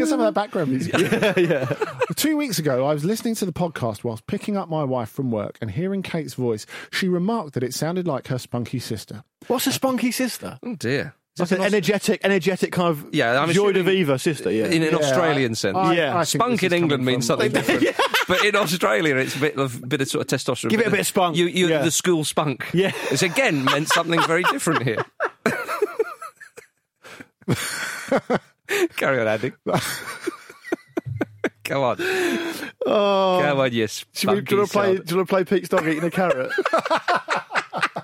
some 0.09 0.21
of 0.21 0.25
that 0.25 0.33
background 0.33 0.71
music. 0.71 0.97
yeah, 0.97 1.39
yeah. 1.39 1.75
Two 2.17 2.39
weeks 2.39 2.59
ago, 2.59 2.87
I 2.87 2.95
was 2.95 3.05
listening 3.05 3.35
to 3.35 3.45
the 3.45 3.53
podcast 3.53 4.03
whilst 4.03 4.27
picking 4.27 4.57
up 4.57 4.71
my 4.71 4.85
wife 4.85 5.11
from 5.11 5.31
work 5.31 5.59
and 5.61 5.71
hearing 5.71 6.03
Kate's 6.03 6.33
voice. 6.33 6.65
She 6.91 7.09
remarked 7.09 7.53
that 7.53 7.63
it 7.63 7.75
sounded 7.75 8.07
like 8.07 8.29
her 8.29 8.39
spunky 8.39 8.79
sister. 8.79 9.23
What's 9.49 9.67
a 9.67 9.73
spunky 9.73 10.13
sister? 10.13 10.59
Oh 10.63 10.77
dear. 10.77 11.15
Like 11.41 11.51
an 11.53 11.61
energetic, 11.63 12.21
energetic 12.25 12.73
kind 12.73 12.89
of 12.91 13.07
Yeah, 13.13 13.41
I'm 13.41 13.51
joy 13.51 13.73
de 13.73 13.83
viva 13.83 14.19
sister. 14.19 14.51
Yeah. 14.51 14.67
In 14.67 14.83
an 14.83 14.91
Yeah, 14.93 14.97
Australian 14.99 15.53
I- 15.53 15.55
sense. 15.55 15.77
I- 15.77 15.95
Yeah. 15.95 16.17
I 16.19 16.25
Spunk 16.25 16.63
in 16.63 16.73
England 16.73 17.05
means 17.05 17.27
something 17.27 17.51
different. 17.53 17.85
But 18.29 18.45
in 18.45 18.55
Australia, 18.55 19.17
it's 19.17 19.35
a 19.35 19.41
bit 19.41 19.57
of 19.57 19.81
bit 19.89 20.01
of 20.03 20.07
sort 20.09 20.33
of 20.33 20.39
testosterone. 20.39 20.71
Give 20.71 20.81
it 20.81 20.87
a 20.87 20.91
bit 20.91 21.01
of 21.01 21.07
spunk. 21.07 21.37
You, 21.37 21.47
you 21.47 21.67
Yeah. 21.69 21.83
the 21.83 21.91
school 21.91 22.23
spunk. 22.25 22.65
Yeah. 22.73 22.93
It's 23.11 23.23
again 23.23 23.65
meant 23.65 23.89
something 23.89 24.21
very 24.23 24.45
different 24.45 24.85
here. 24.85 25.05
Carry 28.97 29.21
on, 29.21 29.27
Andy. 29.27 29.53
Come 31.65 31.83
on. 31.83 31.97
Oh. 32.87 33.41
Come 33.43 33.59
on, 33.61 33.73
yes. 33.73 34.05
Should 34.15 34.31
we, 34.31 34.41
do, 34.43 34.55
you 34.55 34.59
want 34.61 34.71
to 34.71 34.79
play, 34.79 34.97
do 34.97 35.03
you 35.09 35.17
want 35.17 35.29
to 35.29 35.33
play 35.35 35.45
Pete's 35.45 35.69
dog 35.69 35.87
eating 35.87 36.05
a 36.05 36.11
carrot? 36.11 36.53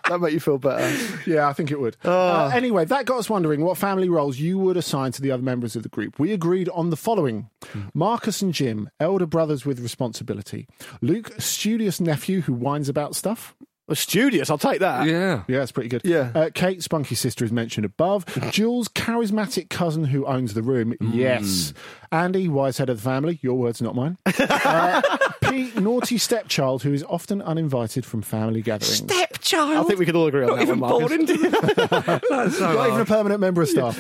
That 0.09 0.21
make 0.21 0.33
you 0.33 0.41
feel 0.41 0.59
better. 0.59 0.97
Yeah, 1.27 1.49
I 1.49 1.53
think 1.53 1.71
it 1.71 1.81
would. 1.81 1.97
Uh, 2.05 2.51
anyway, 2.55 2.85
that 2.85 3.07
got 3.07 3.19
us 3.19 3.31
wondering 3.31 3.63
what 3.63 3.79
family 3.79 4.09
roles 4.09 4.39
you 4.39 4.59
would 4.59 4.77
assign 4.77 5.13
to 5.13 5.23
the 5.23 5.31
other 5.31 5.43
members 5.43 5.77
of 5.77 5.83
the 5.83 5.89
group. 5.89 6.19
We 6.19 6.33
agreed 6.33 6.69
on 6.71 6.91
the 6.91 6.97
following 6.97 7.51
Marcus 7.95 8.43
and 8.43 8.53
Jim, 8.53 8.91
elder 9.01 9.27
brothers 9.27 9.65
with 9.67 9.81
responsibility. 9.81 10.67
Luke, 11.01 11.33
studious 11.39 12.01
nephew 12.01 12.43
who 12.43 12.53
whines 12.55 12.89
about 12.89 13.15
stuff. 13.15 13.55
Well, 13.89 13.95
studious, 13.95 14.51
I'll 14.51 14.59
take 14.59 14.81
that. 14.81 15.07
Yeah. 15.07 15.45
Yeah, 15.47 15.61
that's 15.61 15.71
pretty 15.71 15.89
good. 15.89 16.03
Yeah. 16.05 16.33
Uh, 16.35 16.51
Kate, 16.53 16.83
spunky 16.83 17.15
sister, 17.15 17.45
is 17.45 17.53
mentioned 17.53 17.85
above. 17.85 18.27
Jules, 18.51 18.89
charismatic 18.89 19.71
cousin 19.71 20.03
who 20.05 20.27
owns 20.27 20.55
the 20.55 20.63
room. 20.63 20.95
Yes. 21.01 21.73
Andy, 22.11 22.49
wise 22.49 22.79
head 22.79 22.91
of 22.91 22.97
the 22.97 23.03
family. 23.03 23.39
Your 23.43 23.55
words, 23.55 23.81
not 23.81 23.95
mine. 23.95 24.19
uh, 24.27 25.03
Pete, 25.51 25.77
naughty 25.81 26.19
stepchild 26.19 26.83
who 26.83 26.93
is 26.93 27.05
often 27.09 27.41
uninvited 27.43 28.05
from 28.05 28.23
family 28.23 28.63
gatherings. 28.63 28.97
Stepchild. 28.97 29.73
I 29.73 29.83
think 29.85 29.99
we 29.99 30.07
could 30.07 30.17
all 30.17 30.27
agree 30.27 30.43
on 30.43 30.49
not 30.49 30.57
that 30.57 30.63
even 30.63 30.81
one, 30.81 30.91
Marcus. 30.91 31.09
born 31.09 31.21
into 31.21 31.33
the. 31.37 32.21
That's 32.31 32.59
so 32.59 32.73
Not 32.73 32.89
even 32.89 33.01
a 33.01 33.05
permanent 33.05 33.41
member 33.41 33.63
of 33.63 33.69
staff. 33.69 33.99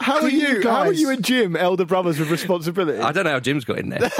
How 0.00 0.22
are 0.22 0.28
you 0.28 0.38
you? 0.48 0.62
How 0.62 0.80
are 0.86 0.92
you 0.92 1.10
and 1.10 1.22
Jim, 1.24 1.56
elder 1.56 1.84
brothers 1.84 2.18
with 2.18 2.30
responsibility? 2.30 2.98
I 3.00 3.12
don't 3.12 3.24
know 3.24 3.30
how 3.32 3.40
Jim's 3.40 3.64
got 3.64 3.78
in 3.78 3.90
there. 3.90 4.00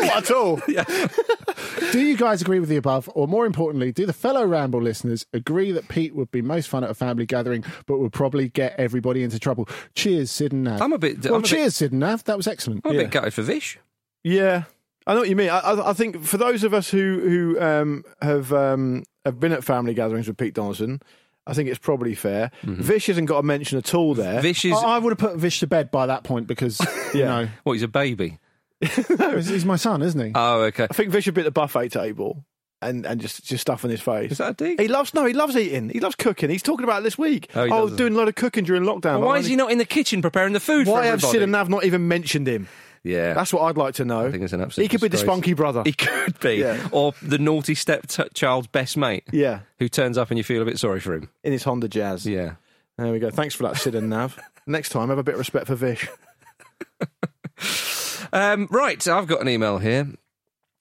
Not 0.00 0.16
at 0.24 0.30
all. 0.32 0.60
Do 1.92 2.00
you 2.00 2.16
guys 2.16 2.42
agree 2.42 2.58
with 2.58 2.68
the 2.68 2.76
above? 2.76 3.08
Or 3.14 3.28
more 3.28 3.46
importantly, 3.46 3.92
do 3.92 4.06
the 4.06 4.12
fellow 4.12 4.44
Ramble 4.44 4.82
listeners 4.82 5.24
agree 5.32 5.70
that 5.70 5.86
Pete 5.86 6.14
would 6.16 6.30
be 6.32 6.42
most 6.42 6.68
fun 6.68 6.82
at 6.82 6.90
a 6.90 6.94
family 6.94 7.26
gathering, 7.26 7.64
but 7.86 7.98
would 7.98 8.12
probably 8.12 8.48
get 8.48 8.74
everybody 8.78 9.22
into 9.22 9.38
trouble? 9.38 9.68
Cheers, 9.94 10.32
Sid 10.32 10.52
and 10.52 10.64
Nav. 10.64 10.82
I'm 10.82 10.92
a 10.92 10.98
bit- 10.98 11.22
Well, 11.24 11.34
I'm 11.34 11.38
a 11.40 11.42
bit- 11.42 11.48
cheers, 11.50 11.76
Sid 11.76 11.92
and 11.92 12.00
Nav. 12.00 12.24
That 12.24 12.36
was 12.36 12.48
excellent. 12.48 12.80
I'm 12.84 12.96
a 12.96 12.98
bit 12.98 13.12
gutted 13.12 13.32
for 13.34 13.42
Vish. 13.42 13.78
Yeah, 14.24 14.64
I 15.06 15.14
know 15.14 15.20
what 15.20 15.28
you 15.28 15.36
mean. 15.36 15.50
I, 15.50 15.58
I, 15.60 15.90
I 15.90 15.92
think 15.92 16.24
for 16.24 16.38
those 16.38 16.64
of 16.64 16.74
us 16.74 16.90
who 16.90 17.20
who 17.20 17.60
um, 17.60 18.04
have 18.22 18.52
um, 18.52 19.04
have 19.24 19.38
been 19.38 19.52
at 19.52 19.62
family 19.62 19.94
gatherings 19.94 20.26
with 20.26 20.36
Pete 20.38 20.54
Donaldson, 20.54 21.00
I 21.46 21.52
think 21.52 21.68
it's 21.68 21.78
probably 21.78 22.14
fair. 22.14 22.50
Vish 22.62 23.06
hasn't 23.06 23.28
got 23.28 23.38
a 23.38 23.42
mention 23.42 23.76
at 23.78 23.94
all 23.94 24.14
there. 24.14 24.40
Vish 24.40 24.64
is. 24.64 24.72
I, 24.72 24.96
I 24.96 24.98
would 24.98 25.10
have 25.10 25.18
put 25.18 25.36
Vish 25.36 25.60
to 25.60 25.66
bed 25.66 25.90
by 25.90 26.06
that 26.06 26.24
point 26.24 26.46
because, 26.46 26.80
you 27.14 27.24
know, 27.24 27.48
What, 27.64 27.74
he's 27.74 27.82
a 27.82 27.88
baby? 27.88 28.38
he's, 28.80 29.48
he's 29.48 29.64
my 29.64 29.76
son, 29.76 30.02
isn't 30.02 30.20
he? 30.20 30.32
Oh, 30.34 30.62
okay. 30.62 30.88
I 30.90 30.94
think 30.94 31.10
Vish 31.10 31.26
would 31.26 31.34
be 31.34 31.42
at 31.42 31.44
the 31.44 31.50
buffet 31.50 31.90
table 31.90 32.44
and, 32.80 33.06
and 33.06 33.20
just 33.20 33.44
just 33.44 33.60
stuff 33.62 33.84
in 33.84 33.90
his 33.90 34.00
face. 34.00 34.32
Is 34.32 34.38
that 34.38 34.50
a 34.50 34.54
dig? 34.54 34.80
He 34.80 34.88
loves 34.88 35.12
no, 35.12 35.26
he 35.26 35.34
loves 35.34 35.56
eating. 35.56 35.90
He 35.90 36.00
loves 36.00 36.14
cooking. 36.14 36.48
He's 36.48 36.62
talking 36.62 36.84
about 36.84 37.00
it 37.00 37.04
this 37.04 37.18
week. 37.18 37.50
Oh, 37.54 37.64
he 37.64 37.70
oh 37.70 37.88
doing 37.90 38.14
a 38.14 38.16
lot 38.16 38.28
of 38.28 38.34
cooking 38.34 38.64
during 38.64 38.82
lockdown. 38.82 39.18
Well, 39.18 39.22
why 39.22 39.32
Like, 39.32 39.40
is 39.42 39.46
he 39.48 39.56
not 39.56 39.70
in 39.70 39.78
the 39.78 39.84
kitchen 39.84 40.22
preparing 40.22 40.54
the 40.54 40.60
food 40.60 40.86
Why 40.86 41.00
for 41.00 41.04
have 41.04 41.14
everybody? 41.14 41.32
Sid 41.32 41.42
and 41.42 41.52
Nav 41.52 41.68
not 41.68 41.84
even 41.84 42.08
mentioned 42.08 42.46
him? 42.46 42.68
Yeah. 43.04 43.34
That's 43.34 43.52
what 43.52 43.62
I'd 43.62 43.76
like 43.76 43.94
to 43.96 44.04
know. 44.04 44.26
I 44.26 44.30
think 44.32 44.42
it's 44.42 44.52
an 44.52 44.62
absolute 44.62 44.82
He 44.84 44.88
could 44.88 45.00
be 45.00 45.08
the 45.08 45.18
spunky 45.18 45.52
brother. 45.52 45.82
He 45.86 45.92
could 45.92 46.40
be. 46.40 46.54
Yeah. 46.54 46.88
Or 46.90 47.12
the 47.22 47.38
naughty 47.38 47.74
stepchild's 47.74 48.66
best 48.66 48.96
mate 48.96 49.24
yeah, 49.30 49.60
who 49.78 49.88
turns 49.88 50.18
up 50.18 50.30
and 50.30 50.38
you 50.38 50.44
feel 50.44 50.62
a 50.62 50.64
bit 50.64 50.78
sorry 50.78 51.00
for 51.00 51.14
him. 51.14 51.28
in 51.44 51.52
his 51.52 51.62
Honda 51.62 51.86
Jazz. 51.88 52.26
Yeah. 52.26 52.54
There 52.96 53.12
we 53.12 53.18
go. 53.18 53.30
Thanks 53.30 53.54
for 53.54 53.64
that, 53.64 53.76
Sid 53.76 53.94
and 53.94 54.08
Nav. 54.08 54.40
Next 54.66 54.88
time, 54.88 55.10
have 55.10 55.18
a 55.18 55.22
bit 55.22 55.34
of 55.34 55.38
respect 55.38 55.66
for 55.66 55.74
Vish. 55.74 56.08
Um, 58.32 58.66
right, 58.70 59.06
I've 59.06 59.28
got 59.28 59.40
an 59.42 59.48
email 59.48 59.78
here. 59.78 60.08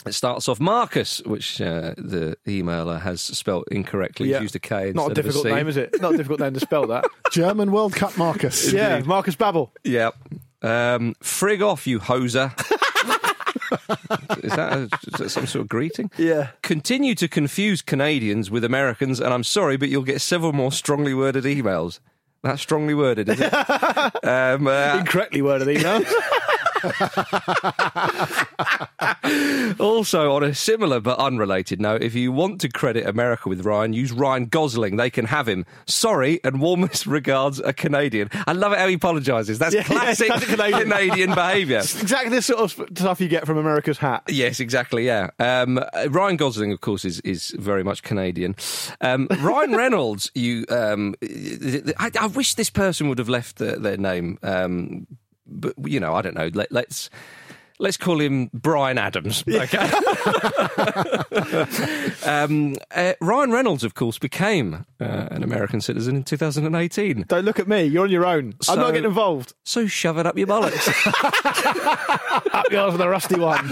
It 0.07 0.13
starts 0.13 0.49
off 0.49 0.59
Marcus, 0.59 1.21
which 1.23 1.62
uh, 1.62 1.93
the 1.97 2.36
emailer 2.47 2.99
has 2.99 3.21
spelt 3.21 3.67
incorrectly. 3.69 4.29
Yeah. 4.29 4.38
He's 4.38 4.43
used 4.45 4.55
a 4.55 4.59
K 4.59 4.89
instead 4.89 4.95
Not 4.95 5.07
a 5.09 5.12
of 5.12 5.12
a 5.12 5.21
difficult 5.21 5.45
name, 5.45 5.67
is 5.67 5.77
it? 5.77 6.01
Not 6.01 6.15
a 6.15 6.17
difficult 6.17 6.39
name 6.39 6.53
to 6.55 6.59
spell 6.59 6.88
that. 6.88 7.05
German 7.31 7.71
World 7.71 7.93
Cup 7.93 8.17
Marcus. 8.17 8.73
yeah, 8.73 8.99
Marcus 9.05 9.36
Babbel. 9.36 9.69
Yep. 9.83 10.15
Um, 10.63 11.15
frig 11.21 11.62
off, 11.62 11.86
you 11.86 11.99
hoser. 11.99 12.52
is, 14.43 14.56
that 14.56 14.73
a, 14.73 14.84
is 14.84 15.19
that 15.19 15.30
some 15.30 15.45
sort 15.45 15.62
of 15.63 15.69
greeting? 15.69 16.10
Yeah. 16.17 16.49
Continue 16.62 17.15
to 17.15 17.28
confuse 17.28 17.82
Canadians 17.82 18.49
with 18.49 18.63
Americans, 18.63 19.19
and 19.19 19.34
I'm 19.34 19.43
sorry, 19.43 19.78
but 19.78 19.89
you'll 19.89 20.04
get 20.04 20.21
several 20.21 20.54
more 20.54 20.71
strongly 20.71 21.13
worded 21.13 21.43
emails. 21.43 21.99
That's 22.43 22.62
strongly 22.62 22.93
worded, 22.93 23.30
is 23.30 23.39
it? 23.39 23.54
um, 24.23 24.67
uh, 24.67 24.97
Incorrectly 24.99 25.41
worded 25.41 25.69
email. 25.69 26.02
also, 29.80 30.34
on 30.34 30.43
a 30.43 30.54
similar 30.54 31.00
but 31.00 31.17
unrelated 31.19 31.82
note, 31.82 32.02
if 32.02 32.15
you 32.15 32.32
want 32.32 32.62
to 32.62 32.69
credit 32.69 33.08
America 33.08 33.50
with 33.50 33.65
Ryan, 33.65 33.93
use 33.93 34.12
Ryan 34.12 34.46
Gosling. 34.46 34.98
They 34.98 35.10
can 35.10 35.26
have 35.26 35.48
him. 35.48 35.65
Sorry, 35.88 36.39
and 36.43 36.62
warmest 36.62 37.06
regards, 37.08 37.60
a 37.60 37.74
Canadian. 37.74 38.30
I 38.48 38.54
love 38.54 38.74
it 38.74 38.80
how 38.80 38.88
he 38.88 38.96
apologises. 38.96 39.60
That's 39.60 39.74
Yeah, 39.74 39.80
yeah, 39.82 39.86
classic 39.86 40.28
classic 40.28 40.50
Canadian. 40.50 40.89
Canadian 40.89 41.34
behaviour. 41.34 41.80
exactly 41.80 42.30
the 42.36 42.41
sort 42.41 42.60
of 42.60 42.72
stuff 42.98 43.19
you 43.22 43.28
get 43.28 43.46
from 43.46 43.58
America's 43.58 43.98
hat. 43.98 44.24
Yes, 44.28 44.60
exactly. 44.60 45.06
Yeah, 45.06 45.30
um, 45.39 45.78
uh, 45.78 46.08
Ryan 46.10 46.38
Gosling, 46.38 46.72
of 46.72 46.82
course, 46.82 47.06
is 47.06 47.19
is 47.22 47.56
very 47.58 47.84
much 47.84 48.04
Canadian. 48.04 48.56
Um, 49.02 49.28
Ryan 49.39 49.76
Reynolds, 49.76 50.32
you, 50.36 50.65
um, 50.69 51.15
I, 51.98 52.12
I 52.19 52.28
wish 52.28 52.56
this 52.56 52.69
person 52.69 53.10
would 53.10 53.17
have 53.17 53.30
left 53.30 53.58
their, 53.58 53.78
their 53.78 53.98
name, 53.98 54.38
um, 54.43 55.08
but 55.45 55.73
you 55.86 55.99
know, 55.99 56.13
I 56.13 56.21
don't 56.21 56.36
know. 56.36 56.49
Let, 56.53 56.71
let's. 56.71 57.10
Let's 57.79 57.97
call 57.97 58.21
him 58.21 58.51
Bryan 58.53 58.99
Adams. 58.99 59.43
Okay. 59.49 59.77
um, 62.25 62.75
uh, 62.91 63.13
Ryan 63.19 63.51
Reynolds, 63.51 63.84
of 63.84 63.95
course, 63.95 64.19
became 64.19 64.86
uh, 65.01 65.27
an 65.32 65.43
American 65.43 65.82
citizen 65.82 66.15
in 66.17 66.23
2018. 66.23 67.25
Don't 67.27 67.45
look 67.45 67.60
at 67.60 67.67
me. 67.67 67.84
You're 67.86 68.03
on 68.03 68.12
your 68.12 68.25
own. 68.25 68.53
So- 68.62 68.73
I'm 68.73 68.79
not 68.79 68.91
getting 68.91 69.06
involved. 69.10 69.53
So 69.65 69.88
shove 69.88 70.19
it 70.19 70.27
up 70.27 70.38
your 70.38 70.47
bollocks. 70.47 70.88
Up 72.53 72.71
yours 72.71 72.91
with 72.93 73.01
a 73.01 73.10
rusty 73.10 73.39
one. 73.39 73.67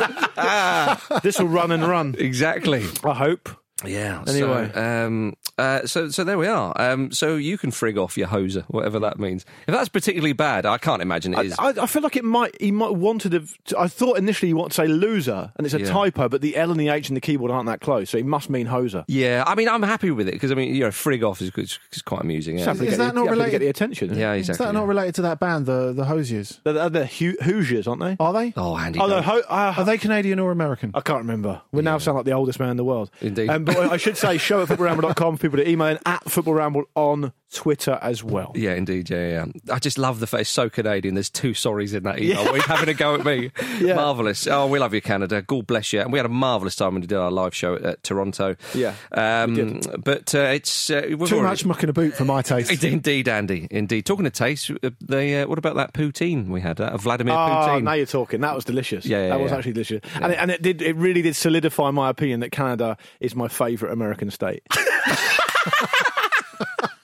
this 1.21 1.37
will 1.39 1.47
run 1.47 1.71
and 1.71 1.87
run. 1.87 2.15
exactly. 2.17 2.83
I 3.03 3.13
hope. 3.13 3.49
Yeah. 3.85 4.23
Anyway. 4.27 4.71
so, 4.73 5.05
um, 5.05 5.35
uh, 5.61 5.85
so 5.87 6.09
so 6.09 6.23
there 6.23 6.37
we 6.37 6.47
are. 6.47 6.73
Um, 6.81 7.11
so 7.11 7.35
you 7.35 7.57
can 7.57 7.71
frig 7.71 7.97
off 7.97 8.17
your 8.17 8.27
hoser, 8.27 8.63
whatever 8.65 8.99
that 8.99 9.19
means. 9.19 9.45
If 9.67 9.73
that's 9.73 9.89
particularly 9.89 10.33
bad, 10.33 10.65
I 10.65 10.77
can't 10.77 11.01
imagine 11.01 11.33
it 11.33 11.53
I. 11.59 11.69
I, 11.69 11.73
I 11.83 11.85
feel 11.87 12.01
like 12.01 12.15
it 12.15 12.23
might. 12.25 12.59
He 12.61 12.71
might 12.71 12.95
wanted 12.95 13.31
to. 13.31 13.77
I 13.79 13.87
thought 13.87 14.17
initially 14.17 14.49
you 14.49 14.55
want 14.57 14.71
to 14.71 14.75
say 14.75 14.87
loser, 14.87 15.51
and 15.57 15.65
it's 15.65 15.73
a 15.75 15.79
Yeah. 15.81 15.89
typo, 15.91 16.27
but 16.29 16.41
the 16.41 16.55
L 16.57 16.71
and 16.71 16.79
the 16.79 16.89
H 16.89 17.09
in 17.09 17.15
the 17.15 17.21
keyboard 17.21 17.51
aren't 17.51 17.67
that 17.67 17.79
close, 17.81 18.09
so 18.09 18.17
he 18.17 18.23
must 18.23 18.49
mean 18.49 18.67
hoser. 18.67 19.03
yeah, 19.07 19.43
I 19.47 19.55
mean, 19.55 19.69
I'm 19.69 19.83
happy 19.83 20.11
with 20.11 20.27
it 20.27 20.33
because 20.33 20.51
I 20.51 20.55
mean, 20.55 20.73
you 20.73 20.81
know, 20.81 20.89
frig 20.89 21.23
off 21.23 21.41
is, 21.41 21.51
is, 21.57 21.79
is 21.93 22.01
quite 22.01 22.21
amusing. 22.21 22.57
Yeah, 22.57 22.63
You 22.63 22.67
have 22.67 22.81
Is 22.81 22.97
that 22.97 23.13
the- 23.13 23.23
not 23.23 23.29
you 23.37 23.43
to 23.43 23.49
Get 23.51 23.59
the 23.59 23.67
attention. 23.67 24.09
yeah 24.15 24.33
exactly. 24.33 24.39
Is 24.39 24.49
exactly. 24.49 24.65
that 24.67 24.73
not 24.73 24.87
related 24.87 25.15
to 25.15 25.21
that 25.23 25.39
band, 25.39 25.65
the 25.65 25.93
the 25.93 26.05
Hosiers? 26.05 26.59
They're, 26.63 26.89
they're 26.89 27.05
Hu- 27.05 27.37
Hoosiers, 27.43 27.87
aren't 27.87 28.01
they? 28.01 28.15
Are 28.19 28.33
they? 28.33 28.53
oh, 28.57 28.77
Andy. 28.77 28.99
Oh, 28.99 29.21
ho- 29.21 29.41
uh, 29.49 29.73
Are 29.77 29.83
they 29.85 29.97
Canadian 29.97 30.39
or 30.39 30.51
American? 30.51 30.91
I 30.93 31.01
can't 31.01 31.19
remember. 31.19 31.61
We 31.71 31.81
now 31.81 31.97
sound 31.97 32.15
like 32.17 32.25
the 32.25 32.31
oldest 32.31 32.59
man 32.59 32.69
in 32.69 32.77
the 32.77 32.83
world. 32.85 33.11
Indeed. 33.21 33.49
Um, 33.49 33.65
but 33.65 33.77
I 33.77 33.97
should 33.97 34.17
say, 34.17 34.37
show 34.49 34.61
at 34.61 34.67
footballramble.com 34.69 35.37
for 35.37 35.49
people 35.51 35.65
to 35.65 35.69
email 35.69 35.87
in 35.87 35.99
at 36.05 36.29
Football 36.31 36.55
Ramble 36.55 36.83
on 36.95 37.33
Twitter 37.53 37.97
as 38.01 38.23
well. 38.23 38.51
Yeah, 38.55 38.73
indeed. 38.73 39.09
Yeah, 39.09 39.29
yeah. 39.29 39.45
I 39.73 39.79
just 39.79 39.97
love 39.97 40.19
the 40.19 40.27
face. 40.27 40.49
So 40.49 40.69
Canadian. 40.69 41.15
There's 41.15 41.29
two 41.29 41.51
sorries 41.51 41.93
in 41.93 42.03
that 42.03 42.19
email. 42.21 42.51
We're 42.51 42.61
having 42.61 42.89
a 42.89 42.93
go 42.93 43.15
at 43.15 43.25
me. 43.25 43.51
Yeah. 43.81 43.95
Marvelous. 43.95 44.45
Oh, 44.47 44.67
we 44.67 44.77
love 44.79 44.93
you, 44.93 45.01
Canada. 45.01 45.41
God 45.41 45.65
bless 45.65 45.91
you. 45.91 46.01
And 46.01 46.11
we 46.11 46.19
had 46.19 46.25
a 46.25 46.29
marvelous 46.29 46.75
time 46.75 46.93
when 46.93 47.01
we 47.01 47.07
did 47.07 47.17
our 47.17 47.31
live 47.31 47.55
show 47.55 47.75
at, 47.75 47.81
at 47.83 48.03
Toronto. 48.03 48.55
Yeah, 48.75 48.93
Um. 49.11 49.79
But 50.03 50.35
uh, 50.35 50.39
it's 50.39 50.89
uh, 50.89 51.01
Too 51.01 51.17
already- 51.19 51.41
much 51.41 51.65
mucking 51.65 51.89
a 51.89 51.93
boot 51.93 52.13
for 52.13 52.25
my 52.25 52.41
taste. 52.41 52.83
Indeed, 52.83 53.27
Andy. 53.27 53.67
Indeed. 53.71 54.05
Talking 54.05 54.25
of 54.27 54.33
taste, 54.33 54.69
uh, 54.83 54.89
they, 55.01 55.41
uh, 55.41 55.47
what 55.47 55.57
about 55.57 55.75
that 55.77 55.93
poutine 55.93 56.47
we 56.49 56.61
had? 56.61 56.79
Uh, 56.79 56.95
Vladimir 56.97 57.33
Oh, 57.33 57.37
Poutine. 57.37 57.83
now 57.83 57.93
you're 57.93 58.05
talking. 58.05 58.41
That 58.41 58.55
was 58.55 58.65
delicious. 58.65 59.05
Yeah, 59.05 59.23
yeah, 59.23 59.29
that 59.29 59.39
was 59.39 59.51
yeah. 59.51 59.57
actually 59.57 59.73
delicious, 59.73 60.01
and 60.15 60.31
it, 60.33 60.37
and 60.39 60.51
it 60.51 60.61
did. 60.61 60.81
It 60.81 60.95
really 60.95 61.21
did 61.21 61.35
solidify 61.35 61.91
my 61.91 62.09
opinion 62.09 62.39
that 62.41 62.51
Canada 62.51 62.97
is 63.19 63.35
my 63.35 63.47
favourite 63.47 63.91
American 63.91 64.29
state. 64.31 64.63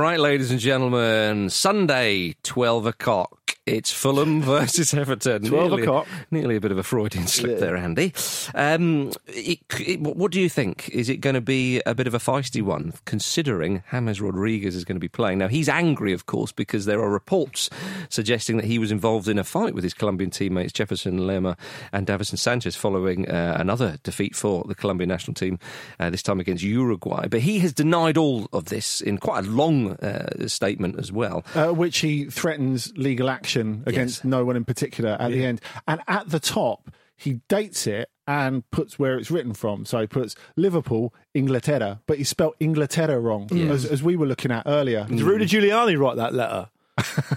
right, 0.00 0.18
ladies 0.18 0.50
and 0.50 0.58
gentlemen, 0.58 1.50
Sunday, 1.50 2.34
12 2.42 2.86
o'clock. 2.86 3.39
It's 3.66 3.92
Fulham 3.92 4.42
versus 4.42 4.94
Everton. 4.94 5.44
12 5.44 5.70
Nearly- 5.70 5.82
o'clock. 5.82 6.06
Nearly 6.30 6.56
a 6.56 6.60
bit 6.60 6.72
of 6.72 6.78
a 6.78 6.82
Freudian 6.82 7.26
slip 7.26 7.58
there, 7.60 7.76
Andy. 7.76 8.12
Um, 8.54 9.12
it, 9.28 9.60
it, 9.78 10.00
what 10.00 10.32
do 10.32 10.40
you 10.40 10.48
think? 10.48 10.88
Is 10.90 11.08
it 11.08 11.18
going 11.18 11.34
to 11.34 11.40
be 11.40 11.80
a 11.86 11.94
bit 11.94 12.06
of 12.06 12.14
a 12.14 12.18
feisty 12.18 12.62
one, 12.62 12.92
considering 13.04 13.82
James 13.90 14.20
Rodriguez 14.20 14.74
is 14.74 14.84
going 14.84 14.96
to 14.96 15.00
be 15.00 15.08
playing? 15.08 15.38
Now, 15.38 15.48
he's 15.48 15.68
angry, 15.68 16.12
of 16.12 16.26
course, 16.26 16.52
because 16.52 16.84
there 16.86 17.00
are 17.00 17.10
reports 17.10 17.68
suggesting 18.08 18.56
that 18.56 18.66
he 18.66 18.78
was 18.78 18.90
involved 18.92 19.28
in 19.28 19.38
a 19.38 19.44
fight 19.44 19.74
with 19.74 19.84
his 19.84 19.94
Colombian 19.94 20.30
teammates 20.30 20.72
Jefferson 20.72 21.26
Lerma 21.26 21.56
and 21.92 22.06
Davinson 22.06 22.38
Sanchez 22.38 22.76
following 22.76 23.28
uh, 23.28 23.56
another 23.58 23.98
defeat 24.02 24.34
for 24.34 24.64
the 24.66 24.74
Colombian 24.74 25.08
national 25.08 25.34
team, 25.34 25.58
uh, 25.98 26.10
this 26.10 26.22
time 26.22 26.40
against 26.40 26.62
Uruguay. 26.62 27.26
But 27.28 27.40
he 27.40 27.58
has 27.60 27.72
denied 27.72 28.16
all 28.16 28.48
of 28.52 28.66
this 28.66 29.00
in 29.00 29.18
quite 29.18 29.44
a 29.44 29.48
long 29.48 29.92
uh, 29.96 30.48
statement 30.48 30.98
as 30.98 31.12
well. 31.12 31.44
Uh, 31.54 31.68
which 31.68 31.98
he 31.98 32.24
threatens 32.26 32.92
legal 32.96 33.28
action 33.28 33.39
action 33.40 33.82
against 33.86 34.24
no 34.24 34.44
one 34.44 34.56
in 34.56 34.64
particular 34.64 35.16
at 35.18 35.30
the 35.30 35.44
end. 35.44 35.60
And 35.88 36.00
at 36.06 36.28
the 36.28 36.40
top, 36.40 36.90
he 37.16 37.40
dates 37.48 37.86
it 37.86 38.10
and 38.26 38.68
puts 38.70 38.98
where 38.98 39.18
it's 39.18 39.30
written 39.30 39.54
from. 39.54 39.84
So 39.84 40.00
he 40.00 40.06
puts 40.06 40.36
Liverpool, 40.56 41.14
Inglaterra, 41.34 42.00
but 42.06 42.18
he 42.18 42.24
spelled 42.24 42.54
Inglaterra 42.60 43.18
wrong, 43.18 43.48
as, 43.70 43.84
as 43.84 44.02
we 44.02 44.16
were 44.16 44.26
looking 44.26 44.52
at 44.52 44.64
earlier. 44.66 45.06
Did 45.08 45.22
Rudy 45.22 45.46
mm. 45.46 45.48
Giuliani 45.48 45.98
write 45.98 46.16
that 46.16 46.34
letter? 46.34 46.68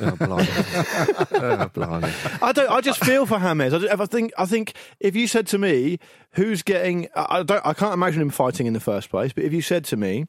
Oh, 0.01 0.15
blimey. 0.17 0.47
oh, 1.31 1.69
blimey. 1.73 2.41
I 2.41 2.51
don't. 2.51 2.69
I 2.69 2.81
just 2.81 2.99
feel 3.03 3.25
for 3.25 3.39
James. 3.39 3.73
I, 3.73 3.79
just- 3.79 4.01
I 4.01 4.05
think. 4.05 4.33
I 4.37 4.45
think 4.45 4.73
if 4.99 5.15
you 5.15 5.25
said 5.25 5.47
to 5.47 5.57
me, 5.57 5.99
"Who's 6.31 6.63
getting?" 6.63 7.07
I 7.15 7.39
I 7.39 7.43
don't. 7.43 7.65
I 7.65 7.73
can't 7.73 7.93
imagine 7.93 8.21
him 8.21 8.29
fighting 8.29 8.67
in 8.67 8.73
the 8.73 8.81
first 8.81 9.09
place. 9.09 9.31
But 9.31 9.45
if 9.45 9.53
you 9.53 9.61
said 9.61 9.85
to 9.85 9.95
me, 9.95 10.25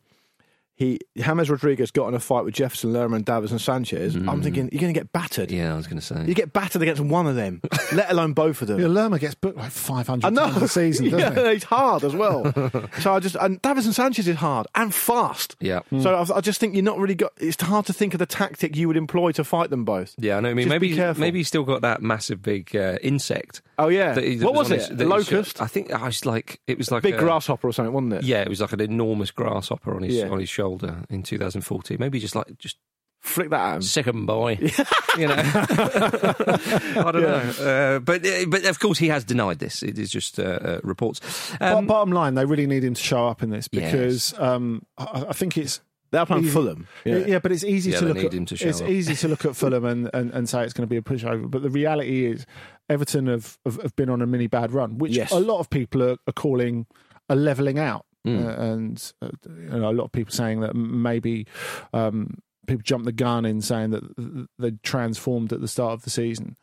he 0.76 0.98
James 1.16 1.48
Rodriguez 1.48 1.90
got 1.90 2.08
in 2.08 2.14
a 2.14 2.20
fight 2.20 2.44
with 2.44 2.54
Jefferson 2.54 2.92
Lerma 2.92 3.16
and 3.16 3.24
Davinson 3.26 3.60
Sanchez, 3.60 4.16
I'm 4.16 4.42
thinking 4.42 4.68
you're 4.72 4.80
going 4.80 4.92
to 4.92 4.98
get 4.98 5.12
battered. 5.12 5.50
Yeah, 5.52 5.72
I 5.72 5.76
was 5.76 5.86
going 5.86 6.00
to 6.00 6.04
say. 6.04 6.24
You 6.26 6.34
get 6.34 6.52
battered 6.52 6.82
against 6.82 7.00
one 7.00 7.26
of 7.26 7.36
them, 7.36 7.60
let 7.92 8.10
alone 8.10 8.32
both 8.32 8.60
of 8.60 8.68
them. 8.68 8.80
Yeah, 8.80 8.88
Lerma 8.88 9.18
gets 9.18 9.34
booked 9.34 9.56
like 9.56 9.70
500 9.70 10.26
I 10.26 10.30
know. 10.30 10.50
times 10.50 10.62
a 10.62 10.68
season, 10.68 11.04
doesn't 11.10 11.36
yeah, 11.36 11.48
he? 11.48 11.54
he's 11.54 11.64
hard 11.64 12.02
as 12.02 12.14
well. 12.14 12.52
so 13.00 13.14
I 13.14 13.20
just 13.20 13.36
and 13.36 13.62
Davinson 13.62 13.92
Sanchez 13.92 14.26
is 14.26 14.36
hard 14.36 14.66
and 14.74 14.92
fast. 14.92 15.56
Yeah. 15.60 15.80
So 16.00 16.14
I, 16.14 16.38
I 16.38 16.40
just 16.40 16.58
think 16.58 16.74
you're 16.74 16.82
not 16.82 16.98
really 16.98 17.14
got. 17.14 17.32
It's 17.38 17.60
hard 17.62 17.86
to 17.86 17.92
think 17.92 18.14
of 18.14 18.18
the 18.18 18.26
tactic 18.26 18.76
you 18.76 18.88
would 18.88 18.96
employ 18.96 19.32
to 19.32 19.44
fight 19.44 19.70
them 19.70 19.84
both. 19.84 20.14
Yeah, 20.18 20.38
I 20.38 20.40
know. 20.40 20.50
I 20.50 20.54
mean, 20.54 20.64
Just 20.64 20.70
maybe 20.70 20.94
careful. 20.94 21.20
maybe 21.20 21.38
he's 21.38 21.48
still 21.48 21.64
got 21.64 21.82
that 21.82 22.02
massive 22.02 22.42
big 22.42 22.74
uh, 22.74 22.98
insect. 23.00 23.62
Oh 23.78 23.88
yeah. 23.88 24.12
that 24.14 24.24
he- 24.24 24.36
that 24.36 24.44
what 24.44 24.54
was, 24.54 24.70
on 24.70 24.78
it? 24.78 24.80
his- 24.80 24.90
A 24.90 24.94
he 24.94 24.98
shot- 25.00 25.08
locust. 25.08 25.60
I 25.62 25.66
think 25.66 25.92
I 25.92 26.06
was 26.06 26.24
like 26.26 26.60
it 26.66 26.78
was 26.78 26.90
like 26.90 27.00
a 27.00 27.08
Big 27.08 27.14
a, 27.14 27.18
grasshopper 27.18 27.68
or 27.68 27.72
something, 27.72 27.92
wasn't 27.92 28.12
it? 28.14 28.22
Yeah, 28.24 28.42
it 28.42 28.48
was 28.48 28.60
like 28.60 28.72
an 28.72 28.80
enormous 28.80 29.30
grasshopper 29.30 29.94
on 29.94 30.02
his 30.02 30.14
Yeah. 30.14 30.28
on 30.28 30.38
his 30.40 30.48
shoulder 30.48 31.02
in 31.10 31.22
2014. 31.22 31.96
Maybe 32.00 32.18
just 32.20 32.34
like 32.36 32.56
just 32.58 32.76
Flick 33.20 33.48
that 33.50 33.60
at 33.70 33.74
him. 33.76 33.82
sick 33.82 34.06
'em, 34.06 34.26
boy. 34.26 34.58
you 35.18 35.26
know, 35.28 35.34
I 35.38 37.10
don't 37.10 37.22
know. 37.22 37.54
Uh, 37.58 37.98
but 37.98 38.26
uh, 38.26 38.44
but 38.48 38.64
of 38.66 38.78
course 38.78 38.98
he 38.98 39.08
has 39.08 39.24
denied 39.24 39.58
this. 39.60 39.82
It 39.82 39.98
is 39.98 40.10
just 40.10 40.38
uh, 40.38 40.42
uh, 40.42 40.80
reports. 40.82 41.20
But 41.58 41.72
Um, 41.74 41.86
bottom 41.86 42.12
line, 42.12 42.34
they 42.34 42.44
really 42.44 42.66
need 42.66 42.84
him 42.84 42.94
to 42.94 43.02
show 43.02 43.26
up 43.26 43.42
in 43.42 43.48
this 43.50 43.68
Yes. 43.72 43.90
because 43.92 44.38
um, 44.38 44.82
I, 44.98 45.26
I 45.28 45.32
think 45.32 45.56
it's 45.56 45.80
They're 46.14 46.26
playing 46.26 46.44
easy- 46.44 46.52
Fulham. 46.52 46.86
Yeah. 47.04 47.38
but 47.40 47.52
it's 47.52 47.64
easy 47.64 47.90
Yeah, 47.90 47.98
to 48.00 48.04
look 48.06 48.18
at. 48.18 48.30
to 48.32 48.68
it's 48.68 48.80
up. 48.80 48.88
easy 48.88 49.14
to 49.14 49.28
look 49.28 49.44
at 49.44 49.54
Fulham 49.56 49.84
and, 49.84 50.10
and, 50.14 50.30
and 50.32 50.48
say 50.48 50.64
it's 50.64 50.72
going 50.72 50.86
to 50.88 50.90
be 50.90 50.96
a 50.96 51.02
pushover. 51.02 51.50
But 51.50 51.62
the 51.62 51.70
reality 51.70 52.24
is, 52.26 52.46
Everton 52.88 53.26
have, 53.26 53.58
have, 53.64 53.80
have 53.82 53.96
been 53.96 54.08
on 54.10 54.22
a 54.22 54.26
mini 54.26 54.46
bad 54.46 54.72
run, 54.72 54.98
which 54.98 55.12
Yes. 55.12 55.30
a 55.32 55.38
lot 55.40 55.58
of 55.60 55.68
people 55.70 56.02
are, 56.02 56.16
are 56.26 56.32
calling 56.34 56.86
a 57.28 57.34
levelling 57.36 57.78
out, 57.78 58.06
Mm. 58.26 58.42
uh, 58.46 58.62
and 58.62 59.12
uh, 59.20 59.28
you 59.46 59.78
know, 59.80 59.90
a 59.90 59.92
lot 59.92 60.04
of 60.04 60.12
people 60.12 60.32
saying 60.32 60.60
that 60.60 60.74
maybe 60.74 61.46
um, 61.92 62.38
people 62.66 62.82
jumped 62.82 63.04
the 63.04 63.12
gun 63.12 63.44
in 63.44 63.60
saying 63.60 63.90
that 63.90 64.46
they 64.58 64.70
transformed 64.82 65.52
at 65.52 65.60
the 65.60 65.68
start 65.68 65.92
of 65.92 66.02
the 66.04 66.10
season. 66.10 66.56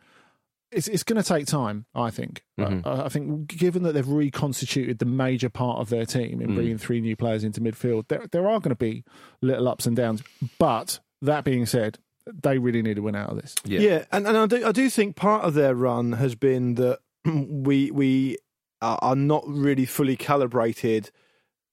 It's, 0.72 0.88
it's 0.88 1.04
going 1.04 1.22
to 1.22 1.28
take 1.28 1.48
time, 1.48 1.86
I 1.94 2.10
think. 2.12 2.44
Mhm. 2.60 2.86
I, 2.86 3.06
I 3.06 3.10
think, 3.10 3.48
given 3.48 3.84
that 3.84 3.92
they've 3.94 4.08
reconstituted 4.08 5.00
the 5.00 5.06
major 5.06 5.50
part 5.50 5.80
of 5.80 5.90
their 5.90 6.06
team 6.06 6.42
in 6.42 6.52
Mm. 6.52 6.56
bringing 6.56 6.78
three 6.78 7.02
new 7.02 7.16
players 7.16 7.44
into 7.44 7.60
midfield, 7.62 8.08
there, 8.08 8.26
there 8.32 8.48
are 8.48 8.60
going 8.60 8.70
to 8.70 8.76
be 8.76 9.04
little 9.42 9.68
ups 9.68 9.86
and 9.86 9.96
downs. 9.98 10.24
But 10.60 11.00
that 11.22 11.44
being 11.44 11.66
said, 11.66 12.00
they 12.26 12.58
really 12.58 12.82
need 12.82 12.96
to 12.96 13.02
win 13.02 13.16
out 13.16 13.30
of 13.32 13.42
this. 13.42 13.56
yeah. 13.66 13.80
Yeah, 13.80 14.06
and, 14.12 14.26
and 14.28 14.38
I 14.38 14.46
do 14.46 14.66
I 14.66 14.72
do 14.72 14.90
think 14.90 15.16
part 15.16 15.44
of 15.44 15.56
their 15.56 15.76
run 15.76 16.14
has 16.14 16.36
been 16.36 16.76
that 16.76 17.00
we 17.26 17.92
we 17.92 18.38
are 18.82 18.98
are 19.02 19.16
not 19.16 19.44
really 19.48 19.86
fully 19.86 20.16
calibrated 20.16 21.12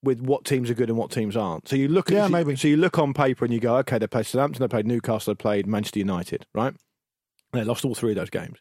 with 0.03 0.21
what 0.21 0.45
teams 0.45 0.71
are 0.71 0.75
good 0.75 0.89
and 0.89 0.99
what 0.99 1.11
teams 1.11 1.37
aren't. 1.37 1.69
So 1.69 1.77
you 1.77 1.89
look 1.89 2.11
at 2.11 2.15
Yeah, 2.17 2.29
maybe. 2.29 2.57
so 2.57 2.67
you 2.69 2.77
look 2.77 2.99
on 2.99 3.13
paper 3.15 3.45
and 3.45 3.53
you 3.55 3.61
go, 3.61 3.77
okay, 3.79 3.99
they 3.99 4.07
played 4.07 4.27
Southampton, 4.27 4.61
they 4.63 4.69
played 4.69 4.87
Newcastle, 4.87 5.35
they 5.35 5.37
played 5.39 5.67
Manchester 5.67 5.99
United, 6.01 6.47
right? 6.55 6.75
They 7.53 7.65
lost 7.65 7.85
all 7.85 7.95
three 7.95 8.11
of 8.13 8.17
those 8.17 8.31
games. 8.31 8.59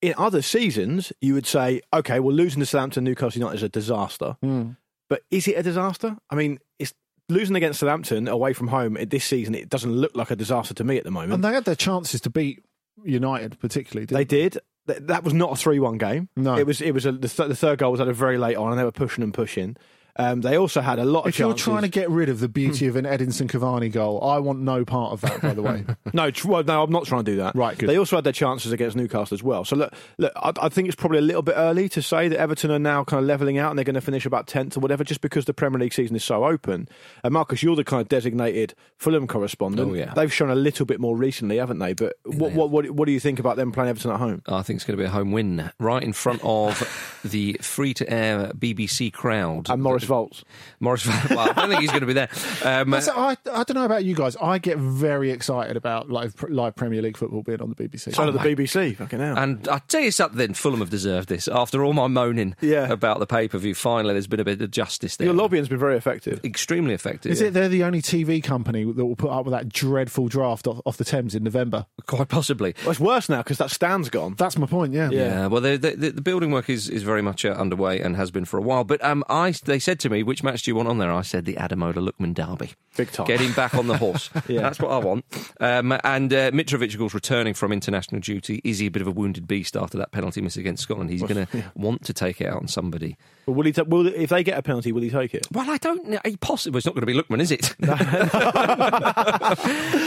In 0.00 0.14
other 0.16 0.42
seasons, 0.42 1.12
you 1.20 1.34
would 1.34 1.46
say, 1.46 1.80
okay, 1.92 2.20
well, 2.20 2.34
losing 2.34 2.60
to 2.60 2.66
Southampton, 2.66 3.04
Newcastle 3.04 3.40
United 3.40 3.56
is 3.56 3.62
a 3.64 3.68
disaster. 3.68 4.36
Hmm. 4.42 4.70
But 5.08 5.22
is 5.30 5.48
it 5.48 5.56
a 5.56 5.62
disaster? 5.62 6.16
I 6.30 6.34
mean, 6.34 6.58
it's 6.78 6.94
losing 7.28 7.56
against 7.56 7.80
Southampton 7.80 8.28
away 8.28 8.52
from 8.52 8.68
home 8.68 8.96
this 9.08 9.24
season. 9.24 9.54
It 9.54 9.68
doesn't 9.68 9.92
look 9.92 10.14
like 10.14 10.30
a 10.30 10.36
disaster 10.36 10.74
to 10.74 10.84
me 10.84 10.98
at 10.98 11.04
the 11.04 11.10
moment. 11.10 11.32
And 11.32 11.44
they 11.44 11.52
had 11.52 11.64
their 11.64 11.74
chances 11.74 12.20
to 12.22 12.30
beat 12.30 12.62
United, 13.04 13.58
particularly. 13.58 14.06
Didn't 14.06 14.18
They 14.18 14.24
did. 14.24 14.58
That 14.86 15.24
was 15.24 15.34
not 15.34 15.52
a 15.52 15.56
three-one 15.56 15.98
game. 15.98 16.28
No. 16.36 16.56
it 16.56 16.66
was. 16.66 16.80
It 16.80 16.92
was 16.92 17.04
a, 17.04 17.12
the, 17.12 17.28
th- 17.28 17.48
the 17.48 17.56
third 17.56 17.78
goal 17.78 17.92
was 17.92 18.00
at 18.00 18.08
a 18.08 18.12
very 18.14 18.38
late 18.38 18.56
on, 18.56 18.70
and 18.70 18.78
they 18.78 18.84
were 18.84 18.92
pushing 18.92 19.22
and 19.22 19.34
pushing. 19.34 19.76
Um, 20.18 20.40
they 20.40 20.58
also 20.58 20.80
had 20.80 20.98
a 20.98 21.04
lot 21.04 21.20
of 21.20 21.28
If 21.28 21.38
you're 21.38 21.54
trying 21.54 21.82
to 21.82 21.88
get 21.88 22.10
rid 22.10 22.28
of 22.28 22.40
the 22.40 22.48
beauty 22.48 22.88
of 22.88 22.96
an 22.96 23.04
Edinson 23.04 23.48
Cavani 23.48 23.90
goal, 23.90 24.22
I 24.22 24.38
want 24.38 24.58
no 24.58 24.84
part 24.84 25.12
of 25.12 25.20
that. 25.20 25.40
By 25.40 25.54
the 25.54 25.62
way, 25.62 25.84
no, 26.12 26.32
tr- 26.32 26.48
well, 26.48 26.64
no, 26.64 26.82
I'm 26.82 26.90
not 26.90 27.06
trying 27.06 27.24
to 27.24 27.30
do 27.30 27.36
that. 27.36 27.54
Right, 27.54 27.78
good. 27.78 27.88
They 27.88 27.96
also 27.96 28.16
had 28.16 28.24
their 28.24 28.32
chances 28.32 28.72
against 28.72 28.96
Newcastle 28.96 29.34
as 29.34 29.44
well. 29.44 29.64
So 29.64 29.76
look, 29.76 29.94
look, 30.18 30.32
I, 30.34 30.52
I 30.60 30.68
think 30.68 30.88
it's 30.88 30.96
probably 30.96 31.18
a 31.18 31.22
little 31.22 31.42
bit 31.42 31.54
early 31.56 31.88
to 31.90 32.02
say 32.02 32.26
that 32.28 32.38
Everton 32.38 32.72
are 32.72 32.80
now 32.80 33.04
kind 33.04 33.20
of 33.20 33.28
levelling 33.28 33.58
out 33.58 33.70
and 33.70 33.78
they're 33.78 33.84
going 33.84 33.94
to 33.94 34.00
finish 34.00 34.26
about 34.26 34.48
tenth 34.48 34.76
or 34.76 34.80
whatever, 34.80 35.04
just 35.04 35.20
because 35.20 35.44
the 35.44 35.54
Premier 35.54 35.78
League 35.78 35.92
season 35.92 36.16
is 36.16 36.24
so 36.24 36.44
open. 36.44 36.88
And 37.22 37.32
Marcus, 37.32 37.62
you're 37.62 37.76
the 37.76 37.84
kind 37.84 38.00
of 38.00 38.08
designated 38.08 38.74
Fulham 38.96 39.28
correspondent. 39.28 39.90
Oh, 39.90 39.94
yeah. 39.94 40.12
They've 40.14 40.32
shown 40.32 40.50
a 40.50 40.56
little 40.56 40.84
bit 40.84 40.98
more 40.98 41.16
recently, 41.16 41.58
haven't 41.58 41.78
they? 41.78 41.92
But 41.92 42.16
what, 42.24 42.52
what, 42.52 42.70
what, 42.70 42.90
what 42.90 43.06
do 43.06 43.12
you 43.12 43.20
think 43.20 43.38
about 43.38 43.56
them 43.56 43.70
playing 43.70 43.90
Everton 43.90 44.10
at 44.10 44.18
home? 44.18 44.42
I 44.48 44.62
think 44.62 44.78
it's 44.78 44.84
going 44.84 44.96
to 44.96 45.02
be 45.02 45.06
a 45.06 45.10
home 45.10 45.30
win, 45.30 45.70
right 45.78 46.02
in 46.02 46.12
front 46.12 46.40
of 46.42 47.20
the 47.24 47.56
free-to-air 47.60 48.52
BBC 48.58 49.12
crowd. 49.12 49.70
And 49.70 49.80
Moritz 49.80 50.07
Volz. 50.08 50.44
Moritz, 50.80 51.06
well, 51.30 51.38
I 51.40 51.52
don't 51.52 51.68
think 51.68 51.80
he's 51.82 51.90
going 51.90 52.00
to 52.00 52.06
be 52.06 52.12
there. 52.14 52.28
Um, 52.64 52.90
That's- 52.90 53.08
I, 53.08 53.36
I 53.52 53.62
don't 53.64 53.74
know 53.74 53.84
about 53.84 54.04
you 54.04 54.14
guys. 54.14 54.36
I 54.36 54.58
get 54.58 54.78
very 54.78 55.30
excited 55.30 55.76
about 55.76 56.10
live 56.10 56.34
live 56.48 56.74
Premier 56.74 57.00
League 57.02 57.16
football 57.16 57.42
being 57.42 57.60
on 57.62 57.68
the 57.70 57.76
BBC. 57.76 58.14
So 58.14 58.24
did 58.30 58.34
the 58.34 58.38
BBC. 58.40 58.96
Fucking 58.96 59.20
hell. 59.20 59.38
And 59.38 59.66
I 59.68 59.78
tell 59.86 60.00
you 60.00 60.10
something, 60.10 60.54
Fulham 60.54 60.80
have 60.80 60.90
deserved 60.90 61.28
this. 61.28 61.46
After 61.48 61.84
all 61.84 61.92
my 61.92 62.06
moaning 62.08 62.56
Yeah. 62.60 62.90
about 62.90 63.18
the 63.20 63.26
pay 63.26 63.48
per 63.48 63.58
view, 63.58 63.74
finally 63.74 64.14
there's 64.14 64.26
been 64.26 64.40
a 64.40 64.44
bit 64.44 64.60
of 64.60 64.70
justice 64.70 65.16
there. 65.16 65.26
Your 65.26 65.34
lobbying's 65.34 65.68
been 65.68 65.78
very 65.78 65.96
effective. 65.96 66.40
Extremely 66.44 66.94
effective. 66.94 67.30
Is 67.32 67.40
it 67.40 67.52
they're 67.54 67.68
the 67.68 67.84
only 67.84 68.02
TV 68.02 68.42
company 68.42 68.84
that 68.84 69.04
will 69.04 69.16
put 69.16 69.30
up 69.30 69.44
with 69.44 69.52
that 69.52 69.68
dreadful 69.68 70.28
draft 70.28 70.66
off, 70.66 70.80
off 70.84 70.96
the 70.96 71.04
Thames 71.04 71.34
in 71.34 71.44
November? 71.44 71.86
Quite 72.06 72.28
possibly. 72.28 72.74
Well, 72.82 72.90
it's 72.92 73.00
worse 73.00 73.28
now 73.28 73.38
because 73.38 73.58
that 73.58 73.70
stand's 73.70 74.08
gone. 74.08 74.34
That's 74.38 74.56
my 74.56 74.66
point. 74.66 74.94
Yeah. 74.94 75.10
Yeah, 75.10 75.46
well, 75.46 75.60
the, 75.60 75.76
the, 75.76 76.10
the 76.12 76.20
building 76.22 76.50
work 76.50 76.70
is, 76.70 76.88
is 76.88 77.02
very 77.02 77.22
much 77.22 77.44
uh, 77.44 77.48
underway 77.50 78.00
and 78.00 78.16
has 78.16 78.30
been 78.30 78.44
for 78.44 78.58
a 78.58 78.62
while. 78.62 78.84
But 78.84 79.02
um, 79.04 79.24
I 79.28 79.50
they 79.64 79.78
said 79.78 79.97
to 80.00 80.10
me, 80.10 80.22
which 80.22 80.42
match 80.42 80.62
do 80.62 80.70
you 80.70 80.74
want 80.76 80.88
on 80.88 80.98
there? 80.98 81.12
I 81.12 81.22
said 81.22 81.44
the 81.44 81.54
Ademola 81.54 81.94
Lookman 81.94 82.34
derby. 82.34 82.72
Big 82.96 83.10
time. 83.12 83.26
Get 83.26 83.40
him 83.40 83.52
back 83.52 83.74
on 83.74 83.86
the 83.86 83.96
horse. 83.98 84.30
Yeah. 84.48 84.62
That's 84.62 84.80
what 84.80 84.90
I 84.90 84.98
want. 84.98 85.24
Um, 85.60 85.92
and 86.04 86.32
uh, 86.32 86.50
Mitrovic, 86.50 86.92
of 86.94 86.98
course, 86.98 87.14
returning 87.14 87.54
from 87.54 87.72
international 87.72 88.20
duty. 88.20 88.60
Is 88.64 88.78
he 88.78 88.86
a 88.86 88.90
bit 88.90 89.02
of 89.02 89.08
a 89.08 89.12
wounded 89.12 89.46
beast 89.46 89.76
after 89.76 89.98
that 89.98 90.12
penalty 90.12 90.40
miss 90.40 90.56
against 90.56 90.82
Scotland? 90.82 91.10
He's 91.10 91.22
going 91.22 91.46
to 91.52 91.72
want 91.74 92.04
to 92.04 92.12
take 92.12 92.40
it 92.40 92.46
out 92.46 92.56
on 92.56 92.68
somebody. 92.68 93.16
But 93.48 93.54
will 93.54 93.64
he? 93.64 93.72
Ta- 93.72 93.84
will 93.84 94.06
if 94.06 94.28
they 94.28 94.44
get 94.44 94.58
a 94.58 94.62
penalty, 94.62 94.92
will 94.92 95.00
he 95.00 95.08
take 95.08 95.32
it? 95.34 95.46
Well, 95.52 95.70
I 95.70 95.78
don't 95.78 96.06
know. 96.06 96.18
Possibly. 96.42 96.76
It's 96.76 96.84
not 96.84 96.94
going 96.94 97.00
to 97.00 97.06
be 97.06 97.14
Lookman, 97.14 97.40
is 97.40 97.50
it? 97.50 97.74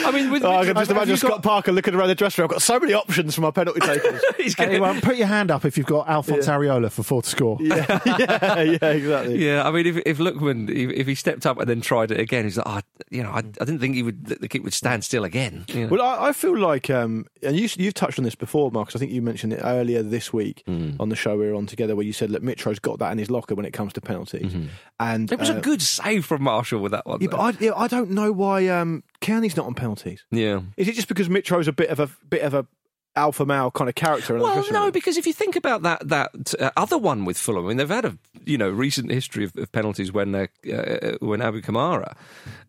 I 0.06 0.12
mean, 0.14 0.30
with 0.30 0.44
Oh, 0.44 0.52
I 0.58 0.66
can 0.66 0.76
just 0.76 0.92
imagine 0.92 1.18
Scott 1.18 1.32
got- 1.32 1.44
Parker 1.44 1.72
looking 1.72 1.96
around 1.96 2.10
the 2.10 2.16
dressing 2.16 2.42
room. 2.44 2.50
I've 2.50 2.52
got 2.56 2.62
so 2.62 2.80
many 2.80 2.94
options 2.94 3.34
for 3.34 3.42
my 3.42 3.50
penalty 3.50 3.80
takers. 3.86 4.22
He's 4.38 4.54
gonna- 4.54 4.70
Anyone, 4.72 5.02
put 5.02 5.16
your 5.18 5.26
hand 5.28 5.50
up 5.50 5.66
if 5.66 5.76
you've 5.78 5.88
got 5.88 6.08
Alphonse 6.08 6.46
Areola 6.48 6.92
for 6.92 7.02
four 7.04 7.24
to 7.24 7.30
score. 7.30 7.58
yeah, 7.62 8.00
yeah, 8.06 8.62
yeah, 8.62 8.86
exactly. 8.90 9.44
Yeah, 9.44 9.68
I 9.68 9.72
mean, 9.72 9.88
if 9.88 9.98
if 10.06 10.18
Lookman, 10.20 10.70
if, 10.70 10.92
if 10.92 11.08
he 11.08 11.16
stepped 11.16 11.46
up 11.48 11.60
and 11.60 11.68
then 11.68 11.82
tried 11.82 12.12
it 12.12 12.20
again, 12.20 12.44
he's 12.46 12.58
like, 12.58 12.68
oh, 12.68 12.82
you 13.10 13.24
know, 13.24 13.32
I, 13.32 13.38
I 13.40 13.42
didn't 13.42 13.80
think 13.80 13.96
he 13.96 14.04
would. 14.04 14.26
The 14.26 14.48
kick 14.48 14.64
would 14.64 14.74
stand 14.74 15.04
still 15.04 15.24
again. 15.24 15.66
You 15.70 15.82
know? 15.82 15.88
Well, 15.88 16.02
I, 16.04 16.28
I 16.30 16.32
feel 16.34 16.56
like, 16.58 16.90
um, 16.92 17.26
and 17.42 17.60
you, 17.60 17.68
you've 17.78 17.96
touched 17.96 18.20
on 18.20 18.24
this 18.26 18.36
before, 18.36 18.70
Marcus. 18.72 18.96
I 18.96 19.00
think 19.00 19.12
you 19.12 19.24
mentioned 19.24 19.54
it 19.54 19.62
earlier 19.64 20.04
this 20.04 20.32
week 20.32 20.62
Hmm. 20.68 20.92
on 21.00 21.10
the 21.10 21.16
show 21.16 21.38
we 21.38 21.48
were 21.50 21.56
on 21.56 21.66
together, 21.66 21.96
where 21.96 22.06
you 22.06 22.14
said, 22.14 22.30
"Look, 22.30 22.44
Mitro's 22.44 22.78
got 22.80 23.00
that 23.00 23.12
in 23.12 23.18
his 23.18 23.30
locker 23.32 23.56
when 23.56 23.66
it 23.66 23.72
comes 23.72 23.94
to 23.94 24.02
penalties." 24.02 24.54
And 25.00 25.28
Mm-hmm. 25.28 25.34
it 25.34 25.40
was 25.40 25.50
uh, 25.50 25.56
a 25.58 25.62
good 25.62 25.82
save 25.82 26.26
from 26.26 26.44
Marshall 26.44 26.80
with 26.82 26.92
that 26.92 27.06
one. 27.06 27.20
Yeah, 27.22 27.28
but. 27.32 27.40
I, 27.40 27.54
yeah, 27.60 27.72
I 27.76 27.88
don't 27.88 28.12
know 28.12 28.32
why 28.32 28.68
um, 28.68 29.04
Cairney's 29.22 29.58
not 29.58 29.66
on 29.66 29.74
penalties. 29.74 30.24
yeah. 30.32 30.62
Is 30.78 30.88
it 30.88 30.94
just 30.96 31.08
because 31.08 31.30
Mitro's 31.30 31.68
a 31.68 31.74
bit 31.74 31.90
of 31.90 32.00
a 32.00 32.10
bit 32.30 32.42
of 32.44 32.54
a 32.54 32.68
alpha 33.16 33.46
male 33.46 33.72
kind 33.72 33.90
of 33.90 33.96
character? 33.96 34.36
in 34.36 34.42
Well, 34.42 34.66
no, 34.72 34.92
because 34.92 35.18
if 35.18 35.26
you 35.28 35.34
think 35.34 35.56
about 35.56 35.82
that 35.84 36.08
that 36.08 36.54
uh, 36.60 36.72
other 36.78 36.98
one 36.98 37.26
with 37.26 37.38
Fulham, 37.38 37.66
I 37.66 37.68
mean, 37.70 37.78
they've 37.78 37.90
had 37.90 38.06
a 38.06 38.18
you 38.46 38.58
know 38.58 38.70
recent 38.70 39.12
history 39.12 39.44
of, 39.44 39.56
of 39.58 39.72
penalties 39.72 40.12
when 40.12 40.34
uh, 40.34 40.48
uh, 40.74 41.18
when 41.20 41.42
Abu 41.42 41.62
Kamara 41.62 42.16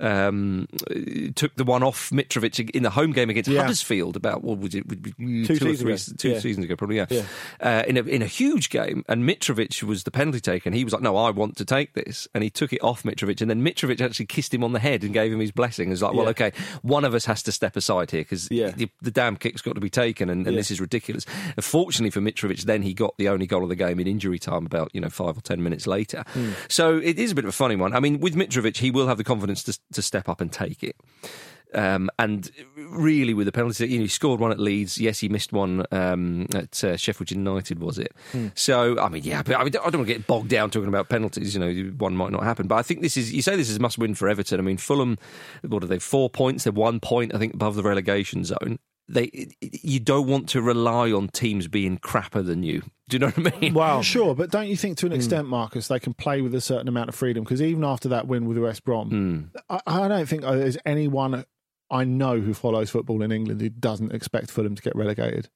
um, 0.00 0.66
took 1.34 1.54
the 1.56 1.64
one 1.64 1.82
off 1.82 2.10
Mitrovic 2.10 2.70
in 2.70 2.82
the 2.82 2.90
home 2.90 3.12
game 3.12 3.30
against 3.30 3.48
Yeah. 3.48 3.62
Huddersfield 3.62 4.16
about 4.16 4.42
what 4.42 4.58
was 4.58 4.74
it 4.74 4.84
two, 4.88 5.44
Two 5.46 5.54
or 5.54 5.56
seasons 5.56 5.80
three, 5.80 5.92
ago. 5.92 6.16
two 6.18 6.30
Yeah. 6.30 6.38
seasons 6.40 6.64
ago 6.64 6.76
probably 6.76 6.96
yeah, 6.96 7.06
Yeah. 7.10 7.22
Uh, 7.60 7.82
in 7.86 7.96
a 7.96 8.02
in 8.02 8.22
a 8.22 8.26
huge 8.26 8.70
game 8.70 9.04
and 9.08 9.24
Mitrovic 9.28 9.82
was 9.82 10.04
the 10.04 10.10
penalty 10.10 10.40
taker 10.40 10.68
and 10.68 10.74
he 10.74 10.84
was 10.84 10.92
like 10.92 11.02
no 11.02 11.16
I 11.16 11.30
want 11.30 11.56
to 11.58 11.64
take 11.64 11.94
this 11.94 12.28
and 12.34 12.42
he 12.44 12.50
took 12.50 12.72
it 12.72 12.82
off 12.82 13.02
Mitrovic 13.02 13.40
and 13.40 13.48
then 13.50 13.62
Mitrovic 13.64 14.00
actually 14.00 14.26
kissed 14.26 14.52
him 14.52 14.64
on 14.64 14.72
the 14.72 14.78
head 14.80 15.02
and 15.04 15.12
gave 15.14 15.32
him 15.32 15.40
his 15.40 15.52
blessing. 15.52 15.88
It 15.88 15.92
was 15.92 16.02
like 16.02 16.14
well 16.14 16.28
okay 16.28 16.52
one 16.82 17.04
of 17.04 17.14
us 17.14 17.24
has 17.26 17.42
to 17.44 17.52
step 17.52 17.76
aside 17.76 18.10
here 18.10 18.22
because 18.22 18.48
Yeah. 18.50 18.70
the, 18.70 18.88
the 19.00 19.10
damn 19.10 19.36
kick's 19.36 19.62
got 19.62 19.74
to 19.74 19.80
be 19.80 19.90
taken 19.90 20.28
and, 20.32 20.46
and 20.46 20.54
Yeah. 20.56 20.60
this 20.60 20.70
is 20.70 20.80
ridiculous. 20.80 21.24
Fortunately 21.60 22.10
for 22.10 22.20
Mitrovic, 22.20 22.62
then 22.62 22.82
he 22.82 22.94
got 22.94 23.14
the 23.18 23.28
only 23.28 23.46
goal 23.46 23.62
of 23.62 23.68
the 23.68 23.76
game 23.76 24.00
in 24.00 24.06
injury 24.06 24.38
time 24.38 24.66
about 24.66 24.90
you 24.92 25.00
know 25.00 25.10
five 25.10 25.36
or 25.36 25.40
ten 25.42 25.62
minutes 25.62 25.86
later. 25.86 26.24
So 26.68 26.96
it 26.98 27.18
is 27.18 27.30
a 27.32 27.34
bit 27.34 27.44
of 27.44 27.50
a 27.50 27.52
funny 27.52 27.76
one. 27.76 27.94
I 27.94 28.00
mean, 28.00 28.18
with 28.18 28.34
Mitrovic, 28.34 28.78
he 28.78 28.90
will 28.90 29.06
have 29.06 29.18
the 29.18 29.24
confidence 29.24 29.62
to, 29.64 29.78
to 29.92 30.02
step 30.02 30.28
up 30.28 30.40
and 30.40 30.50
take 30.52 30.82
it. 30.82 30.96
Um, 31.74 32.10
and 32.18 32.50
really, 32.76 33.32
with 33.32 33.46
the 33.46 33.52
penalties, 33.52 33.80
you 33.80 33.96
know, 33.98 34.02
he 34.02 34.08
scored 34.08 34.40
one 34.40 34.50
at 34.50 34.58
Leeds. 34.60 34.98
Yes, 34.98 35.20
he 35.20 35.30
missed 35.30 35.54
one 35.54 35.86
um, 35.90 36.46
at 36.54 36.84
uh, 36.84 36.98
Sheffield 36.98 37.30
United, 37.30 37.78
was 37.78 37.98
it? 37.98 38.12
So, 38.54 38.98
I 39.00 39.08
mean, 39.08 39.22
yeah, 39.24 39.42
but 39.42 39.54
I, 39.56 39.64
mean, 39.64 39.68
I 39.68 39.88
don't 39.88 40.00
want 40.00 40.06
to 40.08 40.12
get 40.14 40.26
bogged 40.26 40.48
down 40.50 40.68
talking 40.70 40.88
about 40.88 41.08
penalties. 41.08 41.54
You 41.54 41.60
know, 41.60 41.92
one 41.96 42.14
might 42.14 42.30
not 42.30 42.42
happen. 42.42 42.66
But 42.66 42.74
I 42.74 42.82
think 42.82 43.00
this 43.00 43.16
is, 43.16 43.32
you 43.32 43.40
say 43.40 43.56
this 43.56 43.70
is 43.70 43.76
a 43.76 43.80
must 43.80 43.96
win 43.96 44.14
for 44.14 44.28
Everton. 44.28 44.60
I 44.60 44.62
mean, 44.62 44.76
Fulham, 44.76 45.16
what 45.66 45.82
are 45.82 45.86
they, 45.86 45.98
four 45.98 46.28
points? 46.28 46.64
They're 46.64 46.74
one 46.74 47.00
point, 47.00 47.34
I 47.34 47.38
think, 47.38 47.54
above 47.54 47.74
the 47.74 47.82
relegation 47.82 48.44
zone. 48.44 48.78
They, 49.08 49.48
you 49.60 50.00
don't 50.00 50.26
want 50.26 50.48
to 50.50 50.62
rely 50.62 51.12
on 51.12 51.28
teams 51.28 51.68
being 51.68 51.98
crapper 51.98 52.44
than 52.44 52.62
you. 52.62 52.82
Do 53.08 53.16
you 53.16 53.18
know 53.18 53.28
what 53.30 53.54
I 53.54 53.58
mean? 53.60 53.74
Well, 53.74 54.02
Sure, 54.02 54.34
but 54.34 54.50
don't 54.50 54.68
you 54.68 54.76
think 54.76 54.96
to 54.98 55.06
an 55.06 55.12
extent, 55.12 55.48
Marcus, 55.48 55.88
they 55.88 55.98
can 55.98 56.14
play 56.14 56.40
with 56.40 56.54
a 56.54 56.60
certain 56.60 56.88
amount 56.88 57.08
of 57.10 57.14
freedom? 57.14 57.44
Because 57.44 57.60
even 57.60 57.84
after 57.84 58.08
that 58.10 58.26
win 58.26 58.46
with 58.46 58.56
West 58.58 58.84
Brom, 58.84 59.50
I, 59.68 59.80
I 59.86 60.08
don't 60.08 60.26
think 60.26 60.44
uh, 60.44 60.52
there's 60.52 60.78
anyone 60.86 61.44
I 61.90 62.04
know 62.04 62.40
who 62.40 62.54
follows 62.54 62.88
football 62.90 63.22
in 63.22 63.32
England 63.32 63.60
who 63.60 63.68
doesn't 63.68 64.12
expect 64.12 64.50
Fulham 64.50 64.74
to 64.76 64.82
get 64.82 64.96
relegated. 64.96 65.50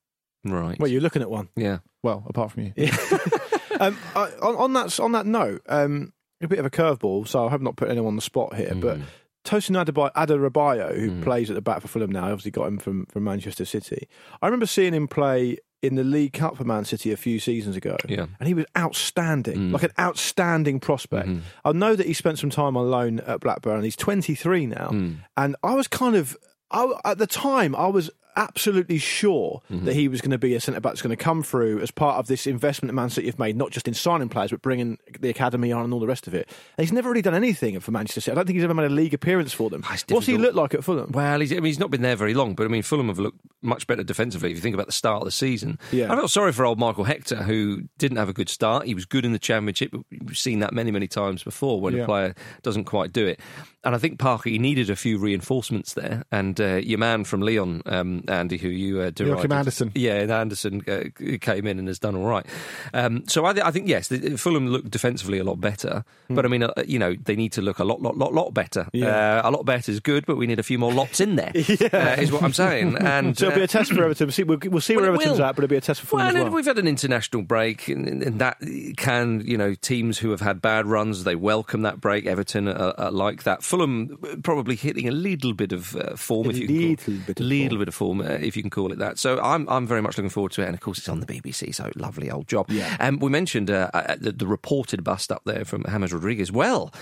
Right. 0.44 0.78
Well, 0.78 0.90
you're 0.90 1.01
looking 1.01 1.22
at 1.22 1.30
one. 1.30 1.49
yeah. 1.57 1.78
Well, 2.03 2.24
apart 2.28 2.53
from 2.53 2.64
you. 2.64 2.72
um, 3.80 3.97
I, 4.14 4.30
on, 4.42 4.55
on 4.57 4.72
that 4.74 5.01
on 5.01 5.12
that 5.12 5.26
note, 5.26 5.62
um, 5.68 6.12
a 6.40 6.47
bit 6.49 6.59
of 6.59 6.66
a 6.66 6.70
curveball. 6.70 7.26
So 7.26 7.47
I 7.47 7.51
have 7.51 7.62
not 7.62 7.76
put 7.76 7.88
anyone 7.88 8.09
on 8.09 8.16
the 8.16 8.22
spot 8.22 8.55
here, 8.55 8.74
but 8.74 8.99
Tosin 9.47 9.76
Adarabioyo, 9.82 10.99
who 10.99 11.11
hmm. 11.11 11.22
plays 11.22 11.49
at 11.49 11.55
the 11.55 11.62
back 11.62 11.80
for 11.80 11.88
Fulham 11.88 12.11
now, 12.11 12.24
obviously 12.24 12.51
got 12.51 12.66
him 12.66 12.78
from 12.78 13.07
from 13.07 13.24
Manchester 13.24 13.64
City. 13.64 14.09
I 14.42 14.47
remember 14.47 14.66
seeing 14.66 14.92
him 14.92 15.09
play 15.09 15.59
in 15.82 15.94
the 15.94 16.05
League 16.05 16.32
Cup 16.32 16.57
for 16.57 16.64
Man 16.64 16.84
City 16.84 17.12
a 17.12 17.16
few 17.16 17.38
seasons 17.38 17.76
ago, 17.76 17.97
Yeah. 18.09 18.26
and 18.40 18.49
he 18.49 18.55
was 18.55 18.64
outstanding, 18.76 19.57
hmm. 19.57 19.72
like 19.72 19.84
an 19.84 19.92
outstanding 19.99 20.80
prospect. 20.80 21.28
Hmm. 21.28 21.38
I 21.64 21.72
know 21.72 21.94
that 21.94 22.07
he 22.07 22.12
spent 22.12 22.38
some 22.38 22.51
time 22.51 22.76
on 22.76 22.90
loan 22.90 23.20
at 23.20 23.40
Blackburn, 23.40 23.76
and 23.76 23.84
he's 23.84 23.97
23 23.97 24.66
now, 24.66 24.90
and 25.36 25.57
I 25.62 25.74
was 25.74 25.88
kind 25.88 26.16
of. 26.16 26.36
I, 26.68 26.92
at 27.05 27.18
the 27.18 27.28
time, 27.28 27.76
I 27.76 27.86
was 27.86 28.11
absolutely 28.37 28.99
sure 28.99 29.62
that 29.70 29.95
he 29.95 30.09
was 30.09 30.20
going 30.20 30.30
to 30.30 30.39
be 30.39 30.55
a 30.55 30.61
centre 30.61 30.80
back 30.80 30.93
that's 30.93 31.03
going 31.03 31.16
to 31.16 31.22
come 31.22 31.43
through 31.43 31.80
as 31.80 31.91
part 31.91 32.18
of 32.18 32.26
this 32.26 32.47
investment 32.47 32.89
that 32.89 32.95
Man 32.95 33.11
City 33.11 33.26
have 33.26 33.39
made, 33.39 33.57
not 33.57 33.70
just 33.70 33.89
in 33.89 33.95
signing 33.95 34.28
players, 34.28 34.51
but 34.51 34.62
bringing 34.62 34.99
the 35.20 35.28
academy 35.30 35.72
on 35.72 35.84
and 35.84 35.93
all 35.95 36.01
the 36.01 36.07
rest 36.07 36.26
of 36.26 36.34
it. 36.34 36.49
And 36.76 36.84
he's 36.87 36.93
never 36.93 37.09
really 37.09 37.22
done 37.22 37.34
anything 37.34 37.78
for 37.80 37.91
Manchester 37.91 38.20
City. 38.20 38.32
I 38.32 38.34
don't 38.37 38.47
think 38.47 38.57
he's 38.57 38.64
ever 38.64 38.74
made 38.74 38.87
a 38.87 38.95
league 38.95 39.14
appearance 39.14 39.53
for 39.53 39.70
them. 39.70 39.82
It's 39.91 40.05
What's 40.09 40.26
he 40.26 40.37
look 40.37 40.55
like 40.55 40.74
at 40.74 40.84
Fulham? 40.84 41.11
Well, 41.12 41.41
he's, 41.41 41.53
I 41.53 41.57
mean, 41.57 41.64
he's 41.64 41.78
not 41.78 41.91
been 41.91 42.03
there 42.03 42.16
very 42.16 42.34
long, 42.34 42.55
but 42.55 42.64
I 42.64 42.68
mean, 42.68 42.82
Fulham 42.82 43.09
have 43.09 43.18
looked 43.18 43.41
much 43.62 43.87
better 43.87 44.05
defensively 44.05 44.51
if 44.51 44.57
you 44.57 44.61
think 44.62 44.74
about 44.74 44.87
the 44.87 44.93
start 44.93 45.22
of 45.22 45.24
the 45.24 45.32
season. 45.32 45.78
Yeah. 45.91 46.12
I 46.12 46.16
felt 46.16 46.30
sorry 46.30 46.53
for 46.53 46.64
old 46.66 46.78
Michael 46.78 47.05
Hector, 47.05 47.37
who 47.43 47.82
didn't 47.99 48.18
have 48.18 48.28
a 48.28 48.32
good 48.34 48.49
start. 48.49 48.87
He 48.87 48.95
was 48.95 49.07
good 49.07 49.24
in 49.24 49.32
the 49.32 49.39
Championship, 49.39 49.91
but 49.93 50.03
we've 50.24 50.39
seen 50.39 50.61
that 50.61 50.72
many, 50.72 50.91
many 50.91 51.09
times 51.09 51.43
before 51.43 51.80
when 51.80 51.95
Yeah. 51.95 52.03
a 52.03 52.07
player 52.07 52.34
doesn't 52.62 52.84
quite 52.84 53.12
do 53.12 53.26
it. 53.26 53.41
And 53.82 53.95
I 53.95 53.99
think 53.99 54.18
Parker, 54.18 54.51
he 54.51 54.59
needed 54.59 54.91
a 54.91 54.97
few 54.97 55.16
reinforcements 55.18 55.95
there. 55.95 56.24
And 56.32 56.61
uh, 56.61 56.76
your 56.76 56.99
man 56.99 57.22
from 57.24 57.41
Leon, 57.41 57.82
um, 57.87 58.24
Andy, 58.29 58.59
who 58.59 58.68
you 58.68 59.01
uh, 59.01 59.11
derided. 59.11 59.37
Joachim 59.39 59.53
Andersen. 59.53 59.93
Yeah, 59.95 60.14
and 60.14 60.31
Andersen 60.31 60.83
uh, 60.89 61.05
came 61.41 61.66
in 61.66 61.79
and 61.79 61.89
has 61.89 61.99
done 61.99 62.16
all 62.16 62.24
right. 62.27 62.47
Um, 62.95 63.24
so 63.27 63.45
I, 63.47 63.53
th- 63.53 63.64
I 63.64 63.70
think, 63.70 63.89
yes, 63.89 64.09
Fulham 64.37 64.68
look 64.68 64.89
defensively 64.91 65.39
a 65.39 65.45
lot 65.45 65.61
better. 65.61 66.05
But 66.29 66.45
I 66.45 66.49
mean, 66.49 66.62
uh, 66.64 66.72
you 66.87 66.99
know, 66.99 67.14
they 67.24 67.37
need 67.37 67.53
to 67.53 67.62
look 67.62 67.79
a 67.79 67.85
lot, 67.85 68.03
lot, 68.03 68.16
lot, 68.16 68.33
lot 68.35 68.53
better. 68.55 68.89
Yeah. 68.93 69.41
Uh, 69.45 69.49
a 69.49 69.51
lot 69.51 69.64
better 69.64 69.91
is 69.93 70.01
good, 70.01 70.27
but 70.27 70.37
we 70.37 70.47
need 70.47 70.59
a 70.59 70.62
few 70.64 70.79
more 70.79 70.93
lots 70.93 71.20
in 71.20 71.37
there, 71.37 71.53
uh, 71.55 72.16
is 72.20 72.33
what 72.33 72.43
I'm 72.43 72.53
saying. 72.53 72.97
And 73.07 73.39
So 73.39 73.47
it'll 73.47 73.57
be 73.57 73.61
uh, 73.62 73.64
a 73.64 73.68
test 73.68 73.93
for 73.93 74.03
Everton. 74.03 74.27
We'll 74.27 74.33
see, 74.33 74.43
we'll, 74.43 74.59
we'll 74.64 74.81
see 74.81 74.97
Well, 74.97 75.05
where 75.07 75.14
Everton's 75.14 75.41
at, 75.41 75.55
but 75.55 75.64
it'll 75.64 75.70
be 75.72 75.77
a 75.77 75.81
test 75.81 76.01
for 76.01 76.07
Fulham 76.09 76.27
well, 76.27 76.37
as 76.37 76.43
well. 76.45 76.53
we've 76.53 76.66
had 76.66 76.79
an 76.79 76.89
international 76.89 77.43
break, 77.43 77.89
and, 77.89 78.22
and 78.22 78.39
that 78.41 78.59
can, 78.97 79.43
you 79.47 79.57
know, 79.57 79.74
teams 79.74 80.18
who 80.18 80.31
have 80.31 80.41
had 80.41 80.61
bad 80.61 80.87
runs, 80.87 81.24
they 81.24 81.37
welcome 81.37 81.83
that 81.83 82.01
break. 82.01 82.27
Everton 82.27 82.68
are, 82.68 82.95
are 82.99 83.11
like 83.11 83.45
that. 83.45 83.62
Fulham 83.62 84.18
probably 84.43 84.74
hitting 84.77 85.07
a 85.09 85.12
little 85.12 85.53
bit 85.53 85.72
of 85.72 85.95
uh, 85.97 86.16
form, 86.16 86.47
A 86.47 86.51
if 86.51 86.59
you 86.59 86.66
can 86.66 86.77
little 86.89 87.14
bit 87.27 87.41
of 87.41 87.47
little 87.47 87.68
form. 87.68 87.79
bit 87.79 87.89
of 87.89 87.95
form, 87.95 88.16
uh, 88.21 88.39
if 88.41 88.57
you 88.57 88.62
can 88.62 88.71
call 88.71 88.93
it 88.93 88.99
that. 88.99 89.19
So 89.19 89.41
I'm, 89.41 89.69
I'm 89.69 89.87
very 89.87 90.03
much 90.03 90.17
looking 90.17 90.31
forward 90.31 90.53
to 90.53 90.62
it, 90.62 90.67
and 90.67 90.75
of 90.75 90.81
course 90.81 90.99
it's 90.99 91.09
on 91.09 91.21
the 91.21 91.27
BBC, 91.27 91.75
so 91.75 91.91
lovely 91.97 92.31
old 92.31 92.49
job. 92.49 92.67
Yeah. 92.71 92.97
And 92.99 93.21
we 93.21 93.31
mentioned 93.31 93.71
uh, 93.71 93.91
uh, 93.95 94.17
the, 94.19 94.33
the 94.33 94.47
reported 94.47 95.03
bust 95.05 95.31
up 95.33 95.43
there 95.45 95.64
from 95.64 95.85
James 95.89 96.12
Rodriguez. 96.12 96.51
Well, 96.53 96.93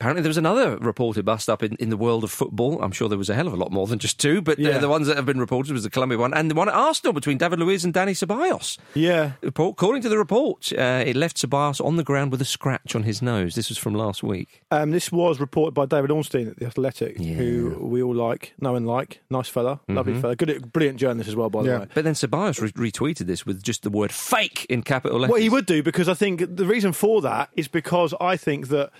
apparently 0.00 0.22
there 0.22 0.30
was 0.30 0.36
another 0.36 0.76
reported 0.78 1.24
bust 1.24 1.48
up 1.48 1.62
in, 1.62 1.74
in 1.76 1.90
the 1.90 1.96
world 1.96 2.24
of 2.24 2.30
football. 2.30 2.82
I'm 2.82 2.92
sure 2.92 3.08
there 3.08 3.18
was 3.18 3.30
a 3.30 3.34
hell 3.34 3.46
of 3.46 3.52
a 3.52 3.56
lot 3.56 3.72
more 3.72 3.86
than 3.86 3.98
just 3.98 4.18
two, 4.20 4.40
but 4.42 4.58
Yeah. 4.58 4.78
the 4.78 4.88
ones 4.88 5.06
that 5.06 5.16
have 5.16 5.26
been 5.26 5.40
reported 5.40 5.72
was 5.72 5.82
the 5.82 5.90
Colombia 5.90 6.18
one 6.18 6.34
and 6.34 6.50
the 6.50 6.54
one 6.54 6.68
at 6.68 6.74
Arsenal 6.74 7.12
between 7.12 7.38
David 7.38 7.58
Luiz 7.60 7.84
and 7.84 7.94
Dani 7.94 8.10
Ceballos. 8.16 8.78
yeah. 8.94 9.32
According 9.42 10.02
to 10.02 10.08
the 10.08 10.18
report, 10.18 10.72
uh, 10.72 11.02
it 11.06 11.16
left 11.16 11.36
Ceballos 11.36 11.84
on 11.84 11.96
the 11.96 12.04
ground 12.04 12.30
with 12.30 12.40
a 12.40 12.44
scratch 12.44 12.94
on 12.94 13.02
his 13.04 13.22
nose. 13.22 13.54
This 13.54 13.68
was 13.68 13.78
from 13.78 13.94
last 13.94 14.22
week. 14.22 14.62
Um, 14.70 14.90
this 14.90 15.10
was 15.10 15.40
reported 15.40 15.72
by 15.72 15.86
David 15.86 16.10
Ornstein 16.10 16.48
at 16.48 16.56
The 16.58 16.66
Athletic, 16.66 17.16
who 17.18 17.76
we 17.80 18.02
all 18.02 18.14
like, 18.14 18.54
know 18.60 18.74
and 18.74 18.86
like. 18.86 19.20
Nice 19.30 19.48
fella, 19.48 19.80
lovely 19.88 20.20
fella. 20.20 20.36
Good, 20.36 20.55
brilliant 20.60 20.98
journalist 20.98 21.28
as 21.28 21.36
well, 21.36 21.50
by 21.50 21.62
Yeah. 21.62 21.72
the 21.72 21.80
way. 21.80 21.86
But 21.94 22.04
then 22.04 22.14
Ceballos 22.14 22.60
re- 22.60 22.90
retweeted 22.90 23.26
this 23.26 23.44
with 23.46 23.62
just 23.62 23.82
the 23.82 23.90
word 23.90 24.12
fake 24.12 24.66
in 24.68 24.82
capital 24.82 25.18
letters. 25.18 25.32
Well, 25.32 25.40
he 25.40 25.48
would 25.48 25.66
do 25.66 25.82
because 25.82 26.08
I 26.08 26.14
think 26.14 26.56
the 26.56 26.66
reason 26.66 26.92
for 26.92 27.20
that 27.22 27.50
is 27.54 27.68
because 27.68 28.14
I 28.20 28.36
think 28.36 28.68
that 28.68 28.90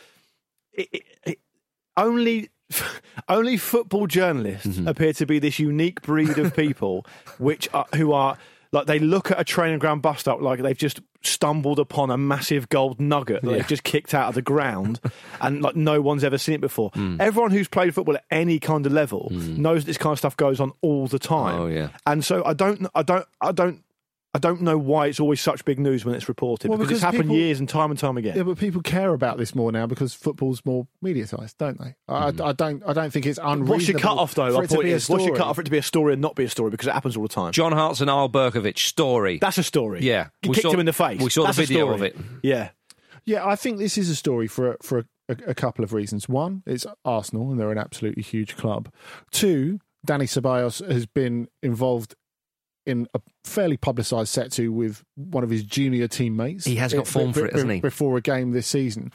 it, 0.72 0.88
it, 0.92 1.02
it, 1.24 1.38
only 1.96 2.50
only 3.28 3.56
football 3.56 4.06
journalists 4.06 4.66
mm-hmm. 4.66 4.88
appear 4.88 5.12
to 5.14 5.26
be 5.26 5.38
this 5.38 5.58
unique 5.58 6.02
breed 6.02 6.38
of 6.38 6.54
people, 6.54 7.06
which 7.38 7.68
are, 7.72 7.86
who 7.94 8.12
are 8.12 8.38
like 8.76 8.86
they 8.86 8.98
look 8.98 9.30
at 9.30 9.40
a 9.40 9.44
training 9.44 9.78
ground 9.78 10.02
bust 10.02 10.28
up 10.28 10.42
like 10.42 10.60
they've 10.60 10.76
just 10.76 11.00
stumbled 11.22 11.78
upon 11.78 12.10
a 12.10 12.18
massive 12.18 12.68
gold 12.68 13.00
nugget 13.00 13.42
that 13.42 13.50
they've 13.50 13.66
just 13.66 13.82
kicked 13.84 14.12
out 14.12 14.28
of 14.28 14.34
the 14.34 14.42
ground 14.42 15.00
and 15.40 15.62
like 15.62 15.74
no 15.74 16.02
one's 16.02 16.22
ever 16.22 16.36
seen 16.36 16.56
it 16.56 16.60
before. 16.60 16.90
Hmm. 16.92 17.16
Everyone 17.18 17.50
who's 17.50 17.68
played 17.68 17.94
football 17.94 18.16
at 18.16 18.24
any 18.30 18.58
kind 18.58 18.84
of 18.84 18.92
level 18.92 19.30
hmm. 19.30 19.60
knows 19.60 19.84
that 19.84 19.86
this 19.86 19.96
kind 19.96 20.12
of 20.12 20.18
stuff 20.18 20.36
goes 20.36 20.60
on 20.60 20.72
all 20.82 21.06
the 21.06 21.18
time. 21.18 21.58
Oh, 21.58 21.66
yeah. 21.68 21.88
And 22.06 22.22
so 22.22 22.44
I 22.44 22.52
don't 22.52 22.86
I 22.94 23.02
don't 23.02 23.26
I 23.40 23.52
don't 23.52 23.82
I 24.36 24.38
don't 24.38 24.60
know 24.60 24.76
why 24.78 25.06
it's 25.06 25.18
always 25.18 25.40
such 25.40 25.64
big 25.64 25.78
news 25.78 26.04
when 26.04 26.14
it's 26.14 26.28
reported 26.28 26.68
Well, 26.68 26.78
because, 26.78 26.88
because 26.88 26.98
it's 26.98 27.04
happened 27.04 27.24
people- 27.24 27.36
years 27.36 27.58
and 27.58 27.68
time 27.68 27.90
and 27.90 27.98
time 27.98 28.16
again. 28.16 28.36
Yeah, 28.36 28.42
but 28.44 28.58
people 28.58 28.82
care 28.82 29.12
about 29.14 29.38
this 29.38 29.54
more 29.54 29.72
now 29.72 29.86
because 29.86 30.14
football's 30.14 30.62
more 30.64 30.86
mediatised, 31.04 31.56
don't 31.58 31.78
they? 31.80 31.94
I, 32.08 32.30
mm-hmm. 32.30 32.42
I 32.42 32.52
don't. 32.52 32.82
I 32.86 32.92
don't 32.92 33.10
think 33.10 33.26
it's 33.26 33.38
unreasonable. 33.38 33.72
What's 33.74 33.88
your 33.88 33.98
cut 33.98 34.18
off 34.18 34.34
though? 34.34 34.48
For 34.50 34.58
My 34.58 34.64
it 34.64 34.68
to 34.68 34.74
point 34.74 34.84
be 34.86 34.92
a 34.92 34.96
is, 34.96 35.08
what's 35.08 35.24
your 35.24 35.36
cut 35.36 35.46
off 35.46 35.56
for 35.56 35.62
it 35.62 35.64
to 35.64 35.70
be 35.70 35.78
a 35.78 35.82
story 35.82 36.12
and 36.12 36.22
not 36.22 36.34
be 36.36 36.44
a 36.44 36.50
story 36.50 36.70
because 36.70 36.86
it 36.86 36.92
happens 36.92 37.16
all 37.16 37.22
the 37.22 37.28
time. 37.28 37.52
John 37.52 37.72
Hartson 37.72 38.08
and 38.08 38.16
Eyal 38.16 38.30
Berkovic 38.30 38.78
story. 38.78 39.38
That's 39.40 39.58
a 39.58 39.62
story. 39.62 40.00
Yeah. 40.02 40.28
you 40.42 40.50
We 40.50 40.54
kicked 40.56 40.62
saw- 40.66 40.72
him 40.72 40.80
in 40.80 40.86
the 40.86 40.92
face. 40.92 41.20
we 41.20 41.30
saw 41.30 41.42
the 41.42 41.46
That's 41.48 41.58
a 41.58 41.62
video 41.62 41.90
of 41.92 42.02
it. 42.02 42.16
Yeah, 42.42 42.70
Yeah, 43.24 43.46
I 43.46 43.56
think 43.56 43.78
this 43.78 43.96
is 43.98 44.08
a 44.10 44.14
story 44.16 44.46
for 44.46 44.72
a, 44.72 44.76
for 44.82 44.98
a, 45.28 45.36
a 45.48 45.54
couple 45.54 45.82
of 45.84 45.92
reasons. 45.92 46.28
One, 46.28 46.62
it's 46.66 46.86
Arsenal, 47.04 47.50
and 47.50 47.58
they're 47.58 47.72
an 47.72 47.78
absolutely 47.78 48.22
huge 48.22 48.56
club. 48.56 48.92
Two, 49.32 49.80
Dani 50.06 50.24
Ceballos 50.28 50.86
has 50.88 51.06
been 51.06 51.48
involved 51.62 52.14
in 52.86 53.08
a 53.14 53.20
fairly 53.44 53.76
publicised 53.76 54.32
set 54.32 54.52
to 54.52 54.72
with 54.72 55.02
one 55.16 55.42
of 55.44 55.50
his 55.50 55.62
junior 55.64 56.08
teammates. 56.08 56.64
He 56.64 56.76
has 56.76 56.94
got 56.94 57.06
form 57.06 57.28
be- 57.28 57.40
for 57.40 57.46
it, 57.46 57.52
hasn't 57.52 57.68
be- 57.68 57.74
he? 57.76 57.80
Before 57.80 58.16
a 58.16 58.20
game 58.20 58.52
this 58.52 58.66
season. 58.66 59.12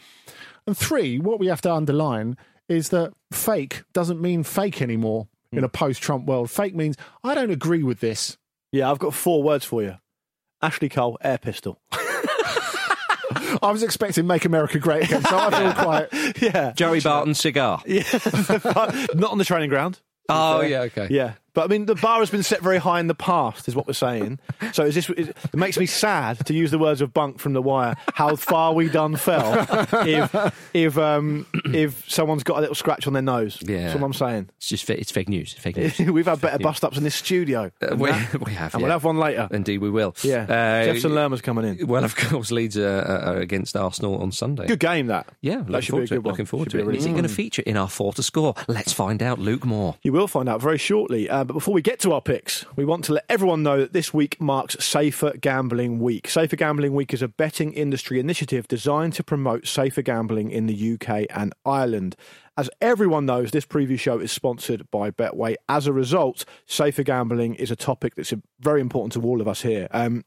And 0.67 0.78
three, 0.78 1.17
what 1.19 1.39
we 1.39 1.47
have 1.47 1.61
to 1.61 1.74
underline 1.74 2.38
is 2.69 2.89
that 2.89 3.13
fake 3.32 3.84
doesn't 3.93 4.22
mean 4.22 4.43
fake 4.43 4.82
anymore 4.82 5.28
Hmm. 5.51 5.57
in 5.59 5.63
a 5.65 5.69
post-Trump 5.69 6.26
world. 6.26 6.49
Fake 6.49 6.76
means 6.76 6.95
I 7.24 7.34
don't 7.36 7.51
agree 7.51 7.84
with 7.84 7.99
this. 7.99 8.38
yeah. 8.72 8.89
I've 8.89 8.99
got 8.99 9.13
four 9.13 9.43
words 9.43 9.65
for 9.65 9.82
you: 9.84 9.95
Ashley 10.61 10.88
Cole, 10.89 11.17
air 11.22 11.38
pistol. 11.38 11.82
I 13.61 13.72
was 13.72 13.84
expecting 13.84 14.28
"Make 14.28 14.45
America 14.45 14.80
Great 14.80 15.03
Again," 15.05 15.24
so 15.24 15.38
I 15.38 15.49
feel 15.59 15.74
quite. 15.84 16.41
yeah, 16.41 16.72
Joey 16.74 16.99
Barton 17.01 17.34
cigar. 17.34 17.82
yeah. 17.88 18.03
not 19.13 19.32
on 19.32 19.38
the 19.38 19.45
training 19.45 19.69
ground. 19.69 19.99
Oh, 20.30 20.61
yeah, 20.61 20.82
okay. 20.82 21.07
Yeah, 21.09 21.34
but 21.54 21.64
I 21.66 21.68
mean, 21.68 21.86
the 21.86 21.95
bar 21.95 22.20
has 22.20 22.30
been 22.30 22.43
set 22.43 22.62
very 22.62 22.78
high 22.78 22.99
in 22.99 23.08
the 23.08 23.16
past, 23.16 23.68
is 23.68 23.76
what 23.76 23.88
we're 23.88 23.93
saying. 23.93 24.39
So 24.74 24.84
is 24.86 24.95
this? 24.95 25.10
Is, 25.12 25.30
it 25.30 25.56
makes 25.56 25.78
me 25.78 25.86
sad 25.86 26.45
to 26.45 26.54
use 26.54 26.72
the 26.72 26.80
words 26.80 27.02
of 27.02 27.14
Bunk 27.14 27.39
from 27.39 27.54
The 27.54 27.62
Wire. 27.62 27.95
How 28.14 28.36
far 28.36 28.74
we 28.74 28.89
done 28.89 29.16
fell 29.16 29.66
if 30.08 30.54
if 30.74 30.97
um 30.97 31.45
if 31.66 32.10
someone's 32.10 32.43
got 32.43 32.58
a 32.58 32.62
little 32.62 32.76
scratch 32.76 33.08
on 33.08 33.14
their 33.14 33.22
nose. 33.22 33.58
Yeah. 33.62 33.88
that's 33.88 33.95
what 33.95 34.04
I'm 34.06 34.14
saying. 34.14 34.49
It's 34.58 34.68
just 34.68 34.86
fa- 34.86 34.99
it's 34.99 35.12
fake 35.12 35.30
news. 35.30 35.54
Fake 35.54 35.78
news. 35.78 35.97
We've 35.99 36.26
had 36.26 36.41
better 36.41 36.60
bust 36.60 36.84
ups 36.84 36.97
in 36.97 37.04
this 37.04 37.16
studio. 37.16 37.72
Uh, 37.82 37.95
we, 37.95 38.12
we 38.39 38.54
have. 38.54 38.74
And 38.74 38.82
yeah. 38.82 38.86
we'll 38.88 38.91
have 38.91 39.04
one 39.04 39.18
later. 39.18 39.47
Indeed, 39.52 39.80
we 39.80 39.89
will. 39.89 40.16
Yeah, 40.24 40.43
Uh, 40.43 40.86
Jefferson 40.86 41.12
Lerma's 41.14 41.41
coming 41.41 41.66
in. 41.66 41.88
Well, 41.88 42.04
of 42.04 42.16
course, 42.30 42.52
Leeds 42.52 42.78
are, 42.78 43.02
are 43.02 43.38
against 43.38 43.76
Arsenal 43.76 44.22
on 44.22 44.32
Sunday. 44.32 44.68
Good 44.68 44.80
game 44.80 45.08
that. 45.08 45.28
Yeah, 45.41 45.58
that 45.58 45.70
looking 45.70 45.82
be 45.82 45.86
forward 45.88 46.04
a 46.04 46.08
to 46.08 46.14
it. 46.14 46.18
good 46.18 46.24
one. 46.26 46.32
Looking 46.34 46.45
forward 46.45 46.66
Should 46.72 46.78
to 46.78 46.80
it. 46.80 46.86
really 46.86 46.99
Is 46.99 47.06
it 47.06 47.12
going 47.12 47.24
to 47.24 47.30
feature 47.30 47.64
in 47.66 47.78
our 47.78 47.89
four 47.89 48.14
to 48.14 48.24
score? 48.24 48.56
Let's 48.68 48.93
find 48.93 49.22
out. 49.22 49.39
Luke 49.39 49.66
Moore. 49.66 49.95
You 50.04 50.14
will 50.14 50.28
find 50.28 50.47
out 50.49 50.62
very 50.62 50.78
shortly. 50.78 51.30
Uh, 51.30 51.41
but 51.44 51.54
before 51.54 51.74
we 51.74 51.82
get 51.82 52.00
to 52.00 52.14
our 52.14 52.22
picks, 52.22 52.66
we 52.76 52.86
want 52.86 53.04
to 53.06 53.14
let 53.14 53.26
everyone 53.30 53.64
know 53.64 53.80
that 53.80 53.94
this 53.94 54.14
week 54.14 54.39
marks 54.42 54.76
Safer 54.84 55.38
Gambling 55.38 56.00
Week. 56.00 56.28
Safer 56.28 56.56
Gambling 56.56 56.94
Week 56.94 57.14
is 57.14 57.22
a 57.22 57.28
betting 57.28 57.74
industry 57.74 58.20
initiative 58.20 58.68
designed 58.68 59.14
to 59.14 59.24
promote 59.24 59.68
safer 59.68 60.02
gambling 60.02 60.52
in 60.52 60.68
the 60.68 60.94
UK 60.94 61.26
and 61.30 61.54
Ireland. 61.66 62.16
As 62.58 62.70
everyone 62.82 63.26
knows, 63.26 63.52
this 63.52 63.66
preview 63.66 64.00
show 64.00 64.20
is 64.20 64.32
sponsored 64.32 64.89
by 64.92 65.10
Betway. 65.10 65.56
As 65.70 65.88
a 65.88 65.94
result, 65.94 66.46
safer 66.66 67.04
gambling 67.04 67.56
is 67.56 67.72
a 67.72 67.76
topic 67.76 68.16
that's 68.16 68.34
very 68.60 68.82
important 68.82 69.14
to 69.14 69.28
all 69.28 69.42
of 69.42 69.48
us 69.48 69.62
here. 69.62 69.88
Um, 69.92 70.24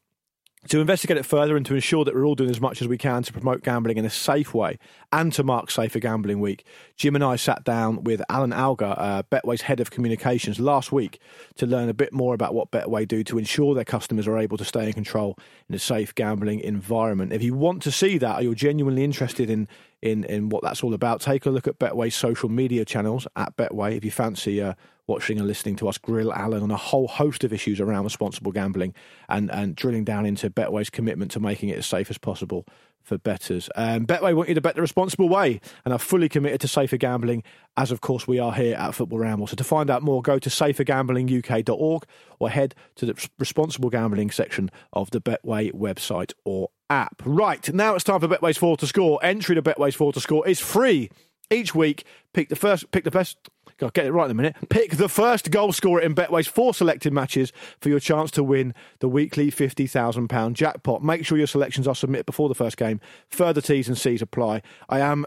To 0.69 0.79
investigate 0.79 1.17
it 1.17 1.27
further 1.27 1.55
and 1.55 1.65
to 1.67 1.75
ensure 1.75 2.03
that 2.05 2.15
we're 2.15 2.25
all 2.25 2.33
doing 2.33 2.49
as 2.49 2.59
much 2.59 2.81
as 2.81 2.87
we 2.87 2.97
can 2.97 3.21
to 3.21 3.31
promote 3.31 3.61
gambling 3.61 3.97
in 3.97 4.05
a 4.05 4.09
safe 4.09 4.51
way 4.51 4.79
and 5.13 5.31
to 5.33 5.43
mark 5.43 5.69
Safer 5.69 5.99
Gambling 5.99 6.39
Week, 6.39 6.65
Jim 6.97 7.13
and 7.13 7.23
I 7.23 7.35
sat 7.35 7.63
down 7.63 8.03
with 8.03 8.23
Alan 8.29 8.51
Alger, 8.51 8.95
uh, 8.97 9.21
Betway's 9.31 9.61
head 9.61 9.79
of 9.79 9.91
communications, 9.91 10.59
last 10.59 10.91
week 10.91 11.19
to 11.57 11.67
learn 11.67 11.87
a 11.87 11.93
bit 11.93 12.11
more 12.11 12.33
about 12.33 12.55
what 12.55 12.71
Betway 12.71 13.07
do 13.07 13.23
to 13.25 13.37
ensure 13.37 13.75
their 13.75 13.83
customers 13.83 14.27
are 14.27 14.39
able 14.39 14.57
to 14.57 14.65
stay 14.65 14.87
in 14.87 14.93
control 14.93 15.37
in 15.69 15.75
a 15.75 15.79
safe 15.79 16.15
gambling 16.15 16.61
environment. 16.61 17.31
If 17.31 17.43
you 17.43 17.53
want 17.53 17.83
to 17.83 17.91
see 17.91 18.17
that 18.17 18.39
or 18.39 18.41
you're 18.41 18.55
genuinely 18.55 19.03
interested 19.03 19.51
in 19.51 19.67
in, 20.01 20.23
in 20.25 20.49
what 20.49 20.61
that's 20.61 20.83
all 20.83 20.93
about, 20.93 21.21
take 21.21 21.45
a 21.45 21.49
look 21.49 21.67
at 21.67 21.79
Betway's 21.79 22.15
social 22.15 22.49
media 22.49 22.85
channels 22.85 23.27
at 23.35 23.55
Betway 23.55 23.97
if 23.97 24.05
you 24.05 24.11
fancy 24.11 24.61
uh, 24.61 24.73
watching 25.07 25.37
and 25.37 25.47
listening 25.47 25.75
to 25.77 25.87
us 25.87 25.97
grill 25.97 26.33
Alan 26.33 26.63
on 26.63 26.71
a 26.71 26.77
whole 26.77 27.07
host 27.07 27.43
of 27.43 27.53
issues 27.53 27.79
around 27.79 28.03
responsible 28.03 28.51
gambling 28.51 28.93
and, 29.29 29.51
and 29.51 29.75
drilling 29.75 30.03
down 30.03 30.25
into 30.25 30.49
Betway's 30.49 30.89
commitment 30.89 31.31
to 31.31 31.39
making 31.39 31.69
it 31.69 31.77
as 31.77 31.85
safe 31.85 32.09
as 32.09 32.17
possible 32.17 32.65
for 33.05 33.17
bettors. 33.19 33.69
Um, 33.75 34.05
Betway 34.05 34.33
want 34.33 34.49
you 34.49 34.55
to 34.55 34.61
bet 34.61 34.75
the 34.75 34.81
responsible 34.81 35.29
way 35.29 35.61
and 35.85 35.93
are 35.93 35.99
fully 35.99 36.27
committed 36.27 36.59
to 36.61 36.67
safer 36.67 36.97
gambling, 36.97 37.43
as 37.77 37.91
of 37.91 38.01
course 38.01 38.27
we 38.27 38.39
are 38.39 38.53
here 38.53 38.75
at 38.75 38.95
Football 38.95 39.19
Ramble. 39.19 39.47
So 39.47 39.55
to 39.55 39.63
find 39.63 39.89
out 39.89 40.01
more, 40.01 40.21
go 40.21 40.39
to 40.39 40.49
safergamblinguk.org 40.49 42.03
or 42.39 42.49
head 42.49 42.75
to 42.95 43.05
the 43.05 43.29
responsible 43.37 43.89
gambling 43.89 44.31
section 44.31 44.71
of 44.91 45.11
the 45.11 45.21
Betway 45.21 45.71
website 45.71 46.33
or 46.43 46.69
app. 46.89 47.21
Right, 47.25 47.71
now 47.73 47.95
it's 47.95 48.03
time 48.03 48.19
for 48.19 48.27
Betway's 48.27 48.57
4 48.57 48.77
to 48.77 48.87
score. 48.87 49.19
Entry 49.23 49.55
to 49.55 49.61
Betway's 49.61 49.95
4 49.95 50.13
to 50.13 50.19
score 50.19 50.47
is 50.47 50.59
free. 50.59 51.09
Each 51.51 51.75
week, 51.75 52.05
pick 52.33 52.49
the 52.49 52.55
first, 52.55 52.89
pick 52.91 53.03
the 53.03 53.11
best. 53.11 53.37
I'll 53.81 53.89
get 53.89 54.05
it 54.05 54.11
right 54.11 54.25
in 54.25 54.31
a 54.31 54.35
minute. 54.35 54.55
Pick 54.69 54.91
the 54.91 55.09
first 55.09 55.51
goal 55.51 55.73
scorer 55.73 56.01
in 56.01 56.13
Betway's 56.13 56.47
four 56.47 56.73
selected 56.73 57.11
matches 57.11 57.51
for 57.81 57.89
your 57.89 57.99
chance 57.99 58.31
to 58.31 58.43
win 58.43 58.73
the 58.99 59.09
weekly 59.09 59.51
£50,000 59.51 60.53
jackpot. 60.53 61.03
Make 61.03 61.25
sure 61.25 61.37
your 61.37 61.47
selections 61.47 61.87
are 61.87 61.95
submitted 61.95 62.25
before 62.25 62.47
the 62.47 62.55
first 62.55 62.77
game. 62.77 63.01
Further 63.29 63.61
T's 63.61 63.87
and 63.87 63.97
C's 63.97 64.21
apply. 64.21 64.61
I 64.87 64.99
am 64.99 65.25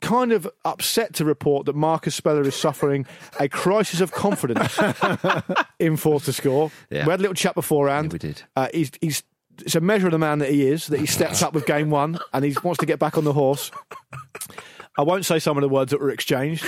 kind 0.00 0.32
of 0.32 0.48
upset 0.64 1.12
to 1.14 1.24
report 1.24 1.66
that 1.66 1.74
Marcus 1.74 2.14
Speller 2.14 2.42
is 2.42 2.54
suffering 2.54 3.04
a 3.40 3.48
crisis 3.48 4.00
of 4.00 4.12
confidence 4.12 4.78
in 5.78 5.96
four 5.96 6.20
to 6.20 6.32
score. 6.32 6.70
Yeah. 6.90 7.04
We 7.04 7.10
had 7.10 7.20
a 7.20 7.22
little 7.22 7.34
chat 7.34 7.54
beforehand. 7.54 8.06
Yeah, 8.06 8.12
we 8.14 8.18
did. 8.18 8.42
Uh, 8.56 8.68
he's, 8.72 8.92
he's, 9.00 9.22
it's 9.60 9.74
a 9.74 9.80
measure 9.80 10.06
of 10.06 10.12
the 10.12 10.18
man 10.18 10.38
that 10.38 10.50
he 10.50 10.68
is, 10.68 10.86
that 10.86 11.00
he 11.00 11.06
steps 11.06 11.42
up 11.42 11.52
with 11.52 11.66
game 11.66 11.90
one 11.90 12.18
and 12.32 12.44
he 12.44 12.56
wants 12.62 12.78
to 12.78 12.86
get 12.86 12.98
back 12.98 13.18
on 13.18 13.24
the 13.24 13.32
horse. 13.32 13.70
I 14.98 15.02
won't 15.02 15.24
say 15.24 15.38
some 15.38 15.56
of 15.56 15.62
the 15.62 15.68
words 15.68 15.92
that 15.92 16.00
were 16.00 16.10
exchanged. 16.10 16.66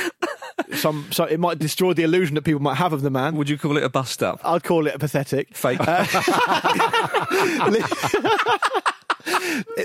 Some, 0.75 1.09
so 1.11 1.25
it 1.25 1.41
might 1.41 1.59
destroy 1.59 1.95
the 1.95 2.05
illusion 2.05 2.37
that 2.37 2.43
people 2.43 2.61
might 2.61 2.77
have 2.77 2.93
of 2.93 3.03
the 3.03 3.11
man. 3.11 3.35
Would 3.37 3.49
you 3.49 3.59
call 3.59 3.77
it 3.77 3.83
a 3.83 3.89
bust 3.89 4.23
up? 4.23 4.41
I'd 4.45 4.63
call 4.63 4.87
it 4.87 4.95
a 4.95 4.99
pathetic. 4.99 5.57
Fake. 5.57 5.79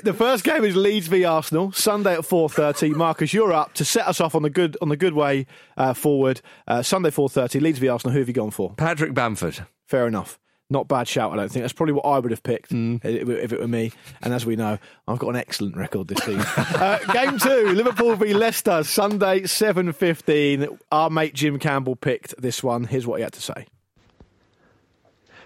the 0.03 0.13
first 0.15 0.43
game 0.43 0.63
is 0.63 0.75
Leeds 0.75 1.07
v 1.07 1.25
Arsenal 1.25 1.71
Sunday 1.71 2.13
at 2.13 2.25
four 2.25 2.49
thirty. 2.49 2.89
Marcus, 2.89 3.33
you're 3.33 3.53
up 3.53 3.73
to 3.73 3.83
set 3.83 4.07
us 4.07 4.21
off 4.21 4.35
on 4.35 4.43
the 4.43 4.49
good 4.49 4.77
on 4.81 4.89
the 4.89 4.97
good 4.97 5.13
way 5.13 5.47
uh, 5.75 5.93
forward. 5.93 6.41
Uh, 6.67 6.83
Sunday 6.83 7.09
four 7.09 7.29
thirty. 7.29 7.59
Leeds 7.59 7.79
v 7.79 7.87
Arsenal. 7.87 8.13
Who 8.13 8.19
have 8.19 8.27
you 8.27 8.33
gone 8.33 8.51
for? 8.51 8.75
Patrick 8.75 9.15
Bamford. 9.15 9.65
Fair 9.87 10.07
enough. 10.07 10.39
Not 10.69 10.87
bad 10.87 11.07
shout, 11.07 11.31
I 11.31 11.35
don't 11.35 11.51
think. 11.51 11.63
That's 11.63 11.73
probably 11.73 11.93
what 11.93 12.05
I 12.05 12.17
would 12.17 12.31
have 12.31 12.41
picked 12.41 12.71
if 12.71 13.05
it 13.05 13.29
if 13.29 13.53
it 13.53 13.59
were 13.59 13.67
me. 13.67 13.91
And 14.23 14.33
as 14.33 14.47
we 14.47 14.55
know, 14.55 14.79
I've 15.07 15.19
got 15.19 15.29
an 15.29 15.35
excellent 15.35 15.77
record 15.77 16.07
this 16.07 16.23
season. 16.23 16.41
uh, 16.57 16.97
game 17.13 17.37
two, 17.37 17.71
Liverpool 17.73 18.15
v 18.15 18.33
Leicester, 18.33 18.83
Sunday, 18.83 19.41
7.15. 19.41 20.79
Our 20.91 21.11
mate 21.11 21.35
Jim 21.35 21.59
Campbell 21.59 21.95
picked 21.95 22.41
this 22.41 22.63
one. 22.63 22.85
Here's 22.85 23.05
what 23.05 23.17
he 23.17 23.23
had 23.23 23.33
to 23.33 23.41
say. 23.41 23.67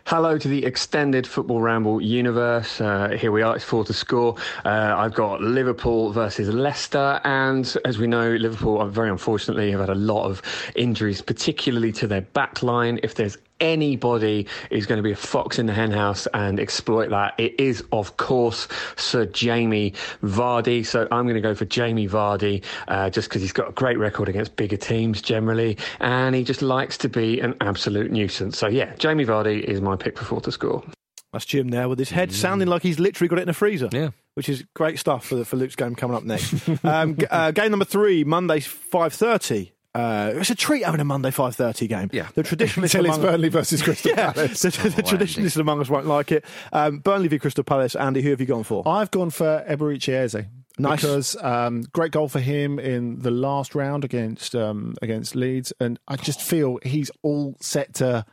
Hello 0.06 0.38
to 0.38 0.48
the 0.48 0.66
extended 0.66 1.28
Football 1.28 1.62
Ramble 1.62 2.02
universe. 2.02 2.82
Uh, 2.82 3.10
here 3.10 3.32
we 3.32 3.44
are, 3.44 3.56
it's 3.56 3.64
four 3.64 3.84
to 3.84 3.94
score. 3.94 4.38
Uh, 4.66 4.96
I've 4.98 5.14
got 5.14 5.42
Liverpool 5.42 6.12
versus 6.14 6.50
Leicester, 6.50 7.22
and 7.26 7.78
as 7.86 8.00
we 8.00 8.08
know, 8.08 8.32
Liverpool, 8.32 8.82
uh, 8.82 8.88
very 8.88 9.10
unfortunately, 9.12 9.70
have 9.70 9.82
had 9.82 9.90
a 9.90 9.96
lot 9.96 10.26
of 10.26 10.42
injuries, 10.76 11.22
particularly 11.22 11.92
to 11.92 12.08
their 12.08 12.22
back 12.22 12.64
line. 12.64 13.00
If 13.04 13.16
there's 13.16 13.38
anybody 13.60 14.48
is 14.70 14.86
going 14.86 14.98
to 14.98 15.04
be 15.04 15.12
a 15.12 15.16
fox 15.16 15.60
in 15.60 15.66
the 15.66 15.74
henhouse 15.74 16.28
and 16.34 16.60
exploit 16.60 17.10
that, 17.10 17.34
it 17.38 17.60
is, 17.60 17.84
of 17.92 18.18
course, 18.18 18.68
Sir 18.96 19.26
Jamie 19.26 19.94
Vardy. 20.24 20.86
So 20.86 21.08
I'm 21.12 21.26
going 21.26 21.36
to 21.36 21.42
go 21.42 21.56
for 21.56 21.66
Jamie 21.66 22.08
Vardy 22.08 22.64
uh, 22.88 23.10
just 23.10 23.30
because 23.30 23.42
he's 23.42 23.54
got 23.54 23.70
a 23.70 23.72
great 23.74 23.98
record 23.98 24.30
against 24.30 24.56
bigger 24.56 24.78
teams 24.78 25.22
generally, 25.22 25.78
and 26.00 26.36
he 26.36 26.44
just 26.44 26.62
likes 26.62 26.98
to 27.00 27.10
be 27.10 27.40
an 27.40 27.56
absolute 27.62 28.12
nuisance. 28.12 28.58
So 28.58 28.68
yeah, 28.68 28.96
Jamie 28.96 29.26
Vardy 29.26 29.64
is 29.64 29.82
my 29.82 29.96
pick 29.96 30.18
for 30.18 30.26
four 30.26 30.42
to 30.42 30.52
score. 30.52 30.84
That's 31.32 31.46
Jim 31.46 31.68
there 31.70 31.88
with 31.88 32.00
his 32.00 32.10
head 32.10 32.34
sounding 32.34 32.68
like 32.68 32.82
he's 32.82 33.00
literally 33.00 33.28
got 33.28 33.38
it 33.38 33.44
in 33.44 33.50
a 33.50 33.54
freezer. 33.54 33.90
Yeah. 33.92 34.10
Which 34.34 34.50
is 34.50 34.64
great 34.76 34.98
stuff 34.98 35.26
for, 35.28 35.44
for 35.44 35.58
Luke's 35.58 35.76
game 35.76 35.94
coming 35.94 36.18
up 36.18 36.24
next. 36.24 36.68
um, 36.84 37.18
g- 37.18 37.28
uh, 37.30 37.52
game 37.52 37.70
number 37.70 37.86
three, 37.86 38.24
Monday, 38.24 38.60
5.30. 38.60 39.72
Uh, 40.00 40.32
it's 40.40 40.50
a 40.50 40.56
treat 40.56 40.84
having 40.86 41.02
a 41.02 41.06
Monday 41.06 41.30
5.30 41.32 41.88
game. 41.90 42.10
Yeah. 42.14 42.28
The 42.36 42.44
traditionalists 42.44 42.96
Until 42.96 43.10
it's 43.10 43.18
among- 43.18 43.32
Burnley 43.32 43.50
versus 43.50 43.82
Crystal 43.84 44.12
Yeah, 44.12 44.32
Palace. 44.34 44.62
the, 44.62 44.70
the 44.96 45.04
traditionalists 45.04 45.58
among 45.58 45.82
us 45.82 45.90
won't 45.90 46.06
like 46.08 46.32
it. 46.32 46.46
Um, 46.74 47.00
Burnley 47.00 47.28
v 47.28 47.40
Crystal 47.40 47.64
Palace. 47.64 47.96
Andy, 47.96 48.22
who 48.22 48.30
have 48.32 48.40
you 48.40 48.46
gone 48.48 48.64
for? 48.64 48.88
I've 48.88 49.12
gone 49.12 49.30
for 49.30 49.64
Eberechi 49.68 50.14
Eze. 50.14 50.46
Nice. 50.78 51.02
Because 51.02 51.36
um, 51.44 51.82
great 51.92 52.12
goal 52.14 52.30
for 52.30 52.40
him 52.40 52.80
in 52.80 53.20
the 53.20 53.32
last 53.32 53.76
round 53.76 54.06
against 54.06 54.56
um, 54.56 54.96
against 55.02 55.36
Leeds, 55.36 55.74
and 55.82 56.00
I 56.08 56.16
just 56.16 56.42
feel 56.42 56.80
he's 56.84 57.12
all 57.22 57.58
set 57.60 57.96
to 57.96 58.26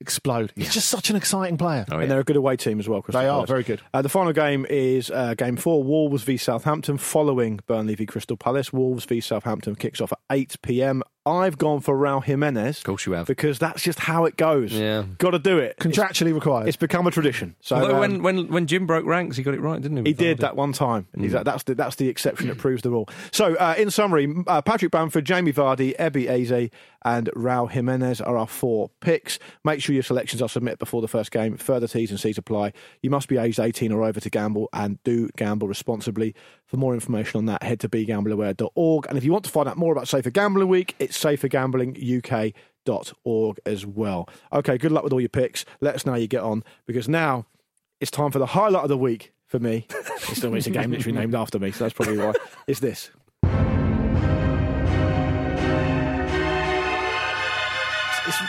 explode. 0.00 0.52
He's 0.56 0.72
just 0.72 0.88
such 0.88 1.10
an 1.10 1.16
exciting 1.16 1.58
player. 1.58 1.84
Oh, 1.90 1.98
And 1.98 2.10
they're 2.10 2.20
a 2.20 2.24
good 2.24 2.36
away 2.36 2.56
team 2.56 2.80
as 2.80 2.88
well. 2.88 3.02
Crystal 3.02 3.20
They 3.22 3.28
are 3.28 3.46
very 3.46 3.62
good. 3.62 3.80
Uh, 3.92 4.02
the 4.02 4.08
final 4.08 4.32
game 4.32 4.66
is 4.68 5.10
uh, 5.10 5.34
game 5.34 5.56
four, 5.56 5.82
Wolves 5.82 6.22
v 6.22 6.36
Southampton, 6.36 6.98
following 6.98 7.60
Burnley 7.66 7.94
v 7.94 8.06
Crystal 8.06 8.36
Palace. 8.36 8.72
Wolves 8.72 9.04
v 9.04 9.20
Southampton 9.20 9.74
kicks 9.76 10.00
off 10.00 10.12
at 10.12 10.18
8 10.30 10.56
pm. 10.62 11.02
I've 11.26 11.58
gone 11.58 11.80
for 11.80 11.94
Raul 11.96 12.24
Jimenez. 12.24 12.78
Of 12.78 12.84
course 12.84 13.04
you 13.04 13.12
have. 13.12 13.26
Because 13.26 13.58
that's 13.58 13.82
just 13.82 13.98
how 13.98 14.24
it 14.24 14.36
goes. 14.36 14.72
Yeah. 14.72 15.04
Got 15.18 15.32
to 15.32 15.38
do 15.38 15.58
it. 15.58 15.76
Contractually 15.78 16.32
required. 16.32 16.66
It's 16.68 16.78
become 16.78 17.06
a 17.06 17.10
tradition. 17.10 17.56
So 17.60 17.76
Although 17.76 17.94
um, 17.96 18.00
when, 18.00 18.22
when, 18.22 18.48
when 18.48 18.66
Jim 18.66 18.86
broke 18.86 19.04
ranks, 19.04 19.36
he 19.36 19.42
got 19.42 19.52
it 19.52 19.60
right, 19.60 19.80
didn't 19.80 19.98
he? 19.98 20.10
he 20.10 20.12
did 20.14 20.38
that 20.38 20.56
one 20.56 20.72
time. 20.72 21.06
Mm. 21.16 21.22
He's- 21.28 21.44
That's 21.44 21.64
the 21.64 21.74
that's 21.74 21.96
the 21.96 22.08
exception 22.08 22.48
that 22.48 22.56
proves 22.58 22.80
the 22.82 22.90
rule. 22.90 23.08
So, 23.32 23.54
uh, 23.56 23.74
in 23.76 23.90
summary, 23.90 24.34
uh, 24.46 24.62
Patrick 24.62 24.92
Bamford, 24.92 25.26
Jamie 25.26 25.52
Vardy, 25.52 25.94
Ebby 25.98 26.26
Eze, 26.26 26.70
and 27.04 27.28
Raul 27.36 27.70
Jimenez 27.70 28.20
are 28.22 28.36
our 28.36 28.46
four 28.46 28.90
picks. 29.00 29.38
Make 29.64 29.82
sure 29.82 29.94
your 29.94 30.02
selections 30.02 30.40
are 30.42 30.48
submitted 30.48 30.78
before 30.78 31.00
the 31.02 31.08
first 31.08 31.30
game. 31.30 31.56
Further 31.58 31.86
T's 31.88 32.10
and 32.10 32.18
C's 32.20 32.38
apply. 32.38 32.72
You 33.02 33.10
must 33.10 33.28
be 33.28 33.36
aged 33.36 33.58
18 33.60 33.92
or 33.92 34.04
over 34.04 34.20
to 34.20 34.30
gamble, 34.30 34.68
and 34.72 35.02
do 35.04 35.28
gamble 35.36 35.68
responsibly. 35.68 36.34
For 36.70 36.76
more 36.76 36.94
information 36.94 37.38
on 37.38 37.46
that, 37.46 37.64
head 37.64 37.80
to 37.80 37.88
begambleaware.org. 37.88 39.06
And 39.08 39.18
if 39.18 39.24
you 39.24 39.32
want 39.32 39.44
to 39.44 39.50
find 39.50 39.68
out 39.68 39.76
more 39.76 39.90
about 39.90 40.06
Safer 40.06 40.30
Gambling 40.30 40.68
Week, 40.68 40.94
it's 41.00 41.18
safergamblinguk.org 41.18 43.60
as 43.66 43.84
well. 43.84 44.28
Okay, 44.52 44.78
good 44.78 44.92
luck 44.92 45.02
with 45.02 45.12
all 45.12 45.20
your 45.20 45.28
picks. 45.28 45.64
Let 45.80 45.96
us 45.96 46.06
know 46.06 46.12
how 46.12 46.18
you 46.18 46.28
get 46.28 46.44
on 46.44 46.62
because 46.86 47.08
now 47.08 47.46
it's 48.00 48.12
time 48.12 48.30
for 48.30 48.38
the 48.38 48.46
highlight 48.46 48.84
of 48.84 48.88
the 48.88 48.96
week 48.96 49.32
for 49.46 49.58
me. 49.58 49.88
It's 50.30 50.44
it's 50.44 50.66
a 50.68 50.70
game 50.70 50.92
literally 50.92 51.18
named 51.18 51.34
after 51.34 51.58
me, 51.58 51.72
so 51.72 51.82
that's 51.82 51.94
probably 51.94 52.18
why. 52.18 52.34
It's 52.68 52.78
this. 52.78 53.10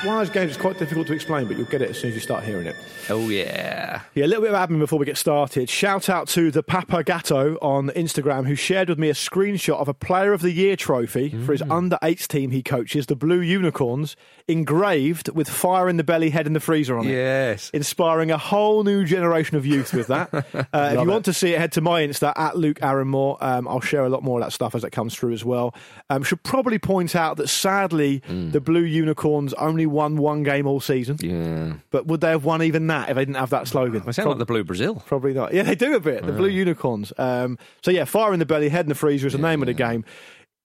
One 0.04 0.16
of 0.18 0.28
those 0.28 0.34
games 0.34 0.52
that's 0.52 0.62
quite 0.62 0.78
difficult 0.80 1.08
to 1.08 1.14
explain, 1.14 1.47
but 1.47 1.58
you'll 1.58 1.68
get 1.68 1.82
it 1.82 1.89
as 1.91 1.99
soon 1.99 2.10
as 2.10 2.16
you 2.16 2.22
start 2.22 2.43
hearing 2.43 2.66
it. 2.68 2.76
Oh, 3.10 3.30
yeah. 3.30 4.02
Yeah, 4.16 4.26
a 4.26 4.28
little 4.28 4.43
bit 4.43 4.54
of 4.54 4.70
admin 4.70 4.80
before 4.80 4.97
we 4.99 5.06
get 5.06 5.18
started. 5.18 5.70
Shout 5.70 6.10
out 6.10 6.28
to 6.30 6.49
the 6.52 6.64
Papa 6.64 7.04
Gatto 7.04 7.56
on 7.62 7.89
Instagram 7.89 8.47
who 8.47 8.56
shared 8.56 8.89
with 8.89 8.97
me 8.97 9.10
a 9.10 9.14
screenshot 9.14 9.76
of 9.80 9.88
a 9.88 9.93
Player 9.93 10.34
of 10.34 10.41
the 10.41 10.52
Year 10.52 10.76
trophy 10.76 11.30
for 11.30 11.52
his 11.52 11.62
under 11.64 11.97
eights 12.02 12.28
team 12.28 12.52
he 12.52 12.64
coaches, 12.64 13.06
the 13.08 13.16
Blue 13.16 13.41
Unicorns, 13.41 14.16
engraved 14.47 15.30
with 15.30 15.47
fire 15.49 15.88
in 15.89 15.97
the 15.97 16.04
belly, 16.04 16.30
head 16.30 16.47
in 16.47 16.54
the 16.54 16.60
freezer 16.60 16.97
on 16.97 17.08
it. 17.08 17.12
Yes. 17.12 17.70
Inspiring 17.72 18.32
a 18.32 18.38
whole 18.38 18.84
new 18.84 19.06
generation 19.06 19.58
of 19.58 19.66
youth 19.66 19.93
with 19.93 20.08
that. 20.08 20.30
Uh, 20.74 20.91
if 20.93 21.02
you 21.02 21.08
want 21.08 21.26
to 21.26 21.34
see 21.34 21.54
it, 21.54 21.60
head 21.60 21.72
to 21.72 21.82
my 21.82 22.02
Insta 22.02 22.34
at 22.38 22.56
Luke 22.58 22.80
Aaronmore. 22.82 23.38
Um, 23.41 23.68
I'll 23.68 23.82
share 23.82 24.06
a 24.06 24.10
lot 24.10 24.24
more 24.24 24.39
of 24.39 24.45
that 24.45 24.52
stuff 24.52 24.74
as 24.76 24.84
it 24.84 24.91
comes 24.91 25.16
through 25.16 25.34
as 25.34 25.43
well. 25.43 25.74
Um, 26.10 26.24
should 26.24 26.43
probably 26.43 26.78
point 26.80 27.16
out 27.16 27.38
that 27.38 27.47
sadly, 27.47 28.20
the 28.28 28.62
Blue 28.62 28.84
Unicorns 28.84 29.54
only 29.56 29.86
won 29.92 30.18
one 30.18 30.44
game 30.44 30.66
all 30.68 30.80
season. 30.80 31.18
Yeah. 31.22 31.74
But 31.92 32.08
would 32.08 32.22
they 32.22 32.30
have 32.30 32.44
won 32.46 32.64
even 32.64 32.88
that 32.88 33.10
if 33.10 33.16
they 33.16 33.22
didn't 33.26 33.38
have 33.38 33.52
that 33.52 33.68
slogan? 33.68 34.04
They 34.06 34.12
sound 34.12 34.30
like 34.30 34.38
the 34.39 34.46
Blue 34.46 34.64
Brazil. 34.64 35.04
Probably 35.06 35.34
not. 35.34 35.54
Yeah, 35.54 35.64
they 35.64 35.76
do 35.76 35.96
a 35.96 36.00
bit. 36.00 36.26
The 36.26 36.32
Blue 36.32 36.48
Unicorns. 36.50 37.14
Um, 37.18 37.58
so 37.84 37.92
yeah, 37.92 38.06
fire 38.06 38.34
in 38.34 38.39
the 38.39 38.46
belly, 38.46 38.70
head 38.70 38.86
in 38.86 38.89
the 38.89 38.96
freezer 38.96 39.28
is 39.28 39.34
the 39.34 39.39
name 39.39 39.62
of 39.62 39.68
the 39.68 39.74
game. 39.74 40.04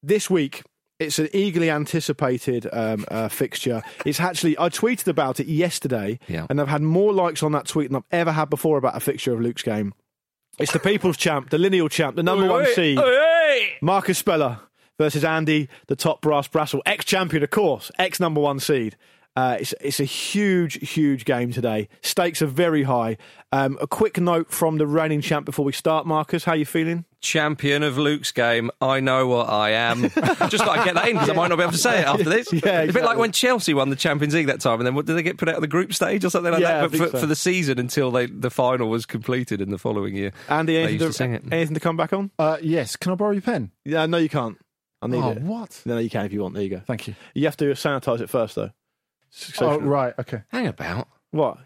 This 0.03 0.31
week. 0.31 0.63
It's 0.99 1.19
an 1.19 1.29
eagerly 1.35 1.71
anticipated 1.71 2.67
um, 2.73 3.05
uh, 3.11 3.29
fixture. 3.29 3.83
It's 4.07 4.19
actually 4.19 4.59
I 4.59 4.71
tweeted 4.71 5.09
about 5.09 5.41
it 5.41 5.47
yesterday, 5.47 6.19
Yeah. 6.27 6.47
and 6.49 6.59
I've 6.59 6.69
had 6.69 6.81
more 6.81 7.13
likes 7.13 7.43
on 7.43 7.53
that 7.53 7.67
tweet 7.67 7.91
than 7.91 7.97
I've 7.97 8.05
ever 8.19 8.33
had 8.33 8.49
before 8.49 8.79
about 8.79 8.97
a 8.97 9.01
fixture 9.01 9.35
of 9.35 9.43
Luke's 9.43 9.63
game. 9.63 9.93
It's 10.59 10.73
the 10.73 10.79
People's 10.79 11.19
Champ, 11.19 11.51
the 11.51 11.59
lineal 11.59 11.91
champ, 11.91 12.17
the 12.17 12.23
number 12.23 12.49
one 12.49 12.65
seed, 12.75 12.99
Marcus 13.83 14.17
Speller 14.17 14.61
versus 14.99 15.23
Andy, 15.23 15.69
the 15.89 15.97
top 15.97 16.23
brass 16.23 16.49
Brassell, 16.49 16.81
ex 16.87 17.05
champion, 17.05 17.43
of 17.43 17.51
course, 17.51 17.91
ex 17.99 18.19
number 18.19 18.41
one 18.41 18.59
seed. 18.59 18.97
Uh, 19.37 19.59
it's 19.61 19.75
it's 19.83 20.01
a 20.01 20.05
huge, 20.05 20.89
huge 20.91 21.25
game 21.27 21.53
today. 21.53 21.89
Stakes 22.01 22.41
are 22.41 22.47
very 22.47 22.85
high. 22.85 23.19
Um, 23.53 23.77
a 23.83 23.87
quick 23.87 24.19
note 24.19 24.51
from 24.51 24.79
the 24.79 24.87
reigning 24.87 25.21
champ 25.21 25.45
before 25.45 25.65
we 25.65 25.73
start, 25.73 26.07
Marcus. 26.07 26.45
How 26.45 26.55
you 26.55 26.65
feeling? 26.65 27.05
Champion 27.21 27.83
of 27.83 27.99
Luke's 27.99 28.33
game. 28.33 28.71
I 28.81 29.01
know 29.01 29.27
what 29.27 29.49
I 29.49 29.71
am. 29.71 30.03
Just 30.49 30.59
thought 30.65 30.79
I'd 30.79 30.85
get 30.85 30.95
that 30.95 31.09
in 31.09 31.15
because 31.17 31.29
I 31.29 31.33
might 31.35 31.49
not 31.49 31.57
be 31.57 31.63
able 31.63 31.73
to 31.73 31.79
say 31.79 32.01
it 32.01 32.07
after 32.07 32.25
this. 32.25 32.53
Yeah, 32.53 32.83
A 32.83 32.93
bit 32.93 33.05
like 33.05 33.19
when 33.19 33.33
Chelsea 33.33 33.75
won 33.75 33.91
the 33.91 33.97
Champions 33.97 34.35
League 34.35 34.47
that 34.47 34.61
time, 34.61 34.79
and 34.81 34.87
then 34.87 34.95
what, 34.95 35.07
did 35.07 35.15
they 35.17 35.23
get 35.23 35.37
put 35.37 35.49
out 35.49 35.57
of 35.57 35.61
the 35.61 35.67
group 35.69 35.93
stage 35.93 36.25
or 36.25 36.31
something 36.31 36.53
like 36.53 36.63
Yeah, 36.63 36.83
that? 36.83 36.91
But 36.93 36.99
for, 36.99 37.09
so. 37.11 37.19
for 37.21 37.27
the 37.27 37.37
season 37.37 37.79
until 37.79 38.11
they, 38.11 38.27
the 38.27 38.51
final 38.51 38.89
was 38.89 39.07
completed 39.07 39.61
in 39.61 39.71
the 39.71 39.79
following 39.79 40.15
year. 40.15 40.33
Andy, 40.49 40.75
They 40.75 40.79
anything 40.85 40.95
used 40.95 41.03
to, 41.03 41.09
to 41.09 41.13
sing 41.13 41.33
it. 41.35 41.45
anything 41.53 41.75
to 41.75 41.81
come 41.81 41.97
back 41.97 42.13
on? 42.13 42.31
Uh, 42.39 42.59
yes. 42.63 42.97
Can 42.97 43.13
I 43.13 43.17
borrow 43.17 43.33
your 43.33 43.43
pen? 43.43 43.71
Yeah, 43.85 44.07
no, 44.07 44.19
you 44.19 44.29
can't. 44.29 44.57
I 45.03 45.09
need 45.09 45.23
oh, 45.23 45.31
it. 45.33 45.43
what? 45.43 45.83
No, 45.85 45.99
you 45.99 46.09
can 46.11 46.25
if 46.27 46.33
you 46.33 46.43
want. 46.43 46.55
There 46.55 46.63
you 46.63 46.71
go. 46.71 46.81
Thank 46.87 47.07
you. 47.09 47.15
You 47.35 47.45
have 47.47 47.57
to 47.59 47.65
sanitize 47.73 48.21
it 48.21 48.31
first, 48.31 48.55
though. 48.55 48.71
Oh, 49.61 49.79
right. 49.81 50.15
Okay. 50.19 50.43
Hang 50.49 50.67
about. 50.67 51.09
What? 51.31 51.59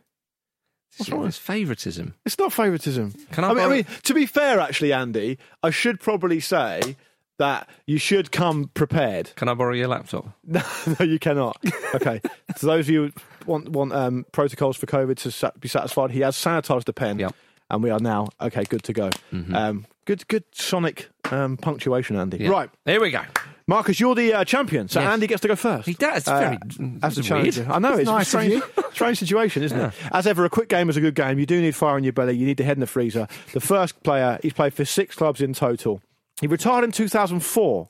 What's 0.96 1.10
wrong 1.10 1.22
with 1.22 1.36
favouritism? 1.36 2.14
It's 2.26 2.38
not 2.38 2.52
favouritism. 2.52 3.14
Can 3.32 3.44
I 3.44 3.50
I 3.50 3.54
mean, 3.54 3.64
I 3.64 3.68
mean, 3.68 3.86
to 4.04 4.14
be 4.14 4.26
fair, 4.26 4.58
actually, 4.60 4.92
Andy, 4.92 5.38
I 5.62 5.70
should 5.70 6.00
probably 6.00 6.40
say 6.40 6.96
that 7.38 7.68
you 7.86 7.96
should 7.98 8.32
come 8.32 8.70
prepared. 8.74 9.32
Can 9.36 9.48
I 9.48 9.54
borrow 9.54 9.72
your 9.74 9.88
laptop? 9.88 10.26
No, 10.44 10.60
no, 10.98 11.06
you 11.06 11.18
cannot. 11.18 11.56
Okay. 11.94 12.20
so 12.56 12.66
those 12.66 12.86
of 12.86 12.90
you 12.90 13.04
who 13.04 13.12
want 13.46 13.68
want 13.70 13.92
um, 13.92 14.26
protocols 14.32 14.76
for 14.76 14.86
COVID 14.86 15.16
to 15.18 15.30
sa- 15.30 15.52
be 15.58 15.68
satisfied, 15.68 16.10
he 16.10 16.20
has 16.20 16.36
sanitised 16.36 16.84
the 16.84 16.92
pen, 16.92 17.18
Yep. 17.20 17.34
and 17.70 17.82
we 17.82 17.90
are 17.90 18.00
now 18.00 18.28
okay, 18.40 18.64
good 18.64 18.82
to 18.82 18.92
go. 18.92 19.10
Um, 19.32 19.86
good, 20.06 20.26
good 20.28 20.44
sonic 20.52 21.08
um, 21.30 21.56
punctuation, 21.56 22.16
Andy. 22.16 22.38
Yeah. 22.38 22.48
Right, 22.50 22.70
Here 22.84 23.00
we 23.00 23.10
go. 23.10 23.22
Marcus, 23.66 24.00
you're 24.00 24.16
the 24.16 24.32
uh, 24.34 24.44
champion, 24.44 24.88
so 24.88 25.00
Yes. 25.00 25.12
Andy 25.12 25.26
gets 25.28 25.42
to 25.42 25.48
go 25.48 25.54
first. 25.54 25.86
He 25.86 25.94
does. 25.94 26.26
Uh, 26.26 26.40
Very, 26.40 26.58
as 27.02 27.14
the 27.14 27.20
it's 27.20 27.28
challenger. 27.28 27.60
weird. 27.62 27.70
I 27.72 27.78
know 27.78 27.94
it's 27.94 28.06
nice 28.06 28.34
a 28.34 28.38
of 28.38 28.44
strange, 28.44 28.62
strange 28.94 29.18
situation, 29.18 29.62
isn't 29.62 29.78
it? 29.78 29.92
As 30.10 30.26
ever, 30.26 30.44
a 30.44 30.50
quick 30.50 30.68
game 30.68 30.90
is 30.90 30.96
a 30.96 31.00
good 31.00 31.14
game. 31.14 31.38
You 31.38 31.46
do 31.46 31.60
need 31.60 31.76
fire 31.76 31.96
in 31.96 32.02
your 32.02 32.12
belly. 32.12 32.36
You 32.36 32.46
need 32.46 32.56
the 32.56 32.64
head 32.64 32.76
in 32.76 32.80
the 32.80 32.86
freezer. 32.88 33.28
The 33.52 33.60
first 33.60 34.02
player, 34.02 34.40
he's 34.42 34.52
played 34.54 34.74
for 34.74 34.84
six 34.84 35.14
clubs 35.14 35.40
in 35.40 35.52
total. 35.54 36.02
He 36.40 36.48
retired 36.48 36.82
in 36.84 36.90
2004. 36.90 37.88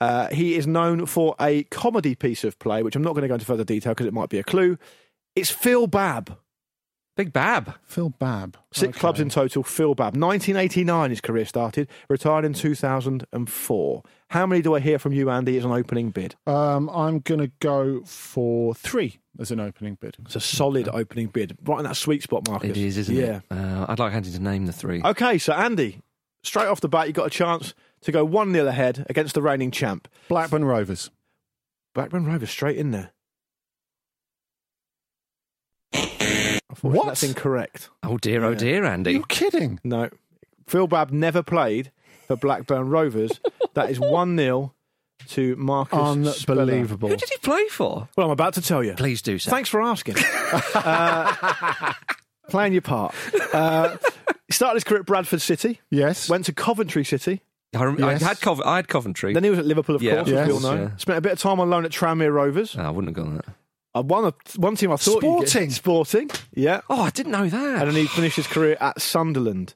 Uh, 0.00 0.28
he 0.30 0.56
is 0.56 0.66
known 0.66 1.06
for 1.06 1.36
a 1.40 1.62
comedy 1.64 2.14
piece 2.16 2.42
of 2.42 2.58
play, 2.58 2.82
which 2.82 2.96
I'm 2.96 3.02
not 3.02 3.12
going 3.12 3.22
to 3.22 3.28
go 3.28 3.34
into 3.34 3.46
further 3.46 3.64
detail 3.64 3.92
because 3.92 4.06
it 4.06 4.12
might 4.12 4.30
be 4.30 4.38
a 4.38 4.44
clue. 4.44 4.78
It's 5.36 5.50
Phil 5.50 5.86
Babb. 5.86 6.36
Big 7.16 7.32
Babb. 7.32 7.74
Phil 7.84 8.10
Babb. 8.10 8.56
Six 8.72 8.90
Okay. 8.90 8.98
clubs 8.98 9.20
in 9.20 9.28
total. 9.28 9.62
Phil 9.62 9.94
Babb. 9.94 10.16
1989, 10.16 11.10
his 11.10 11.20
career 11.20 11.44
started. 11.44 11.88
Retired 12.08 12.44
in 12.44 12.52
2004. 12.54 14.02
How 14.30 14.46
many 14.46 14.62
do 14.62 14.74
I 14.74 14.80
hear 14.80 14.98
from 14.98 15.12
you, 15.12 15.30
Andy, 15.30 15.56
as 15.56 15.64
an 15.64 15.70
opening 15.70 16.10
bid? 16.10 16.34
Um, 16.46 16.90
I'm 16.90 17.20
going 17.20 17.40
to 17.40 17.52
go 17.60 18.02
for 18.04 18.74
three 18.74 19.20
as 19.38 19.52
an 19.52 19.60
opening 19.60 19.96
bid. 20.00 20.16
It's 20.24 20.34
a 20.34 20.40
solid 20.40 20.88
opening 20.92 21.28
bid. 21.28 21.56
Right 21.64 21.78
in 21.78 21.84
that 21.84 21.96
sweet 21.96 22.22
spot, 22.24 22.48
Marcus. 22.48 22.70
It 22.70 22.76
is, 22.76 22.98
isn't 22.98 23.14
yeah. 23.14 23.36
it? 23.36 23.42
Uh, 23.50 23.86
I'd 23.88 24.00
like 24.00 24.12
Andy 24.12 24.32
to 24.32 24.40
name 24.40 24.66
the 24.66 24.72
three. 24.72 25.00
Okay, 25.04 25.38
so 25.38 25.52
Andy, 25.52 26.00
straight 26.42 26.66
off 26.66 26.80
the 26.80 26.88
bat, 26.88 27.06
you 27.06 27.12
got 27.12 27.28
a 27.28 27.30
chance 27.30 27.74
to 28.00 28.10
go 28.10 28.24
1 28.24 28.52
0 28.52 28.66
ahead 28.66 29.06
against 29.08 29.34
the 29.34 29.42
reigning 29.42 29.70
champ. 29.70 30.08
Blackburn 30.28 30.64
Rovers. 30.64 31.10
Blackburn 31.94 32.26
Rovers 32.26 32.50
straight 32.50 32.76
in 32.76 32.90
there. 32.90 33.12
Unfortunately, 36.70 36.98
What? 36.98 37.06
That's 37.06 37.22
incorrect. 37.22 37.90
Oh 38.02 38.16
dear, 38.18 38.44
oh 38.44 38.50
Yeah. 38.50 38.56
dear, 38.58 38.84
Andy. 38.84 39.12
You're 39.12 39.22
kidding. 39.24 39.80
No. 39.84 40.08
Phil 40.66 40.86
Babb 40.86 41.10
never 41.10 41.42
played 41.42 41.90
for 42.26 42.36
Blackburn 42.36 42.88
Rovers. 42.88 43.40
that 43.74 43.90
is 43.90 44.00
1 44.00 44.36
0 44.36 44.72
to 45.28 45.56
Marcus. 45.56 46.36
Speller. 46.38 46.62
Unbelievable. 46.62 47.08
Who 47.08 47.16
did 47.16 47.28
he 47.30 47.36
play 47.38 47.66
for? 47.68 48.08
Well, 48.16 48.26
I'm 48.26 48.32
about 48.32 48.54
to 48.54 48.62
tell 48.62 48.82
you. 48.82 48.94
Please 48.94 49.22
do 49.22 49.38
so. 49.38 49.50
Thanks 49.50 49.68
for 49.68 49.80
asking. 49.82 50.16
uh, 50.74 51.92
playing 52.48 52.72
your 52.72 52.82
part. 52.82 53.14
Uh, 53.52 53.96
he 54.46 54.52
started 54.52 54.76
his 54.76 54.84
career 54.84 55.00
at 55.00 55.06
Bradford 55.06 55.40
City, 55.40 55.80
Yes. 55.90 56.28
went 56.28 56.44
to 56.46 56.52
Coventry 56.52 57.04
City. 57.04 57.42
I, 57.76 57.84
rem- 57.84 57.98
Yes. 57.98 58.22
I 58.22 58.28
had 58.28 58.40
Cov- 58.40 58.60
I 58.64 58.76
had 58.76 58.88
Coventry. 58.88 59.32
Then 59.34 59.42
he 59.44 59.50
was 59.50 59.58
at 59.58 59.66
Liverpool, 59.66 59.96
of 59.96 60.02
Yeah, 60.02 60.16
course, 60.16 60.28
of 60.30 60.34
as 60.36 60.46
we 60.46 60.52
all 60.52 60.60
course, 60.60 60.74
know. 60.76 60.82
yeah. 60.82 60.96
Spent 60.96 61.18
a 61.18 61.20
bit 61.20 61.32
of 61.32 61.38
time 61.40 61.58
on 61.60 61.70
loan 61.70 61.84
at 61.84 61.90
Tranmere 61.90 62.32
Rovers. 62.32 62.76
Oh, 62.78 62.82
I 62.82 62.90
wouldn't 62.90 63.16
have 63.16 63.24
gone 63.26 63.34
that. 63.36 63.46
Uh, 63.94 64.02
one, 64.02 64.24
of- 64.24 64.34
one 64.56 64.76
team 64.76 64.90
I 64.92 64.96
thought 64.96 65.20
Sporting. 65.20 65.70
Sporting, 65.70 66.30
yeah. 66.54 66.80
Oh, 66.90 67.02
I 67.02 67.10
didn't 67.10 67.32
know 67.32 67.48
that. 67.48 67.82
And 67.82 67.88
then 67.88 67.94
he 67.96 68.06
finished 68.06 68.36
his 68.36 68.46
career 68.46 68.76
at 68.80 69.00
Sunderland. 69.00 69.74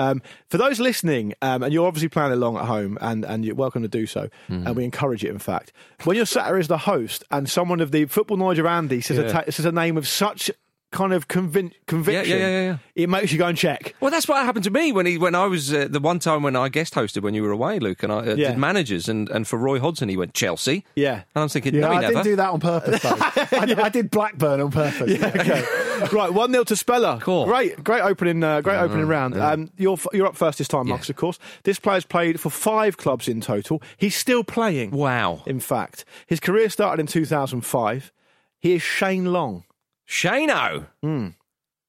Um, 0.00 0.22
for 0.48 0.58
those 0.58 0.78
listening, 0.78 1.34
um, 1.42 1.64
and 1.64 1.72
you're 1.72 1.86
obviously 1.86 2.08
playing 2.08 2.30
along 2.30 2.56
at 2.56 2.66
home, 2.66 2.96
and, 3.00 3.24
and 3.24 3.44
you're 3.44 3.56
welcome 3.56 3.82
to 3.82 3.88
do 3.88 4.06
so, 4.06 4.28
Hmm. 4.46 4.64
and 4.64 4.76
we 4.76 4.84
encourage 4.84 5.24
it, 5.24 5.30
in 5.30 5.40
fact. 5.40 5.72
When 6.04 6.16
you're 6.16 6.24
sat 6.24 6.46
there 6.46 6.56
as 6.56 6.68
the 6.68 6.78
host, 6.78 7.24
and 7.32 7.50
someone 7.50 7.80
of 7.80 7.90
the 7.90 8.04
football 8.04 8.36
knowledge 8.36 8.60
of 8.60 8.66
Andy 8.66 9.00
says, 9.00 9.18
a, 9.18 9.28
ta- 9.32 9.44
says 9.50 9.64
a 9.64 9.72
name 9.72 9.96
of 9.96 10.06
such 10.06 10.52
kind 10.90 11.12
of 11.12 11.28
convin- 11.28 11.72
conviction, 11.86 12.38
yeah, 12.38 12.48
yeah, 12.48 12.62
yeah. 12.62 12.78
it 12.94 13.08
makes 13.10 13.30
you 13.30 13.36
go 13.38 13.46
and 13.46 13.58
check. 13.58 13.94
Well, 14.00 14.10
that's 14.10 14.26
what 14.26 14.42
happened 14.44 14.64
to 14.64 14.70
me 14.70 14.90
when 14.90 15.04
he 15.04 15.18
when 15.18 15.34
I 15.34 15.44
was 15.46 15.72
uh, 15.72 15.86
the 15.90 16.00
one 16.00 16.18
time 16.18 16.42
when 16.42 16.56
I 16.56 16.70
guest 16.70 16.94
hosted 16.94 17.22
when 17.22 17.34
you 17.34 17.42
were 17.42 17.50
away, 17.50 17.78
Luke, 17.78 18.02
and 18.02 18.10
I 18.12 18.16
uh, 18.18 18.34
Yeah. 18.34 18.50
did 18.52 18.58
managers, 18.58 19.06
and, 19.08 19.28
and 19.28 19.46
for 19.46 19.58
Roy 19.58 19.80
Hodgson 19.80 20.08
he 20.08 20.16
went 20.16 20.32
Chelsea, 20.34 20.84
Yeah. 20.94 21.24
and 21.34 21.42
I'm 21.42 21.48
thinking, 21.50 21.74
Yeah, 21.74 21.80
no, 21.82 21.90
he 21.90 21.96
I 21.96 22.00
never. 22.00 22.12
didn't 22.14 22.24
do 22.24 22.36
that 22.36 22.50
on 22.50 22.60
purpose, 22.60 23.02
though. 23.02 23.16
I, 23.20 23.84
I 23.84 23.88
did 23.90 24.10
Blackburn 24.10 24.60
on 24.62 24.70
purpose. 24.70 25.22
Okay. 25.22 25.64
right, 26.12 26.32
one 26.32 26.52
0 26.52 26.64
to 26.64 26.76
Speller. 26.76 27.18
Cool. 27.20 27.44
Great, 27.44 27.84
great 27.84 28.00
opening, 28.02 28.42
uh, 28.42 28.60
great 28.62 28.78
opening 28.78 29.06
round. 29.06 29.38
Um, 29.38 29.70
you're 29.76 29.92
f- 29.94 30.06
you're 30.14 30.26
up 30.26 30.36
first 30.36 30.56
this 30.58 30.68
time, 30.68 30.88
Marcus. 30.88 31.10
Of 31.10 31.16
course, 31.16 31.38
this 31.64 31.78
player's 31.78 32.06
played 32.06 32.40
for 32.40 32.48
five 32.50 32.96
clubs 32.96 33.28
in 33.28 33.40
total. 33.42 33.82
He's 33.98 34.16
still 34.16 34.42
playing. 34.42 34.92
Wow, 34.92 35.42
In 35.46 35.60
fact, 35.60 36.04
his 36.26 36.40
career 36.40 36.70
started 36.70 37.00
in 37.00 37.06
2005. 37.06 38.12
He 38.60 38.72
is 38.74 38.82
Shane 38.82 39.32
Long. 39.32 39.64
Shano, 40.08 40.86
Hmm. 41.02 41.28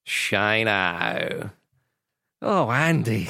Shano. 0.06 1.52
Oh, 2.42 2.70
Andy, 2.72 3.30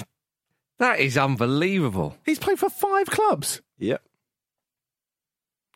that 0.80 1.00
is 1.00 1.18
unbelievable. 1.18 2.18
He's 2.26 2.40
played 2.40 2.60
for 2.60 2.70
five 2.70 3.08
clubs. 3.08 3.62
Yep. 3.80 4.02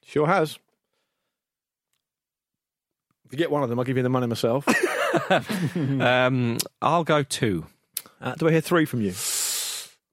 Sure 0.05 0.27
has. 0.27 0.57
If 3.25 3.31
you 3.31 3.37
get 3.37 3.51
one 3.51 3.63
of 3.63 3.69
them, 3.69 3.79
I'll 3.79 3.85
give 3.85 3.97
you 3.97 4.03
the 4.03 4.09
money 4.09 4.27
myself. 4.27 4.65
um, 5.29 6.57
I'll 6.81 7.03
go 7.03 7.23
two. 7.23 7.65
uh, 8.21 8.35
do 8.35 8.47
I 8.47 8.51
hear 8.51 8.61
three 8.61 8.85
from 8.85 9.01
you? 9.01 9.13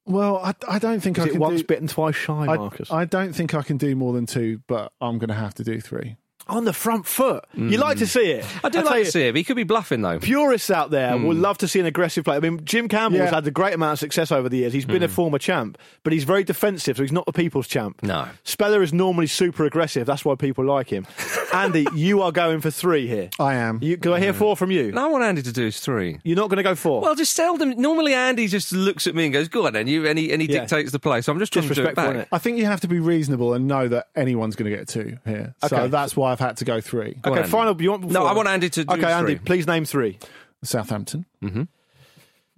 Well, 0.05 0.37
I, 0.37 0.53
I 0.67 0.79
don't 0.79 0.99
think 0.99 1.17
Is 1.19 1.25
I 1.25 1.27
it 1.27 1.31
can 1.33 1.39
once 1.39 1.61
do. 1.61 1.67
bitten, 1.67 1.87
twice 1.87 2.15
shy, 2.15 2.33
I, 2.47 2.57
Marcus? 2.57 2.91
I 2.91 3.05
don't 3.05 3.33
think 3.33 3.53
I 3.53 3.61
can 3.61 3.77
do 3.77 3.95
more 3.95 4.13
than 4.13 4.25
two, 4.25 4.61
but 4.67 4.91
I'm 4.99 5.19
going 5.19 5.27
to 5.29 5.35
have 5.35 5.53
to 5.55 5.63
do 5.63 5.79
three. 5.79 6.15
On 6.47 6.65
the 6.65 6.73
front 6.73 7.05
foot. 7.05 7.45
You 7.55 7.77
like 7.77 7.97
to 7.99 8.05
mm. 8.05 8.07
see 8.07 8.31
it. 8.31 8.45
I 8.63 8.69
do 8.69 8.79
I'll 8.79 8.85
like 8.85 9.05
to 9.05 9.11
see 9.11 9.27
him. 9.27 9.35
He 9.35 9.43
could 9.43 9.55
be 9.55 9.63
bluffing 9.63 10.01
though. 10.01 10.19
Purists 10.19 10.69
out 10.69 10.91
there 10.91 11.11
mm. 11.11 11.27
would 11.27 11.37
love 11.37 11.57
to 11.59 11.67
see 11.67 11.79
an 11.79 11.85
aggressive 11.85 12.25
play. 12.25 12.35
I 12.35 12.39
mean, 12.39 12.63
Jim 12.65 12.87
Campbell's 12.87 13.29
Yeah. 13.29 13.35
had 13.35 13.47
a 13.47 13.51
great 13.51 13.73
amount 13.73 13.93
of 13.93 13.99
success 13.99 14.31
over 14.31 14.49
the 14.49 14.57
years. 14.57 14.73
He's 14.73 14.85
been 14.85 15.03
a 15.03 15.07
mm. 15.07 15.11
former 15.11 15.37
champ, 15.37 15.77
but 16.03 16.13
he's 16.13 16.23
very 16.23 16.43
defensive, 16.43 16.97
so 16.97 17.03
he's 17.03 17.11
not 17.11 17.25
the 17.25 17.33
people's 17.33 17.67
champ. 17.67 18.01
No. 18.03 18.27
Speller 18.43 18.81
is 18.81 18.93
normally 18.93 19.27
super 19.27 19.65
aggressive. 19.65 20.05
That's 20.05 20.25
why 20.25 20.35
people 20.35 20.65
like 20.65 20.89
him. 20.89 21.05
Andy, 21.53 21.85
you 21.95 22.21
are 22.21 22.31
going 22.31 22.61
for 22.61 22.71
three 22.71 23.07
here. 23.07 23.29
I 23.39 23.55
am. 23.55 23.79
You, 23.81 23.97
can 23.97 24.13
I 24.13 24.19
hear 24.19 24.33
four 24.33 24.55
from 24.55 24.71
you? 24.71 24.91
No, 24.91 25.05
I 25.05 25.07
want 25.07 25.23
Andy 25.23 25.41
to 25.41 25.51
do 25.51 25.67
is 25.67 25.79
three. 25.79 26.19
You're 26.23 26.37
not 26.37 26.49
going 26.49 26.57
to 26.57 26.63
go 26.63 26.75
four. 26.75 27.01
Well, 27.01 27.15
just 27.15 27.35
tell 27.35 27.57
them. 27.57 27.71
Normally, 27.77 28.13
Andy 28.13 28.47
just 28.47 28.71
looks 28.71 29.07
at 29.07 29.15
me 29.15 29.25
and 29.25 29.33
goes, 29.33 29.47
"Go 29.47 29.65
on, 29.67 29.73
then." 29.73 29.87
You 29.87 30.07
and 30.07 30.17
he, 30.17 30.31
and 30.31 30.41
he 30.41 30.47
Yeah. 30.47 30.61
dictates 30.61 30.91
the 30.91 30.99
play. 30.99 31.21
So 31.21 31.31
I'm 31.31 31.39
just 31.39 31.53
trying 31.53 31.67
to 31.67 31.73
do 31.73 31.83
it 31.85 31.95
back. 31.95 32.15
innit? 32.15 32.27
I 32.31 32.37
think 32.37 32.57
you 32.57 32.65
have 32.65 32.81
to 32.81 32.87
be 32.87 32.99
reasonable 32.99 33.53
and 33.53 33.67
know 33.67 33.87
that 33.87 34.07
anyone's 34.15 34.55
going 34.55 34.71
to 34.71 34.77
get 34.77 34.87
two 34.87 35.17
here. 35.25 35.53
Okay. 35.63 35.75
So 35.75 35.87
that's 35.87 36.15
why 36.15 36.30
I've 36.31 36.39
had 36.39 36.57
to 36.57 36.65
go 36.65 36.81
three. 36.81 37.15
Go 37.21 37.31
okay, 37.31 37.41
Andy. 37.41 37.51
final. 37.51 37.81
You 37.81 37.91
want 37.91 38.05
No. 38.05 38.25
I 38.25 38.33
want 38.33 38.47
Andy 38.47 38.69
to 38.69 38.85
do 38.85 38.93
Okay, 38.93 39.11
Andy, 39.11 39.35
three. 39.35 39.45
please 39.45 39.67
name 39.67 39.85
three. 39.85 40.17
Southampton. 40.63 41.25
Um, 41.43 41.67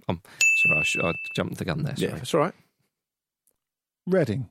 sorry, 0.09 0.79
I, 0.79 0.83
should, 0.83 1.03
I 1.05 1.13
jumped 1.35 1.57
the 1.57 1.65
gun 1.65 1.83
there. 1.83 1.95
Sorry. 1.95 2.09
Yeah, 2.11 2.15
that's 2.17 2.33
all 2.33 2.41
right. 2.41 2.53
Reading. 4.05 4.49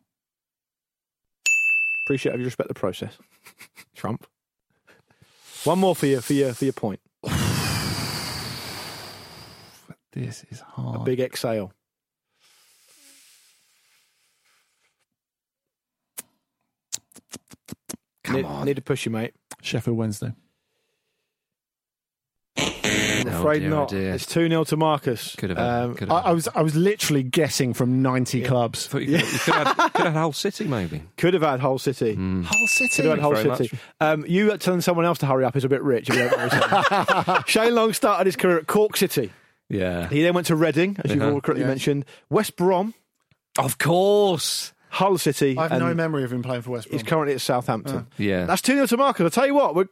Appreciate 2.06 2.34
if 2.34 2.38
you 2.40 2.44
respect 2.46 2.68
the 2.68 2.74
process. 2.74 3.16
Trump. 3.94 4.26
One 5.64 5.78
more 5.78 5.94
for 5.94 6.06
you 6.06 6.20
for 6.20 6.32
your 6.32 6.52
for 6.54 6.64
your 6.64 6.72
point. 6.72 7.00
This 10.14 10.44
is 10.50 10.60
hard. 10.60 10.88
A 10.88 10.98
hard. 10.98 11.04
big 11.06 11.20
exhale. 11.20 11.72
Come 18.32 18.42
need, 18.42 18.46
on. 18.46 18.64
need 18.66 18.76
to 18.76 18.82
push 18.82 19.04
you, 19.06 19.12
mate. 19.12 19.34
Sheffield 19.62 19.96
Wednesday. 19.96 20.32
I'm 22.56 23.28
Oh, 23.28 23.38
afraid 23.38 23.60
dear, 23.60 23.68
oh, 23.72 23.76
not. 23.76 23.88
dear. 23.88 24.14
It's 24.14 24.26
2 24.26 24.48
0 24.48 24.64
to 24.64 24.76
Marcus. 24.76 25.36
Could 25.36 25.50
have. 25.50 25.58
Um, 25.58 25.94
could 25.94 26.10
I, 26.10 26.16
have. 26.16 26.26
I 26.26 26.32
was 26.32 26.48
I 26.56 26.62
was 26.62 26.74
literally 26.74 27.22
guessing 27.22 27.72
from 27.72 28.02
90 28.02 28.42
clubs. 28.42 28.86
thought 28.88 29.02
you 29.02 29.16
could, 29.18 29.32
you 29.32 29.38
could, 29.38 29.54
have, 29.54 29.76
could 29.76 30.04
have 30.04 30.12
had 30.12 30.14
Hull 30.14 30.32
City, 30.32 30.64
maybe. 30.64 31.02
could 31.16 31.34
have 31.34 31.42
had 31.42 31.60
Hull 31.60 31.78
City. 31.78 32.14
Hmm. 32.14 32.42
Hull 32.42 32.66
City. 32.66 32.96
Could 32.96 33.04
have 33.04 33.14
had 33.14 33.20
Hull 33.22 33.34
very 33.34 33.56
City. 33.56 33.78
Um, 34.00 34.24
you 34.26 34.56
telling 34.58 34.80
someone 34.80 35.04
else 35.04 35.18
to 35.18 35.26
hurry 35.26 35.44
up 35.44 35.54
is 35.56 35.62
a 35.64 35.68
bit 35.68 35.82
rich. 35.82 36.10
If 36.10 36.16
you 36.16 36.28
don't. 36.28 37.46
Shane 37.48 37.74
Long 37.76 37.92
started 37.92 38.26
his 38.26 38.34
career 38.36 38.58
at 38.58 38.66
Cork 38.66 38.96
City. 38.96 39.30
Yeah. 39.68 40.08
He 40.08 40.22
then 40.22 40.34
went 40.34 40.48
to 40.48 40.56
Reading, 40.56 40.96
as 41.04 41.12
you've 41.12 41.22
Uh-huh. 41.22 41.32
all 41.34 41.40
correctly 41.40 41.62
Yeah. 41.62 41.68
mentioned, 41.68 42.04
West 42.28 42.56
Brom, 42.56 42.92
Of 43.56 43.78
course. 43.78 44.72
Hull 44.92 45.18
City. 45.18 45.56
I 45.58 45.68
have 45.68 45.78
no 45.80 45.94
memory 45.94 46.22
of 46.24 46.32
him 46.32 46.42
playing 46.42 46.62
for 46.62 46.70
West 46.72 46.88
Brom. 46.88 46.98
He's 46.98 47.06
currently 47.08 47.34
at 47.34 47.40
Southampton. 47.40 48.06
Yeah. 48.18 48.44
That's 48.44 48.62
2 48.62 48.74
0 48.74 48.86
to 48.86 48.96
Marcus. 48.98 49.24
I'll 49.24 49.30
tell 49.30 49.46
you 49.46 49.54
what, 49.54 49.74
we're, 49.74 49.86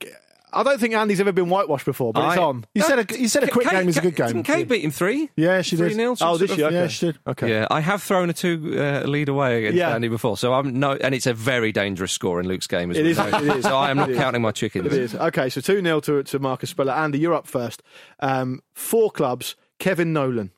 I 0.53 0.63
don't 0.63 0.79
think 0.81 0.95
Andy's 0.95 1.21
ever 1.21 1.33
been 1.33 1.49
whitewashed 1.49 1.85
before, 1.87 2.13
but 2.13 2.29
it's 2.29 2.37
on. 2.39 2.67
You 2.75 2.83
said 2.83 2.99
a, 3.11 3.19
you 3.21 3.29
said 3.29 3.45
a 3.45 3.49
quick 3.49 3.67
Kate- 3.69 3.79
game 3.81 3.89
is 3.89 3.97
a 3.97 4.01
good 4.03 4.17
game. 4.17 4.27
Didn't 4.27 4.43
Kate 4.43 4.69
beat 4.69 4.85
him 4.85 4.91
three? 4.91 5.31
Yeah, 5.37 5.63
she 5.63 5.77
did. 5.77 5.93
3-0, 5.93 6.11
Oh, 6.11 6.15
sort 6.37 6.41
did 6.41 6.51
she? 6.51 6.65
Okay. 6.65 6.75
Yeah, 6.75 6.87
she 6.89 7.07
did. 7.07 7.19
Okay. 7.27 7.49
Yeah, 7.49 7.67
I 7.71 7.81
have 7.81 8.03
thrown 8.03 8.29
a 8.31 8.33
two 8.33 8.75
uh, 8.77 9.07
lead 9.07 9.29
away 9.29 9.59
against 9.61 9.77
Yeah. 9.79 9.95
Andy 9.95 10.09
before, 10.09 10.37
so 10.37 10.53
I'm 10.53 10.79
no, 10.79 10.93
and 10.93 11.15
it's 11.15 11.27
a 11.27 11.35
very 11.35 11.73
dangerous 11.73 12.13
score 12.13 12.41
in 12.41 12.47
Luke's 12.49 12.67
game 12.67 12.91
as 12.91 12.97
It 12.99 13.05
we 13.05 13.11
is, 13.13 13.19
know. 13.19 13.27
it 13.33 13.57
is. 13.59 13.65
So 13.65 13.77
I 13.79 13.91
am 13.91 13.97
not 13.97 14.13
counting 14.15 14.43
my 14.43 14.51
chickens. 14.51 14.87
It 14.87 14.93
is. 14.93 15.15
Okay, 15.15 15.49
so 15.51 15.61
2 15.61 15.83
0 15.83 16.01
to, 16.01 16.23
to 16.25 16.39
Marcus 16.41 16.71
Speller. 16.71 16.93
Andy, 16.93 17.19
you're 17.21 17.35
up 17.35 17.47
first. 17.47 17.83
Um, 18.19 18.61
four 18.75 19.11
clubs. 19.11 19.55
Kevin 19.79 20.13
Nolan. 20.13 20.51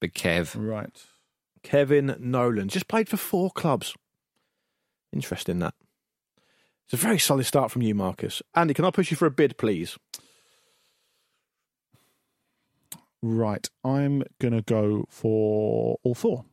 Big 0.00 0.12
Kev. 0.14 0.54
Right. 0.56 0.90
Kevin 1.66 2.14
Nolan. 2.20 2.68
Just 2.68 2.86
played 2.86 3.08
for 3.08 3.16
four 3.16 3.50
clubs. 3.50 3.96
Interesting 5.12 5.58
that. 5.58 5.74
It's 6.84 6.94
a 6.94 6.96
very 6.96 7.18
solid 7.18 7.44
start 7.44 7.72
from 7.72 7.82
you, 7.82 7.92
Marcus. 7.92 8.40
Andy, 8.54 8.72
can 8.72 8.84
I 8.84 8.92
push 8.92 9.10
you 9.10 9.16
for 9.16 9.26
a 9.26 9.32
bid, 9.32 9.58
please? 9.58 9.98
Right. 13.20 13.68
I'm 13.82 14.22
going 14.38 14.54
to 14.54 14.62
go 14.62 15.06
for 15.10 15.98
all 16.04 16.14
four. 16.14 16.44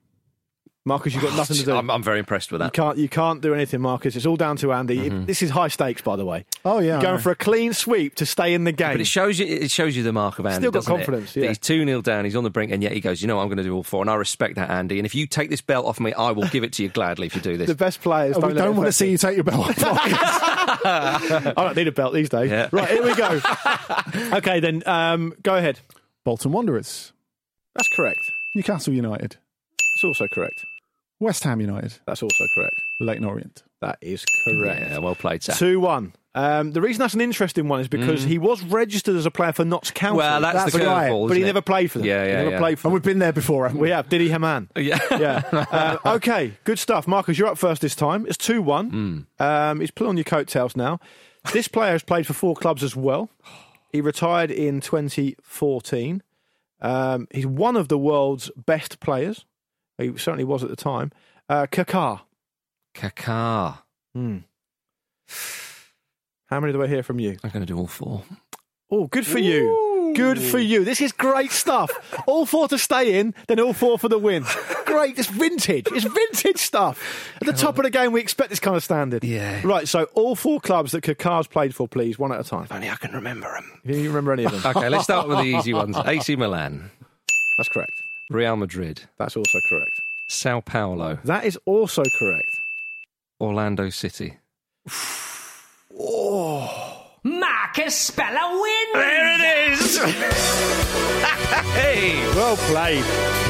Marcus, 0.85 1.13
you've 1.13 1.23
got 1.23 1.33
nothing 1.37 1.55
to 1.55 1.63
do. 1.63 1.73
I'm, 1.73 1.89
I'm 1.89 2.03
very 2.03 2.19
impressed 2.19 2.51
with 2.51 2.59
that. 2.59 2.65
You 2.65 2.69
that. 2.71 2.75
can't, 2.75 2.97
you 2.97 3.07
can't 3.07 3.41
do 3.41 3.53
anything, 3.53 3.79
Marcus. 3.79 4.17
It's 4.17 4.25
all 4.25 4.35
down 4.35 4.57
to 4.57 4.73
Andy. 4.73 4.97
Mm-hmm. 5.09 5.23
This 5.25 5.41
is 5.41 5.49
high 5.49 5.69
stakes, 5.69 6.01
by 6.01 6.17
the 6.17 6.25
way. 6.25 6.43
Oh, 6.65 6.79
yeah. 6.79 6.85
You're 6.87 6.97
I 6.97 7.01
going 7.01 7.15
know. 7.15 7.21
for 7.21 7.31
a 7.31 7.35
clean 7.37 7.71
sweep 7.71 8.15
to 8.15 8.25
stay 8.25 8.53
in 8.53 8.65
the 8.65 8.73
game. 8.73 8.95
But 8.95 8.99
it 8.99 9.07
shows 9.07 9.39
you 9.39 9.45
it 9.45 9.71
shows 9.71 9.95
you 9.95 10.03
the 10.03 10.11
mark 10.11 10.39
of 10.39 10.45
Andy. 10.45 10.57
Still 10.57 10.71
got 10.71 10.79
doesn't 10.79 10.93
it? 10.93 10.97
confidence, 10.97 11.33
That 11.35 11.39
yeah. 11.39 11.47
He's 11.47 11.57
2 11.59 11.85
0 11.85 12.01
down, 12.01 12.25
he's 12.25 12.35
on 12.35 12.43
the 12.43 12.49
brink, 12.49 12.73
and 12.73 12.83
yet 12.83 12.91
he 12.91 12.99
goes, 12.99 13.21
You 13.21 13.29
know 13.29 13.37
what, 13.37 13.43
I'm 13.43 13.47
going 13.47 13.59
to 13.59 13.63
do 13.63 13.73
all 13.73 13.83
four. 13.83 14.01
And 14.01 14.09
I 14.09 14.15
respect 14.15 14.55
that, 14.55 14.69
Andy. 14.69 14.99
And 14.99 15.05
if 15.05 15.15
you 15.15 15.25
take 15.25 15.49
this 15.49 15.61
belt 15.61 15.85
off 15.85 16.01
me, 16.01 16.11
I 16.11 16.31
will 16.31 16.47
give 16.49 16.65
it 16.65 16.73
to 16.73 16.83
you 16.83 16.89
gladly 16.89 17.27
if 17.27 17.35
you 17.35 17.41
do 17.41 17.55
this. 17.55 17.67
the 17.67 17.75
best 17.75 18.01
players 18.01 18.35
Oh, 18.35 18.41
don't, 18.41 18.49
we 18.49 18.55
let 18.55 18.63
it 18.63 18.65
don't 18.65 18.75
want 18.75 18.85
to 18.85 18.89
affect 18.89 18.95
see 18.97 19.11
you 19.11 19.17
take 19.17 19.35
your 19.35 19.45
belt 19.45 19.81
off. 19.85 19.97
I 20.85 21.53
don't 21.55 21.77
need 21.77 21.87
a 21.87 21.93
belt 21.93 22.13
these 22.13 22.27
days. 22.27 22.51
Yeah. 22.51 22.67
Right, 22.73 22.89
here 22.89 23.03
we 23.05 23.15
go. 23.15 23.39
okay, 24.37 24.59
then 24.59 24.83
um, 24.85 25.33
go 25.43 25.55
ahead. 25.55 25.79
Bolton 26.25 26.51
Wanderers. 26.51 27.13
That's 27.73 27.87
correct. 27.87 28.19
Newcastle 28.53 28.93
United. 28.93 29.37
That's 29.77 30.03
also 30.03 30.27
correct. 30.27 30.65
West 31.23 31.43
Ham 31.43 31.59
United. 31.61 31.93
That's 32.05 32.21
also 32.21 32.45
correct. 32.55 32.75
Leyton 32.99 33.25
Orient. 33.25 33.63
That 33.81 33.97
is 34.01 34.25
correct. 34.45 34.81
Yeah, 34.81 34.97
well 34.99 35.15
played, 35.15 35.43
Sam. 35.43 35.55
2 35.55 35.79
1. 35.79 36.13
Um, 36.35 36.71
the 36.71 36.81
reason 36.81 36.99
that's 36.99 37.13
an 37.13 37.21
interesting 37.21 37.67
one 37.67 37.79
is 37.79 37.87
because 37.87 38.23
he 38.23 38.39
was 38.39 38.63
registered 38.63 39.15
as 39.15 39.25
a 39.27 39.31
player 39.31 39.51
for 39.51 39.65
Notts 39.65 39.91
County. 39.91 40.15
Mm. 40.15 40.17
Well, 40.17 40.41
that's, 40.41 40.73
the 40.73 40.79
right, 40.79 41.11
curveball, 41.11 41.27
but 41.27 41.37
he 41.37 41.43
it? 41.43 41.45
never 41.45 41.61
played 41.61 41.91
for 41.91 41.99
them. 41.99 42.07
Yeah, 42.07 42.23
He 42.23 42.29
yeah, 42.31 42.37
never 42.37 42.51
yeah. 42.51 42.59
played 42.59 42.79
for 42.79 42.83
Them. 42.83 42.89
And 42.89 42.93
we've 42.93 43.03
been 43.03 43.19
there 43.19 43.33
before, 43.33 43.65
haven't 43.65 43.79
we? 43.79 43.87
We 43.87 43.91
have. 43.91 44.09
Didi 44.09 44.29
Hamann. 44.29 44.69
Yeah. 44.77 44.99
Yeah. 45.11 45.41
Uh, 45.51 45.97
okay, 46.15 46.53
good 46.63 46.79
stuff. 46.79 47.07
Marcus, 47.07 47.37
you're 47.37 47.47
up 47.47 47.57
first 47.57 47.81
this 47.81 47.93
time. 47.95 48.25
It's 48.27 48.37
2 48.37 48.61
1. 48.61 48.89
Hmm. 48.89 49.43
Um, 49.43 49.79
he's 49.79 49.91
pulling 49.91 50.09
on 50.09 50.17
your 50.17 50.23
coattails 50.23 50.75
now. 50.75 50.99
This 51.51 51.67
player 51.67 51.91
has 51.91 52.03
played 52.03 52.25
for 52.25 52.33
four 52.33 52.55
clubs 52.55 52.83
as 52.83 52.95
well. 52.95 53.29
He 53.91 54.01
retired 54.01 54.49
in 54.49 54.81
2014. 54.81 56.23
Um, 56.81 57.27
he's 57.31 57.45
one 57.45 57.75
of 57.75 57.89
the 57.89 57.97
world's 57.97 58.49
best 58.55 58.99
players. 58.99 59.45
He 59.97 60.17
certainly 60.17 60.43
was 60.43 60.63
at 60.63 60.69
the 60.69 60.75
time. 60.75 61.11
Uh, 61.49 61.67
Kaká. 61.67 62.21
Kaká. 62.95 63.79
Hmm. 64.13 64.37
How 66.47 66.59
many 66.59 66.73
do 66.73 66.83
I 66.83 66.87
hear 66.87 67.03
from 67.03 67.19
you? 67.19 67.37
I'm 67.43 67.49
going 67.49 67.65
to 67.65 67.71
do 67.71 67.77
all 67.77 67.87
four. 67.87 68.23
Oh, 68.91 69.07
good 69.07 69.25
for 69.25 69.39
you. 69.39 70.13
Good 70.15 70.39
for 70.39 70.59
you. 70.59 70.83
This 70.83 71.01
is 71.01 71.11
great 71.11 71.51
stuff. 71.51 71.89
all 72.27 72.45
four 72.45 72.67
to 72.67 72.77
stay 72.77 73.19
in, 73.19 73.33
then 73.47 73.59
all 73.59 73.73
four 73.73 73.97
for 73.97 74.07
the 74.07 74.19
win. 74.19 74.45
Great. 74.85 75.17
It's 75.17 75.27
vintage. 75.27 75.87
It's 75.91 76.05
vintage 76.05 76.59
stuff. 76.59 77.31
At 77.41 77.47
the 77.47 77.53
top 77.53 77.79
of 77.79 77.83
the 77.85 77.89
game, 77.89 78.11
we 78.11 78.21
expect 78.21 78.51
this 78.51 78.59
kind 78.59 78.77
of 78.77 78.83
standard. 78.83 79.23
Yeah. 79.23 79.61
Right, 79.63 79.87
so 79.87 80.03
all 80.13 80.35
four 80.35 80.59
clubs 80.59 80.91
that 80.91 81.03
Kaká's 81.03 81.47
played 81.47 81.73
for, 81.73 81.87
please, 81.87 82.19
one 82.19 82.31
at 82.31 82.39
a 82.39 82.43
time. 82.43 82.67
Only 82.69 82.91
I 82.91 82.95
can 82.95 83.13
remember 83.13 83.51
them. 83.51 83.81
If 83.83 83.95
you 83.95 84.09
remember 84.09 84.33
any 84.33 84.43
of 84.43 84.51
them. 84.51 84.75
Okay, 84.75 84.89
let's 84.89 85.05
start 85.05 85.27
with 85.27 85.39
the 85.39 85.45
easy 85.45 85.73
ones. 85.73 85.97
AC 86.05 86.35
Milan, 86.35 86.91
That's 87.57 87.69
correct. 87.69 88.02
Real 88.29 88.55
Madrid, 88.55 89.01
That's 89.17 89.35
also 89.37 89.59
correct. 89.69 89.99
Sao 90.27 90.61
Paulo, 90.61 91.17
That 91.25 91.45
is 91.45 91.57
also 91.65 92.03
correct. 92.19 92.49
Orlando 93.39 93.89
City. 93.89 94.37
oh. 95.99 96.89
Marcus 97.25 97.95
Speller 97.95 98.61
wins! 98.61 98.93
There 98.93 99.33
it 99.33 99.71
is! 99.71 99.97
hey! 101.73 102.19
Well 102.35 102.57
played. 102.57 103.05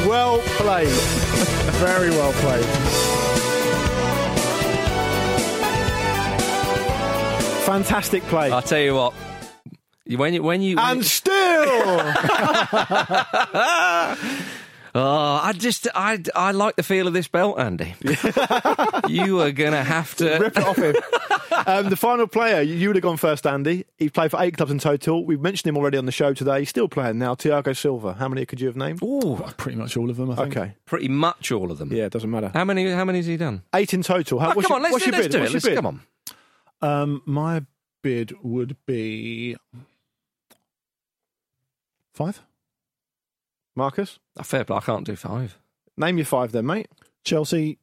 Well 0.07 0.39
played. 0.57 0.87
Very 1.81 2.11
well 2.11 2.31
played. 2.33 2.65
Fantastic 7.65 8.21
play. 8.23 8.51
I'll 8.51 8.61
tell 8.61 8.79
you 8.79 8.95
what. 8.95 9.13
you- 10.05 10.17
When 10.17 10.33
you 10.33 10.43
when 10.43 10.61
you 10.61 10.77
and 10.77 11.03
still, 11.03 11.33
oh, 14.95 15.39
I 15.43 15.53
just 15.53 15.87
I 15.95 16.21
I 16.35 16.51
like 16.51 16.75
the 16.75 16.83
feel 16.83 17.07
of 17.07 17.13
this 17.13 17.27
belt, 17.27 17.59
Andy. 17.59 17.95
you 19.07 19.41
are 19.41 19.51
gonna 19.51 19.83
have 19.83 20.15
to 20.15 20.37
rip 20.39 20.57
it 20.57 20.63
off 20.63 20.77
him. 20.77 20.95
Um, 21.67 21.89
the 21.89 21.95
final 21.95 22.27
player, 22.27 22.61
you 22.61 22.89
would 22.89 22.95
have 22.95 23.03
gone 23.03 23.17
first, 23.17 23.45
Andy. 23.45 23.85
He 23.97 24.09
played 24.09 24.31
for 24.31 24.41
eight 24.41 24.57
clubs 24.57 24.71
in 24.71 24.79
total. 24.79 25.23
We've 25.25 25.39
mentioned 25.39 25.69
him 25.69 25.77
already 25.77 25.97
on 25.97 26.05
the 26.05 26.11
show 26.11 26.33
today. 26.33 26.59
He's 26.59 26.69
still 26.69 26.87
playing 26.89 27.19
now. 27.19 27.35
Thiago 27.35 27.77
Silva. 27.77 28.13
How 28.13 28.27
many 28.27 28.45
could 28.45 28.59
you 28.59 28.67
have 28.67 28.75
named? 28.75 29.01
Ooh, 29.03 29.35
Pretty 29.57 29.77
much 29.77 29.95
all 29.95 30.09
of 30.09 30.17
them, 30.17 30.31
I 30.31 30.35
think. 30.35 30.57
Okay. 30.57 30.75
pretty 30.85 31.07
much 31.07 31.51
all 31.51 31.71
of 31.71 31.77
them. 31.77 31.91
Yeah, 31.93 32.05
it 32.05 32.11
doesn't 32.11 32.29
matter. 32.29 32.51
How 32.53 32.65
many? 32.65 32.89
How 32.91 33.05
many 33.05 33.19
has 33.19 33.27
he 33.27 33.37
done? 33.37 33.61
Eight 33.75 33.93
in 33.93 34.01
total. 34.01 34.39
How, 34.39 34.51
Oh, 34.51 34.55
what's 34.55 34.67
come 34.67 34.73
your, 34.73 34.75
on, 34.77 34.81
let's, 34.83 34.93
what's 34.93 35.05
do, 35.05 35.11
your 35.11 35.17
let's 35.19 35.27
bid? 35.27 35.31
do 35.31 35.39
What's 35.41 35.53
it. 35.53 35.53
your 35.53 35.55
Let's, 35.55 35.65
bid? 35.65 35.75
come 35.75 35.85
on. 36.81 37.01
Um, 37.01 37.21
my 37.25 37.65
bid 38.01 38.33
would 38.43 38.75
be 38.85 39.55
five. 42.13 42.41
Marcus, 43.75 44.19
A 44.37 44.43
fair 44.43 44.63
play. 44.63 44.77
I 44.77 44.81
can't 44.81 45.05
do 45.05 45.15
five. 45.15 45.57
name 45.97 46.17
your 46.17 46.25
five 46.25 46.51
then, 46.51 46.65
mate. 46.65 46.87
Chelsea, 47.23 47.79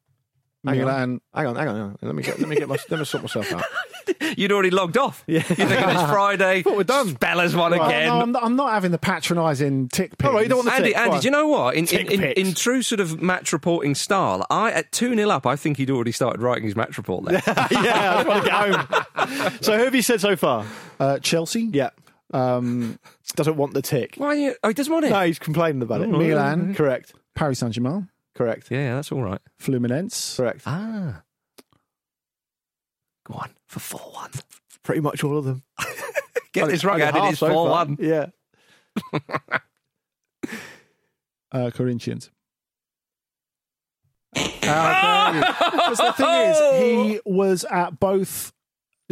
Hang 0.63 0.75
on. 0.79 0.85
Milan. 0.85 1.21
Hang 1.33 1.47
on, 1.47 1.55
hang 1.55 1.67
on, 1.67 1.75
hang 1.75 1.83
on. 1.83 1.97
Let 2.03 2.15
me 2.15 2.21
get, 2.23 2.39
let 2.39 2.47
me 2.47 2.55
get 2.55 2.69
my, 2.69 2.77
let 2.89 2.99
me 2.99 3.05
sort 3.05 3.23
myself 3.23 3.51
out. 3.51 3.63
You'd 4.37 4.51
already 4.51 4.69
logged 4.69 4.95
off. 4.97 5.23
Yeah. 5.25 5.37
You're 5.37 5.41
thinking 5.67 5.89
it's 5.89 6.03
Friday. 6.03 6.61
Thought 6.63 6.77
we're 6.77 6.83
done. 6.83 7.07
Speller's 7.15 7.55
one 7.55 7.73
Oh, 7.73 7.81
again. 7.83 8.07
no, 8.07 8.21
I'm 8.21 8.31
not, 8.31 8.43
I'm 8.43 8.55
not 8.55 8.71
having 8.71 8.91
the 8.91 8.99
patronising 8.99 9.89
tick 9.89 10.17
pick. 10.19 10.27
All 10.27 10.35
right, 10.35 10.43
you 10.43 10.49
don't 10.49 10.59
want 10.59 10.69
the 10.69 10.75
Andy, 10.75 10.89
tick, 10.89 10.97
Andy, 10.97 11.11
fine. 11.11 11.19
do 11.21 11.25
you 11.27 11.31
know 11.31 11.47
what? 11.47 11.73
In, 11.75 11.79
in, 11.81 11.85
Tick 11.87 12.11
in, 12.11 12.23
in 12.23 12.53
true 12.53 12.83
sort 12.83 12.99
of 12.99 13.21
match 13.21 13.51
reporting 13.51 13.95
style, 13.95 14.45
I 14.51 14.71
at 14.71 14.91
2 14.91 15.15
0 15.15 15.29
up, 15.29 15.47
I 15.47 15.55
think 15.55 15.77
he'd 15.77 15.89
already 15.89 16.11
started 16.11 16.41
writing 16.41 16.63
his 16.65 16.75
match 16.75 16.95
report 16.97 17.25
there. 17.25 17.41
yeah, 17.47 18.15
I 18.19 18.23
just 18.23 18.27
want 18.27 18.43
to 18.43 18.49
get 18.49 19.29
home. 19.49 19.57
So 19.61 19.77
who 19.77 19.83
have 19.85 19.95
you 19.95 20.01
said 20.03 20.21
so 20.21 20.35
far? 20.35 20.65
Uh, 20.99 21.17
Chelsea, 21.19 21.63
Yeah, 21.73 21.89
um, 22.33 22.99
doesn't 23.35 23.55
want 23.55 23.73
the 23.73 23.81
tick. 23.81 24.15
Why? 24.17 24.27
Are 24.27 24.35
you, 24.35 24.55
oh, 24.63 24.67
he 24.69 24.73
doesn't 24.73 24.91
want 24.91 25.05
it? 25.05 25.09
No, 25.09 25.25
he's 25.25 25.39
complaining 25.39 25.81
about 25.81 26.01
it. 26.01 26.09
Milan. 26.09 26.75
Correct. 26.75 27.13
Paris 27.35 27.59
Saint 27.59 27.73
Germain, 27.73 28.09
Correct. 28.35 28.69
Yeah, 28.71 28.79
yeah, 28.79 28.95
that's 28.95 29.11
all 29.11 29.21
right. 29.21 29.39
Fluminense, 29.61 30.37
Correct. 30.37 30.61
Ah. 30.65 31.23
Go 33.25 33.35
on, 33.35 33.51
for 33.67 33.79
4 33.79 33.99
1. 33.99 34.31
Pretty 34.83 35.01
much 35.01 35.23
all 35.23 35.37
of 35.37 35.45
them. 35.45 35.63
Get 36.53 36.67
this 36.67 36.83
right, 36.83 36.93
Only 37.01 37.05
Andy. 37.05 37.19
half 37.19 37.31
It's 37.31 37.39
4 37.39 37.49
far. 37.49 37.67
1. 37.69 37.97
Yeah. 37.99 38.25
uh, 41.51 41.71
Corinthians. 41.71 42.31
Because 44.33 45.97
the 45.97 46.13
thing 46.13 46.29
is, 46.29 46.81
he 46.81 47.19
was 47.25 47.65
at 47.65 47.99
both 47.99 48.53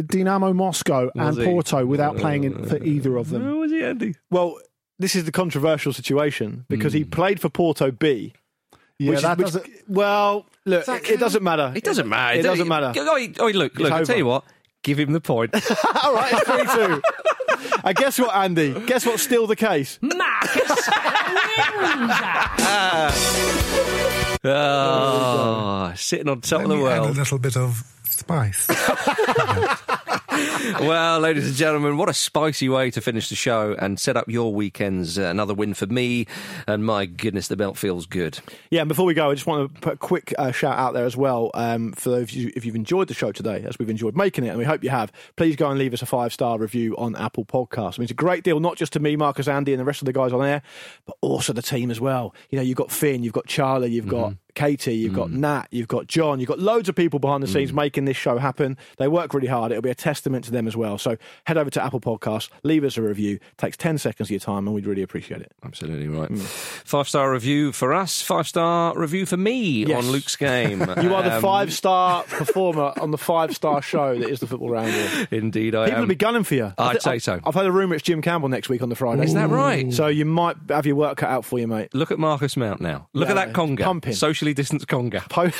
Dinamo 0.02 0.54
Moscow 0.54 1.10
and 1.14 1.36
he? 1.36 1.44
Porto 1.44 1.84
without 1.86 2.16
uh, 2.16 2.20
playing 2.20 2.44
in, 2.44 2.64
for 2.66 2.82
either 2.82 3.16
of 3.16 3.30
them. 3.30 3.42
Who 3.42 3.58
was 3.58 3.70
he, 3.70 3.82
Andy? 3.82 4.14
Well, 4.30 4.58
this 4.98 5.14
is 5.14 5.24
the 5.24 5.32
controversial 5.32 5.92
situation 5.92 6.66
because 6.68 6.92
he 6.92 7.02
hmm. 7.02 7.10
played 7.10 7.40
for 7.40 7.48
Porto 7.48 7.90
B. 7.90 8.34
Yeah, 8.98 9.10
which 9.10 9.22
that 9.22 9.40
is, 9.40 9.54
which- 9.54 9.64
doesn't. 9.64 9.88
Well, 9.88 10.46
look, 10.66 10.84
that 10.84 11.04
it, 11.04 11.12
it 11.12 11.20
doesn't 11.20 11.42
matter. 11.42 11.72
It 11.74 11.84
doesn't 11.84 12.08
matter. 12.08 12.38
It 12.38 12.42
doesn't 12.42 12.68
matter. 12.68 12.92
Oi, 13.00 13.32
oi, 13.40 13.52
look, 13.52 13.78
look, 13.78 13.92
I'll 13.92 14.04
tell 14.04 14.18
you 14.18 14.26
what. 14.26 14.44
Give 14.82 14.98
him 14.98 15.12
the 15.12 15.20
point. 15.20 15.54
All 16.02 16.14
right, 16.14 16.32
it's 16.32 16.42
three 16.42 16.66
two. 16.86 17.02
and 17.84 17.96
guess 17.96 18.18
what, 18.18 18.34
Andy? 18.34 18.78
Guess 18.86 19.06
what's 19.06 19.22
still 19.22 19.46
the 19.46 19.56
case? 19.56 19.98
Marcus 20.00 20.62
Speller 24.40 24.50
oh, 24.52 24.52
ah. 24.54 25.90
ah, 25.90 25.92
sitting 25.96 26.28
on 26.28 26.40
top 26.40 26.62
of 26.62 26.68
the 26.68 26.76
Let 26.76 26.82
me 26.82 26.88
add 26.88 27.10
a 27.10 27.18
little 27.18 27.38
bit 27.38 27.56
of 27.56 27.82
spice. 28.04 28.68
Well, 30.80 31.20
ladies 31.20 31.46
and 31.46 31.56
gentlemen, 31.56 31.96
what 31.96 32.08
a 32.08 32.14
spicy 32.14 32.68
way 32.68 32.90
to 32.92 33.00
finish 33.00 33.28
the 33.28 33.34
show 33.34 33.74
and 33.78 33.98
set 33.98 34.16
up 34.16 34.28
your 34.28 34.54
weekends. 34.54 35.18
Uh, 35.18 35.22
another 35.22 35.52
win 35.52 35.74
for 35.74 35.86
me, 35.86 36.26
and 36.66 36.84
my 36.84 37.06
goodness, 37.06 37.48
the 37.48 37.56
belt 37.56 37.76
feels 37.76 38.06
good. 38.06 38.38
Yeah, 38.70 38.82
and 38.82 38.88
before 38.88 39.04
we 39.04 39.14
go, 39.14 39.30
I 39.30 39.34
just 39.34 39.46
want 39.46 39.74
to 39.74 39.80
put 39.80 39.94
a 39.94 39.96
quick 39.96 40.32
uh, 40.38 40.52
shout 40.52 40.78
out 40.78 40.94
there 40.94 41.04
as 41.04 41.16
well 41.16 41.50
um, 41.54 41.92
for 41.92 42.10
those 42.10 42.22
of 42.24 42.32
you, 42.32 42.52
if 42.54 42.64
you've 42.64 42.76
enjoyed 42.76 43.08
the 43.08 43.14
show 43.14 43.32
today, 43.32 43.64
as 43.66 43.78
we've 43.78 43.90
enjoyed 43.90 44.16
making 44.16 44.44
it, 44.44 44.50
and 44.50 44.58
we 44.58 44.64
hope 44.64 44.84
you 44.84 44.90
have. 44.90 45.12
Please 45.36 45.56
go 45.56 45.68
and 45.70 45.78
leave 45.78 45.92
us 45.92 46.02
a 46.02 46.06
five 46.06 46.32
star 46.32 46.58
review 46.58 46.96
on 46.96 47.16
Apple 47.16 47.44
Podcasts. 47.44 47.98
I 47.98 48.00
mean, 48.00 48.04
it's 48.04 48.12
a 48.12 48.14
great 48.14 48.44
deal, 48.44 48.60
not 48.60 48.76
just 48.76 48.92
to 48.94 49.00
me, 49.00 49.16
Marcus, 49.16 49.48
Andy, 49.48 49.72
and 49.72 49.80
the 49.80 49.84
rest 49.84 50.02
of 50.02 50.06
the 50.06 50.12
guys 50.12 50.32
on 50.32 50.44
air, 50.44 50.62
but 51.06 51.16
also 51.20 51.52
the 51.52 51.62
team 51.62 51.90
as 51.90 52.00
well. 52.00 52.34
You 52.50 52.56
know, 52.56 52.62
you've 52.62 52.76
got 52.76 52.92
Finn, 52.92 53.22
you've 53.22 53.32
got 53.32 53.46
Charlie, 53.46 53.90
you've 53.90 54.08
got 54.08 54.34
Katie, 54.54 54.94
you've 54.94 55.12
Mm. 55.12 55.16
got 55.16 55.30
Nat, 55.30 55.66
you've 55.70 55.88
got 55.88 56.06
John, 56.06 56.40
you've 56.40 56.48
got 56.48 56.58
loads 56.58 56.88
of 56.88 56.94
people 56.94 57.18
behind 57.18 57.42
the 57.42 57.46
scenes 57.48 57.72
making 57.72 58.04
this 58.04 58.16
show 58.16 58.38
happen. 58.38 58.76
They 58.98 59.08
work 59.08 59.32
really 59.34 59.46
hard. 59.48 59.72
It'll 59.72 59.82
be 59.82 59.90
a 59.90 59.94
testament 59.94 60.44
to 60.46 60.50
them 60.50 60.66
as 60.66 60.76
well. 60.76 60.98
So 60.98 61.16
head 61.44 61.56
over 61.58 61.70
to 61.70 61.84
Apple 61.84 62.00
Podcasts, 62.00 62.48
leave 62.62 62.84
us 62.84 62.96
a 62.96 63.02
review. 63.02 63.36
It 63.36 63.58
takes 63.58 63.76
10 63.76 63.98
seconds 63.98 64.28
of 64.28 64.30
your 64.32 64.40
time, 64.40 64.66
and 64.66 64.74
we'd 64.74 64.86
really 64.86 65.02
appreciate 65.02 65.40
it. 65.40 65.52
Absolutely 65.64 66.08
right. 66.08 66.30
Five 66.38 67.08
star 67.08 67.32
review 67.32 67.72
for 67.72 67.92
us. 67.92 68.22
Five 68.22 68.46
star 68.48 68.96
review 68.96 69.26
for 69.26 69.36
me 69.36 69.84
Yes. 69.86 70.04
on 70.04 70.10
Luke's 70.10 70.36
game. 70.36 70.80
You 71.00 71.14
are 71.14 71.22
the 71.22 71.36
Um, 71.36 71.42
five 71.42 71.72
star 71.72 72.24
performer 72.24 72.92
on 73.00 73.10
the 73.10 73.18
five 73.18 73.54
star 73.54 73.80
show 73.82 74.18
that 74.18 74.28
is 74.28 74.40
the 74.40 74.46
Football 74.46 74.70
Ramble. 74.70 75.26
Indeed, 75.30 75.74
I 75.74 75.84
People 75.86 75.94
am. 75.96 76.00
will 76.02 76.08
be 76.08 76.14
gunning 76.14 76.44
for 76.44 76.54
you. 76.54 76.64
I'd 76.76 76.90
I've- 76.96 77.00
say 77.00 77.18
so. 77.18 77.40
I've 77.44 77.54
heard 77.54 77.66
a 77.66 77.72
rumour 77.72 77.94
it's 77.94 78.02
Jim 78.04 78.20
Campbell 78.22 78.48
next 78.48 78.68
week 78.68 78.82
on 78.82 78.88
the 78.88 78.94
Friday. 78.96 79.24
Is 79.24 79.34
that 79.34 79.48
right? 79.50 79.92
So 79.92 80.06
you 80.08 80.24
might 80.24 80.56
have 80.68 80.86
your 80.86 80.96
work 80.96 81.16
cut 81.18 81.30
out 81.30 81.44
for 81.44 81.58
you, 81.58 81.66
mate. 81.66 81.94
Look 81.94 82.10
at 82.10 82.18
Marcus 82.18 82.56
Mount 82.56 82.80
now. 82.80 83.08
Look 83.12 83.28
Yeah, 83.28 83.34
at 83.40 83.46
that 83.46 83.52
conga. 83.54 83.80
pumping. 83.82 84.12
Socially 84.40 84.54
distanced 84.54 84.86
conga. 84.86 85.20
Po- 85.28 85.50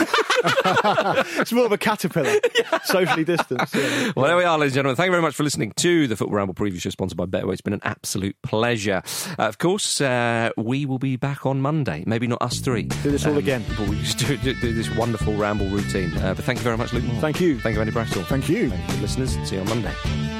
it's 1.42 1.52
more 1.52 1.66
of 1.66 1.72
a 1.72 1.76
caterpillar, 1.76 2.34
socially 2.84 3.24
distanced. 3.24 3.74
yeah. 3.74 4.10
Well, 4.16 4.24
there 4.24 4.38
we 4.38 4.44
are, 4.44 4.56
ladies 4.58 4.72
and 4.72 4.76
gentlemen. 4.76 4.96
Thank 4.96 5.08
you 5.08 5.12
very 5.12 5.20
much 5.20 5.34
for 5.34 5.42
listening 5.42 5.72
to 5.76 6.08
the 6.08 6.16
Football 6.16 6.36
Ramble 6.36 6.54
preview 6.54 6.80
show 6.80 6.88
sponsored 6.88 7.18
by 7.18 7.26
Betway. 7.26 7.52
It's 7.52 7.60
been 7.60 7.74
an 7.74 7.82
absolute 7.82 8.36
pleasure. 8.42 9.02
Uh, 9.38 9.42
of 9.42 9.58
course, 9.58 10.00
uh, 10.00 10.48
we 10.56 10.86
will 10.86 10.98
be 10.98 11.16
back 11.16 11.44
on 11.44 11.60
Monday. 11.60 12.04
Maybe 12.06 12.26
not 12.26 12.40
us 12.40 12.60
three. 12.60 12.84
Do 12.84 13.10
this 13.10 13.26
all 13.26 13.36
again. 13.36 13.66
But 13.76 13.86
we 13.86 13.98
just 14.00 14.16
do, 14.16 14.38
do, 14.38 14.54
do 14.54 14.72
this 14.72 14.88
wonderful 14.96 15.34
ramble 15.36 15.68
routine. 15.68 16.16
Uh, 16.16 16.32
but 16.32 16.46
thank 16.46 16.58
you 16.60 16.64
very 16.64 16.78
much, 16.78 16.94
Luke 16.94 17.04
Moore. 17.04 17.20
Thank 17.20 17.38
you. 17.38 17.60
Thank 17.60 17.74
you, 17.74 17.82
Andy 17.82 17.92
Brassell. 17.92 18.24
Thank 18.24 18.48
you. 18.48 18.70
Thank 18.70 18.92
you, 18.92 19.02
listeners. 19.02 19.36
See 19.46 19.56
you 19.56 19.60
on 19.60 19.68
Monday. 19.68 20.39